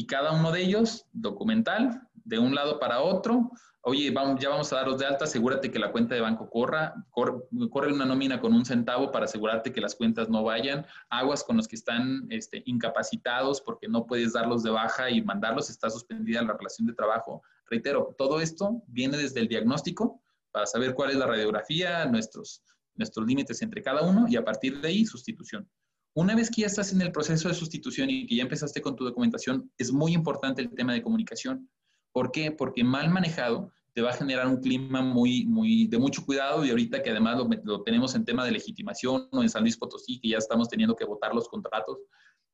y 0.00 0.06
cada 0.06 0.32
uno 0.32 0.50
de 0.50 0.62
ellos 0.62 1.04
documental, 1.12 2.08
de 2.14 2.38
un 2.38 2.54
lado 2.54 2.80
para 2.80 3.02
otro. 3.02 3.50
Oye, 3.82 4.10
ya 4.38 4.48
vamos 4.48 4.72
a 4.72 4.76
daros 4.76 4.98
de 4.98 5.04
alta, 5.04 5.26
asegúrate 5.26 5.70
que 5.70 5.78
la 5.78 5.92
cuenta 5.92 6.14
de 6.14 6.22
banco 6.22 6.48
corra, 6.48 6.94
corre, 7.10 7.92
una 7.92 8.06
nómina 8.06 8.40
con 8.40 8.54
un 8.54 8.64
centavo 8.64 9.12
para 9.12 9.26
asegurarte 9.26 9.74
que 9.74 9.80
las 9.82 9.94
cuentas 9.94 10.30
no 10.30 10.42
vayan, 10.42 10.86
aguas 11.10 11.44
con 11.44 11.58
los 11.58 11.68
que 11.68 11.76
están 11.76 12.26
este, 12.30 12.62
incapacitados 12.64 13.60
porque 13.60 13.88
no 13.88 14.06
puedes 14.06 14.32
darlos 14.32 14.62
de 14.62 14.70
baja 14.70 15.10
y 15.10 15.20
mandarlos, 15.20 15.68
está 15.68 15.90
suspendida 15.90 16.40
la 16.40 16.54
relación 16.54 16.86
de 16.86 16.94
trabajo. 16.94 17.42
Reitero, 17.66 18.14
todo 18.16 18.40
esto 18.40 18.82
viene 18.86 19.18
desde 19.18 19.40
el 19.40 19.48
diagnóstico 19.48 20.22
para 20.50 20.64
saber 20.64 20.94
cuál 20.94 21.10
es 21.10 21.16
la 21.16 21.26
radiografía, 21.26 22.06
nuestros, 22.06 22.62
nuestros 22.94 23.26
límites 23.26 23.60
entre 23.60 23.82
cada 23.82 24.00
uno 24.00 24.24
y 24.30 24.36
a 24.36 24.44
partir 24.46 24.80
de 24.80 24.88
ahí 24.88 25.04
sustitución. 25.04 25.68
Una 26.14 26.34
vez 26.34 26.50
que 26.50 26.62
ya 26.62 26.66
estás 26.66 26.92
en 26.92 27.00
el 27.02 27.12
proceso 27.12 27.48
de 27.48 27.54
sustitución 27.54 28.10
y 28.10 28.26
que 28.26 28.36
ya 28.36 28.42
empezaste 28.42 28.82
con 28.82 28.96
tu 28.96 29.04
documentación, 29.04 29.70
es 29.78 29.92
muy 29.92 30.12
importante 30.12 30.60
el 30.60 30.70
tema 30.70 30.92
de 30.92 31.02
comunicación. 31.02 31.70
¿Por 32.12 32.32
qué? 32.32 32.50
Porque 32.50 32.82
mal 32.82 33.10
manejado 33.10 33.70
te 33.92 34.02
va 34.02 34.10
a 34.10 34.14
generar 34.14 34.46
un 34.46 34.58
clima 34.58 35.02
muy, 35.02 35.46
muy 35.46 35.86
de 35.86 35.98
mucho 35.98 36.24
cuidado 36.24 36.64
y 36.64 36.70
ahorita 36.70 37.02
que 37.02 37.10
además 37.10 37.38
lo, 37.64 37.82
tenemos 37.82 38.14
en 38.14 38.24
tema 38.24 38.44
de 38.44 38.52
legitimación 38.52 39.28
o 39.30 39.42
en 39.42 39.48
San 39.48 39.62
Luis 39.62 39.76
Potosí, 39.76 40.20
que 40.20 40.30
ya 40.30 40.38
estamos 40.38 40.68
teniendo 40.68 40.96
que 40.96 41.04
votar 41.04 41.34
los 41.34 41.48
contratos, 41.48 41.98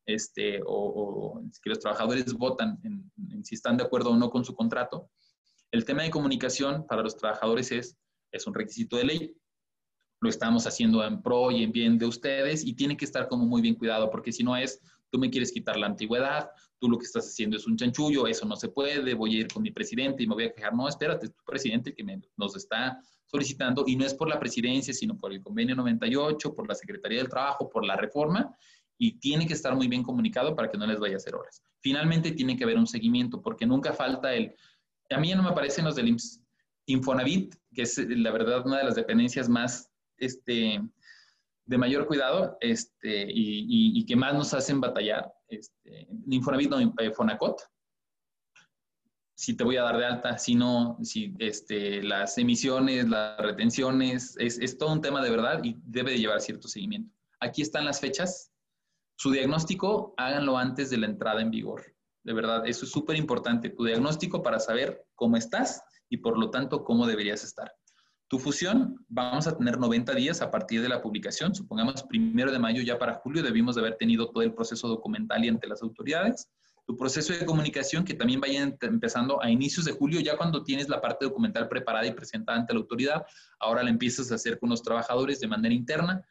este, 0.07 0.61
o, 0.67 1.41
que 1.63 1.71
los 1.71 1.81
trabajadores 1.81 2.33
votan 2.35 2.79
si 3.43 3.55
están 3.55 3.77
de 3.77 3.85
acuerdo 3.85 4.11
o 4.11 4.17
no 4.17 4.31
con 4.31 4.45
su 4.45 4.55
contrato. 4.55 5.11
El 5.71 5.85
tema 5.85 6.03
de 6.03 6.11
comunicación 6.11 6.87
para 6.87 7.03
los 7.03 7.17
trabajadores 7.17 7.73
es, 7.73 7.97
es 8.33 8.47
un 8.47 8.55
requisito 8.55 8.97
de 8.97 9.05
ley 9.05 9.37
lo 10.27 10.31
estamos 10.31 10.67
haciendo 10.67 11.05
en 11.05 11.23
pro 11.23 11.51
y 11.51 11.63
en 11.63 11.73
bien 11.73 11.99
de 11.99 12.07
ustedes 12.07 12.65
y 12.65 12.75
tiene 12.75 12.97
que 12.97 13.05
estar 13.05 13.29
como 13.29 13.47
muy 13.47 13.63
bien 13.63 13.77
cuidado 13.77 14.11
porque 14.11 14.33
si 14.33 14.43
no 14.43 14.57
es, 14.57 14.83
tú 15.11 15.19
me 15.19 15.31
quieres 15.31 15.53
quitar 15.53 15.79
la 15.79 15.87
antigüedad, 15.87 16.51
tú 16.79 16.89
lo 16.89 16.99
que 16.99 17.07
estás 17.07 17.27
haciendo 17.27 17.57
es 17.57 17.67
un 17.67 17.77
chanchullo, 17.77 18.27
eso 18.27 18.45
no 18.45 18.57
se 18.57 18.69
puede, 18.69 19.15
voy 19.15 19.37
a 19.37 19.41
ir 19.41 19.49
con 19.49 19.63
mi 19.63 19.71
presidente 19.71 20.25
y 20.25 20.27
me 20.27 20.35
voy 20.35 20.45
a 20.45 20.53
quejar. 20.53 20.75
No, 20.75 20.89
espérate, 20.89 21.27
es 21.27 21.35
tu 21.35 21.45
presidente 21.45 21.95
que 21.95 22.05
nos 22.37 22.57
está 22.57 23.01
solicitando 23.25 23.85
y 23.87 23.95
no 23.95 24.05
es 24.05 24.15
por 24.15 24.29
la 24.29 24.39
presidencia, 24.39 24.93
sino 24.93 25.17
por 25.17 25.33
el 25.33 25.41
convenio 25.41 25.77
98, 25.77 26.55
por 26.55 26.69
la 26.69 26.75
Secretaría 26.75 27.19
del 27.19 27.29
Trabajo, 27.29 27.71
por 27.71 27.85
la 27.85 27.97
reforma 27.97 28.55
y 28.99 29.19
tiene 29.19 29.47
que 29.47 29.53
estar 29.53 29.75
muy 29.77 29.89
bien 29.89 30.03
comunicado 30.03 30.57
para 30.57 30.71
que 30.71 30.79
no 30.79 30.87
les 30.87 30.99
vaya 30.99 31.15
a 31.15 31.17
hacer 31.19 31.35
horas. 31.35 31.63
Finalmente 31.81 32.33
tiene 32.33 32.57
que 32.57 32.65
haber 32.65 32.79
un 32.79 32.87
seguimiento 32.87 33.41
porque 33.41 33.67
nunca 33.67 33.93
falta 33.93 34.35
el... 34.35 34.55
A 35.11 35.19
mí 35.19 35.33
no 35.35 35.43
me 35.43 35.53
parecen 35.53 35.85
los 35.85 35.95
del 35.95 36.17
Infonavit, 36.87 37.55
que 37.73 37.83
es 37.83 37.99
la 37.99 38.33
verdad 38.33 38.67
una 38.67 38.79
de 38.79 38.85
las 38.85 38.97
dependencias 38.97 39.49
más 39.49 39.91
este, 40.19 40.81
de 41.67 41.79
mayor 41.79 42.07
cuidado 42.07 42.57
este, 42.61 43.27
y, 43.29 44.05
que 44.07 44.17
más 44.17 44.35
nos 44.35 44.55
hacen 44.55 44.81
batallar. 44.81 45.33
Este, 45.49 46.09
Infonavit, 46.29 46.71
no, 46.71 46.95
eh, 46.99 47.11
Fonacot. 47.11 47.61
Si 49.35 49.55
te 49.55 49.65
voy 49.65 49.77
a 49.77 49.83
dar 49.83 49.99
de 49.99 50.07
alta, 50.07 50.39
si 50.39 50.55
no, 50.55 50.97
si 51.03 51.35
este, 51.39 52.03
las 52.03 52.39
emisiones, 52.39 53.09
las 53.09 53.39
retenciones, 53.39 54.37
es, 54.39 54.79
todo 54.79 54.93
un 54.93 55.03
tema 55.03 55.23
de 55.23 55.31
verdad 55.31 55.63
y 55.63 55.77
debe 55.85 56.13
de 56.13 56.19
llevar 56.19 56.41
cierto 56.41 56.69
seguimiento. 56.69 57.13
Aquí 57.41 57.61
están 57.61 57.85
las 57.85 58.01
fechas. 58.01 58.53
Su 59.19 59.31
diagnóstico, 59.31 60.15
háganlo 60.17 60.57
antes 60.57 60.89
de 60.91 60.99
la 60.99 61.07
entrada 61.07 61.43
en 61.43 61.51
vigor. 61.51 61.85
De 62.23 62.33
verdad, 62.33 62.67
eso 62.67 62.85
es 62.85 62.91
súper 62.91 63.17
importante. 63.17 63.71
Tu 63.71 63.85
diagnóstico 63.85 64.43
para 64.43 64.59
saber 64.59 65.05
cómo 65.15 65.37
estás 65.37 65.83
y 66.09 66.19
por 66.19 66.39
lo 66.39 66.51
tanto 66.51 66.85
cómo 66.85 67.07
deberías 67.07 67.45
estar. 67.45 67.76
Tu 68.29 68.41
fusión, 68.41 69.05
vamos 69.09 69.47
a 69.47 69.57
tener 69.57 69.79
90 69.79 70.13
días 70.15 70.43
a 70.43 70.51
partir 70.51 70.83
de 70.83 70.89
la 70.89 71.01
publicación. 71.01 71.55
Supongamos 71.55 72.03
primero 72.03 72.51
de 72.51 72.59
mayo, 72.59 72.83
ya 72.83 72.99
para 72.99 73.15
julio, 73.15 73.41
debimos 73.41 73.77
de 73.77 73.83
haber 73.83 73.97
tenido 73.97 74.31
todo 74.31 74.43
el 74.43 74.53
proceso 74.53 74.89
documental 74.89 75.45
y 75.45 75.49
ante 75.49 75.69
las 75.69 75.81
autoridades. 75.81 76.49
Tu 76.87 76.97
proceso 76.97 77.33
de 77.33 77.47
comunicación, 77.47 78.05
que 78.05 78.15
también 78.15 78.41
vaya 78.41 78.63
empezando 78.81 79.41
a 79.41 79.49
inicios 79.49 79.85
de 79.87 79.93
julio, 79.93 80.21
ya 80.21 80.37
cuando 80.37 80.65
tienes 80.65 80.89
la 80.89 81.01
parte 81.01 81.25
documental 81.25 81.69
preparada 81.69 82.07
y 82.07 82.15
presentada 82.15 82.59
ante 82.59 82.75
la 82.75 82.81
autoridad, 82.81 83.25
ahora 83.61 83.85
la 83.85 83.91
empiezas 83.91 84.33
a 84.33 84.35
hacer 84.35 84.59
con 84.59 84.71
los 84.71 84.83
trabajadores 84.83 85.39
de 85.39 85.47
manera 85.47 85.75
interna, 85.75 86.25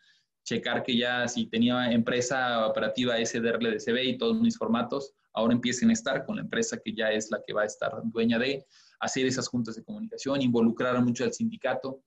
checar 0.43 0.83
que 0.83 0.97
ya 0.97 1.27
si 1.29 1.47
tenía 1.47 1.91
empresa 1.91 2.67
operativa 2.67 3.15
SDRL 3.17 3.77
de 3.77 4.03
y 4.03 4.17
todos 4.17 4.39
mis 4.39 4.57
formatos, 4.57 5.13
ahora 5.33 5.53
empiecen 5.53 5.89
a 5.89 5.93
estar 5.93 6.25
con 6.25 6.35
la 6.35 6.41
empresa 6.41 6.77
que 6.83 6.93
ya 6.93 7.11
es 7.11 7.31
la 7.31 7.41
que 7.45 7.53
va 7.53 7.63
a 7.63 7.65
estar 7.65 7.91
dueña 8.03 8.37
de, 8.37 8.65
hacer 8.99 9.25
esas 9.25 9.47
juntas 9.47 9.75
de 9.75 9.83
comunicación, 9.83 10.41
involucrar 10.41 11.01
mucho 11.03 11.23
al 11.23 11.33
sindicato, 11.33 12.03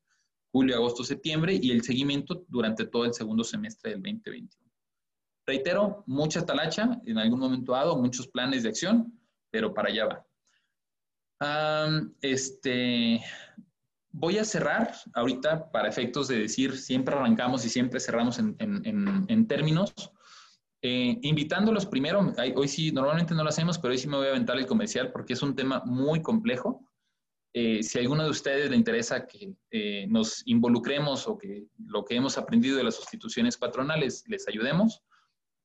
julio, 0.50 0.76
agosto, 0.76 1.04
septiembre, 1.04 1.58
y 1.60 1.70
el 1.70 1.82
seguimiento 1.82 2.44
durante 2.48 2.86
todo 2.86 3.04
el 3.04 3.14
segundo 3.14 3.44
semestre 3.44 3.90
del 3.90 4.02
2021. 4.02 4.68
Reitero, 5.46 6.04
mucha 6.06 6.44
talacha 6.44 7.00
en 7.06 7.18
algún 7.18 7.40
momento 7.40 7.72
dado, 7.72 7.96
muchos 7.96 8.28
planes 8.28 8.62
de 8.62 8.68
acción, 8.68 9.18
pero 9.50 9.72
para 9.72 9.88
allá 9.88 10.24
va. 11.40 12.06
este, 12.20 13.20
voy 14.10 14.38
a 14.38 14.44
cerrar 14.44 14.94
ahorita 15.14 15.70
para 15.70 15.88
efectos 15.88 16.28
de 16.28 16.40
decir 16.40 16.76
siempre 16.76 17.14
arrancamos 17.14 17.64
y 17.64 17.70
siempre 17.70 18.00
cerramos 18.00 18.38
en, 18.38 19.46
términos. 19.46 19.94
Eh, 20.80 21.18
invitándolos 21.22 21.86
primero, 21.86 22.32
hoy 22.54 22.68
sí, 22.68 22.92
normalmente 22.92 23.34
no 23.34 23.42
lo 23.42 23.48
hacemos, 23.48 23.78
pero 23.78 23.92
hoy 23.92 23.98
sí 23.98 24.06
me 24.08 24.16
voy 24.16 24.28
a 24.28 24.30
aventar 24.30 24.56
el 24.58 24.66
comercial 24.66 25.10
porque 25.10 25.32
es 25.32 25.42
un 25.42 25.56
tema 25.56 25.82
muy 25.84 26.22
complejo. 26.22 26.88
Eh, 27.54 27.82
si 27.82 27.98
a 27.98 28.02
alguno 28.02 28.24
de 28.24 28.30
ustedes 28.30 28.70
le 28.70 28.76
interesa 28.76 29.26
que 29.26 29.54
eh, 29.70 30.06
nos 30.08 30.42
involucremos 30.46 31.26
o 31.26 31.38
que 31.38 31.66
lo 31.78 32.04
que 32.04 32.14
hemos 32.14 32.36
aprendido 32.36 32.76
de 32.76 32.84
las 32.84 32.96
sustituciones 32.96 33.56
patronales 33.56 34.24
les 34.28 34.46
ayudemos, 34.46 35.02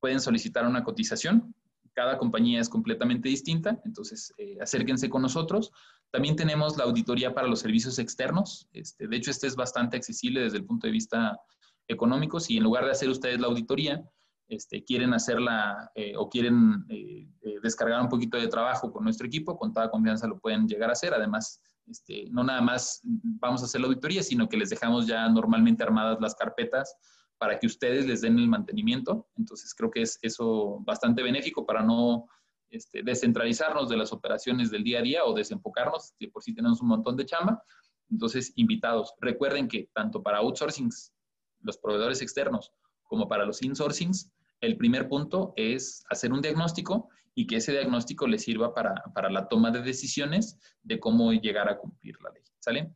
pueden 0.00 0.20
solicitar 0.20 0.66
una 0.66 0.82
cotización. 0.82 1.54
Cada 1.92 2.18
compañía 2.18 2.60
es 2.60 2.68
completamente 2.68 3.28
distinta, 3.28 3.80
entonces 3.84 4.32
eh, 4.38 4.56
acérquense 4.60 5.08
con 5.08 5.22
nosotros. 5.22 5.70
También 6.10 6.36
tenemos 6.36 6.76
la 6.76 6.84
auditoría 6.84 7.34
para 7.34 7.46
los 7.46 7.60
servicios 7.60 7.98
externos. 7.98 8.68
Este, 8.72 9.06
de 9.06 9.16
hecho, 9.16 9.30
este 9.30 9.46
es 9.46 9.54
bastante 9.54 9.96
accesible 9.96 10.40
desde 10.40 10.58
el 10.58 10.64
punto 10.64 10.86
de 10.86 10.92
vista 10.92 11.38
económico. 11.86 12.40
Si 12.40 12.56
en 12.56 12.64
lugar 12.64 12.86
de 12.86 12.92
hacer 12.92 13.08
ustedes 13.08 13.38
la 13.38 13.46
auditoría, 13.46 14.02
este, 14.48 14.84
quieren 14.84 15.14
hacerla 15.14 15.90
eh, 15.94 16.14
o 16.16 16.28
quieren 16.28 16.84
eh, 16.88 17.28
descargar 17.62 18.00
un 18.00 18.08
poquito 18.08 18.36
de 18.38 18.48
trabajo 18.48 18.92
con 18.92 19.04
nuestro 19.04 19.26
equipo, 19.26 19.56
con 19.56 19.72
toda 19.72 19.90
confianza 19.90 20.26
lo 20.26 20.38
pueden 20.38 20.68
llegar 20.68 20.90
a 20.90 20.92
hacer. 20.92 21.14
Además, 21.14 21.60
este, 21.86 22.28
no 22.30 22.44
nada 22.44 22.60
más 22.60 23.00
vamos 23.04 23.62
a 23.62 23.64
hacer 23.66 23.80
la 23.80 23.86
auditoría, 23.86 24.22
sino 24.22 24.48
que 24.48 24.56
les 24.56 24.70
dejamos 24.70 25.06
ya 25.06 25.28
normalmente 25.28 25.82
armadas 25.82 26.18
las 26.20 26.34
carpetas 26.34 26.96
para 27.38 27.58
que 27.58 27.66
ustedes 27.66 28.06
les 28.06 28.20
den 28.20 28.38
el 28.38 28.48
mantenimiento. 28.48 29.28
Entonces 29.36 29.74
creo 29.74 29.90
que 29.90 30.02
es 30.02 30.18
eso 30.22 30.78
bastante 30.80 31.22
benéfico 31.22 31.66
para 31.66 31.82
no 31.82 32.26
este, 32.70 33.02
descentralizarnos 33.02 33.88
de 33.88 33.96
las 33.96 34.12
operaciones 34.12 34.70
del 34.70 34.82
día 34.82 34.98
a 34.98 35.02
día 35.02 35.24
o 35.24 35.34
desenfocarnos, 35.34 36.14
que 36.18 36.28
por 36.28 36.42
sí 36.42 36.54
tenemos 36.54 36.80
un 36.80 36.88
montón 36.88 37.16
de 37.16 37.26
chamba. 37.26 37.62
Entonces, 38.10 38.52
invitados, 38.56 39.14
recuerden 39.20 39.68
que 39.68 39.88
tanto 39.92 40.22
para 40.22 40.38
outsourcings, 40.38 41.12
los 41.60 41.78
proveedores 41.78 42.20
externos, 42.20 42.72
como 43.04 43.28
para 43.28 43.46
los 43.46 43.62
insourcings, 43.62 44.32
el 44.64 44.76
primer 44.76 45.08
punto 45.08 45.52
es 45.56 46.04
hacer 46.10 46.32
un 46.32 46.40
diagnóstico 46.40 47.08
y 47.34 47.46
que 47.46 47.56
ese 47.56 47.72
diagnóstico 47.72 48.26
les 48.26 48.42
sirva 48.42 48.72
para, 48.74 48.94
para 49.14 49.30
la 49.30 49.48
toma 49.48 49.70
de 49.70 49.82
decisiones 49.82 50.58
de 50.82 51.00
cómo 51.00 51.32
llegar 51.32 51.68
a 51.68 51.78
cumplir 51.78 52.16
la 52.22 52.30
ley. 52.30 52.42
¿Sale? 52.60 52.94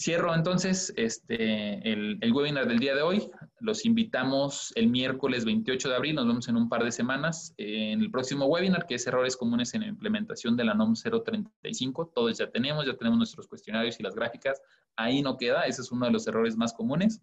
Cierro 0.00 0.34
entonces 0.34 0.94
este, 0.96 1.92
el, 1.92 2.32
webinar 2.32 2.66
del 2.66 2.78
día 2.78 2.94
de 2.94 3.02
hoy. 3.02 3.30
Los 3.58 3.84
invitamos 3.84 4.72
el 4.74 4.88
miércoles 4.88 5.44
28 5.44 5.90
de 5.90 5.94
abril, 5.94 6.14
nos 6.14 6.26
vemos 6.26 6.48
en 6.48 6.56
un 6.56 6.70
par 6.70 6.82
de 6.84 6.90
semanas 6.90 7.52
en 7.58 8.00
el 8.00 8.10
próximo 8.10 8.46
webinar, 8.46 8.86
que 8.86 8.94
es 8.94 9.06
errores 9.06 9.36
comunes 9.36 9.74
en 9.74 9.82
la 9.82 9.88
implementación 9.88 10.56
de 10.56 10.64
la 10.64 10.72
NOM 10.72 10.94
035. 10.94 12.12
Todos 12.14 12.38
ya 12.38 12.50
tenemos, 12.50 12.86
ya 12.86 12.96
tenemos 12.96 13.18
nuestros 13.18 13.46
cuestionarios 13.46 14.00
y 14.00 14.02
las 14.02 14.14
gráficas. 14.14 14.62
Ahí 14.96 15.20
no 15.20 15.36
queda, 15.36 15.64
ese 15.64 15.82
es 15.82 15.92
uno 15.92 16.06
de 16.06 16.12
los 16.12 16.26
errores 16.26 16.56
más 16.56 16.72
comunes. 16.72 17.20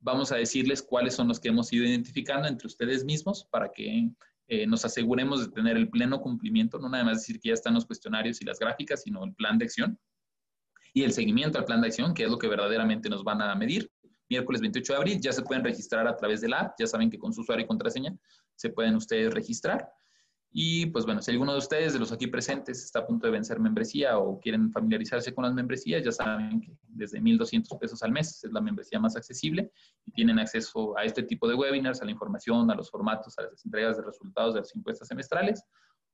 Vamos 0.00 0.32
a 0.32 0.36
decirles 0.36 0.82
cuáles 0.82 1.14
son 1.14 1.28
los 1.28 1.38
que 1.38 1.48
hemos 1.48 1.72
ido 1.72 1.84
identificando 1.84 2.48
entre 2.48 2.66
ustedes 2.66 3.04
mismos 3.04 3.46
para 3.50 3.70
que 3.70 4.10
eh, 4.48 4.66
nos 4.66 4.84
aseguremos 4.84 5.40
de 5.40 5.52
tener 5.52 5.76
el 5.76 5.90
pleno 5.90 6.20
cumplimiento, 6.20 6.78
no 6.78 6.88
nada 6.88 7.04
más 7.04 7.18
decir 7.18 7.38
que 7.38 7.50
ya 7.50 7.54
están 7.54 7.74
los 7.74 7.86
cuestionarios 7.86 8.40
y 8.40 8.44
las 8.44 8.58
gráficas, 8.58 9.02
sino 9.02 9.24
el 9.24 9.34
plan 9.34 9.58
de 9.58 9.66
acción 9.66 9.98
y 10.92 11.02
el 11.02 11.12
seguimiento 11.12 11.58
al 11.58 11.64
plan 11.64 11.80
de 11.80 11.88
acción, 11.88 12.14
que 12.14 12.24
es 12.24 12.30
lo 12.30 12.38
que 12.38 12.48
verdaderamente 12.48 13.08
nos 13.08 13.22
van 13.22 13.42
a 13.42 13.54
medir. 13.54 13.90
Miércoles 14.28 14.60
28 14.60 14.92
de 14.92 14.96
abril 14.96 15.20
ya 15.20 15.32
se 15.32 15.42
pueden 15.42 15.64
registrar 15.64 16.06
a 16.06 16.16
través 16.16 16.40
de 16.40 16.48
la 16.48 16.60
app, 16.60 16.74
ya 16.78 16.86
saben 16.86 17.10
que 17.10 17.18
con 17.18 17.32
su 17.32 17.42
usuario 17.42 17.64
y 17.64 17.68
contraseña 17.68 18.16
se 18.56 18.70
pueden 18.70 18.96
ustedes 18.96 19.32
registrar. 19.32 19.88
Y 20.52 20.86
pues 20.86 21.06
bueno, 21.06 21.22
si 21.22 21.30
alguno 21.30 21.52
de 21.52 21.58
ustedes, 21.58 21.92
de 21.92 22.00
los 22.00 22.10
aquí 22.10 22.26
presentes, 22.26 22.82
está 22.84 23.00
a 23.00 23.06
punto 23.06 23.26
de 23.26 23.32
vencer 23.32 23.60
membresía 23.60 24.18
o 24.18 24.40
quieren 24.40 24.72
familiarizarse 24.72 25.32
con 25.32 25.44
las 25.44 25.54
membresías, 25.54 26.02
ya 26.04 26.10
saben 26.10 26.60
que 26.60 26.76
desde 26.88 27.20
1.200 27.20 27.78
pesos 27.78 28.02
al 28.02 28.10
mes 28.10 28.42
es 28.42 28.52
la 28.52 28.60
membresía 28.60 28.98
más 28.98 29.14
accesible 29.14 29.70
y 30.06 30.10
tienen 30.10 30.40
acceso 30.40 30.98
a 30.98 31.04
este 31.04 31.22
tipo 31.22 31.46
de 31.46 31.54
webinars, 31.54 32.02
a 32.02 32.04
la 32.04 32.10
información, 32.10 32.68
a 32.68 32.74
los 32.74 32.90
formatos, 32.90 33.38
a 33.38 33.42
las 33.42 33.64
entregas 33.64 33.96
de 33.96 34.02
resultados 34.02 34.54
de 34.54 34.60
las 34.60 34.74
encuestas 34.74 35.06
semestrales 35.06 35.62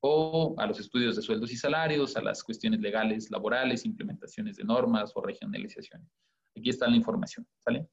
o 0.01 0.55
a 0.59 0.67
los 0.67 0.79
estudios 0.81 1.17
de 1.17 1.23
sueldos 1.23 1.51
y 1.53 1.57
salarios, 1.57 2.15
a 2.17 2.21
las 2.21 2.45
cuestiones 2.45 2.81
legales, 2.81 3.31
laborales, 3.31 3.87
implementaciones 3.87 4.57
de 4.57 4.65
normas 4.65 5.13
o 5.15 5.23
regionalizaciones. 5.23 6.11
Aquí 6.55 6.69
está 6.69 6.87
la 6.89 6.97
información, 6.97 7.47
¿sale? 7.59 7.89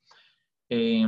Eh, 0.69 1.07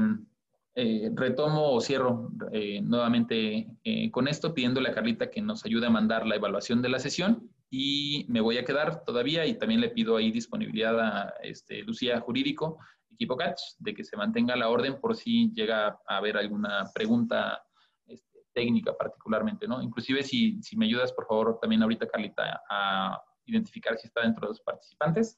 eh, 0.76 1.10
retomo 1.14 1.72
o 1.72 1.82
cierro 1.82 2.32
eh, 2.52 2.82
nuevamente 2.82 3.68
con 4.12 4.28
esto, 4.28 4.54
pidiéndole 4.54 4.90
a 4.90 4.94
Carlita 4.94 5.30
que 5.30 5.42
nos 5.42 5.66
ayude 5.66 5.88
a 5.88 5.90
mandar 5.90 6.28
la 6.28 6.36
evaluación 6.36 6.82
de 6.82 6.90
la 6.90 7.00
sesión 7.00 7.50
y 7.70 8.26
me 8.30 8.42
voy 8.42 8.58
a 8.58 8.66
quedar 8.66 9.04
todavía 9.06 9.46
y 9.46 9.58
también 9.58 9.82
le 9.82 9.90
pido 9.90 10.18
ahí 10.18 10.32
disponibilidad 10.32 11.00
a 11.00 11.34
este, 11.42 11.84
Lucía 11.84 12.20
Jurídico, 12.20 12.80
equipo 13.10 13.38
CATCH, 13.38 13.60
de 13.80 13.94
que 13.94 14.04
se 14.04 14.18
mantenga 14.18 14.56
la 14.56 14.70
orden 14.70 15.00
por 15.00 15.16
si 15.16 15.52
llega 15.54 16.00
a 16.08 16.18
haber 16.18 16.38
alguna 16.38 16.86
pregunta 16.94 17.64
técnica 18.56 18.96
particularmente, 18.98 19.68
¿no? 19.68 19.84
Inclusive 19.84 20.24
si, 20.24 20.62
si 20.64 20.76
me 20.78 20.86
ayudas, 20.86 21.12
por 21.12 21.28
favor, 21.28 21.60
también 21.62 21.84
ahorita, 21.84 22.08
Carlita, 22.08 22.62
a 22.70 23.22
identificar 23.46 23.98
si 23.98 24.08
está 24.08 24.22
dentro 24.22 24.48
de 24.48 24.54
los 24.54 24.62
participantes. 24.62 25.38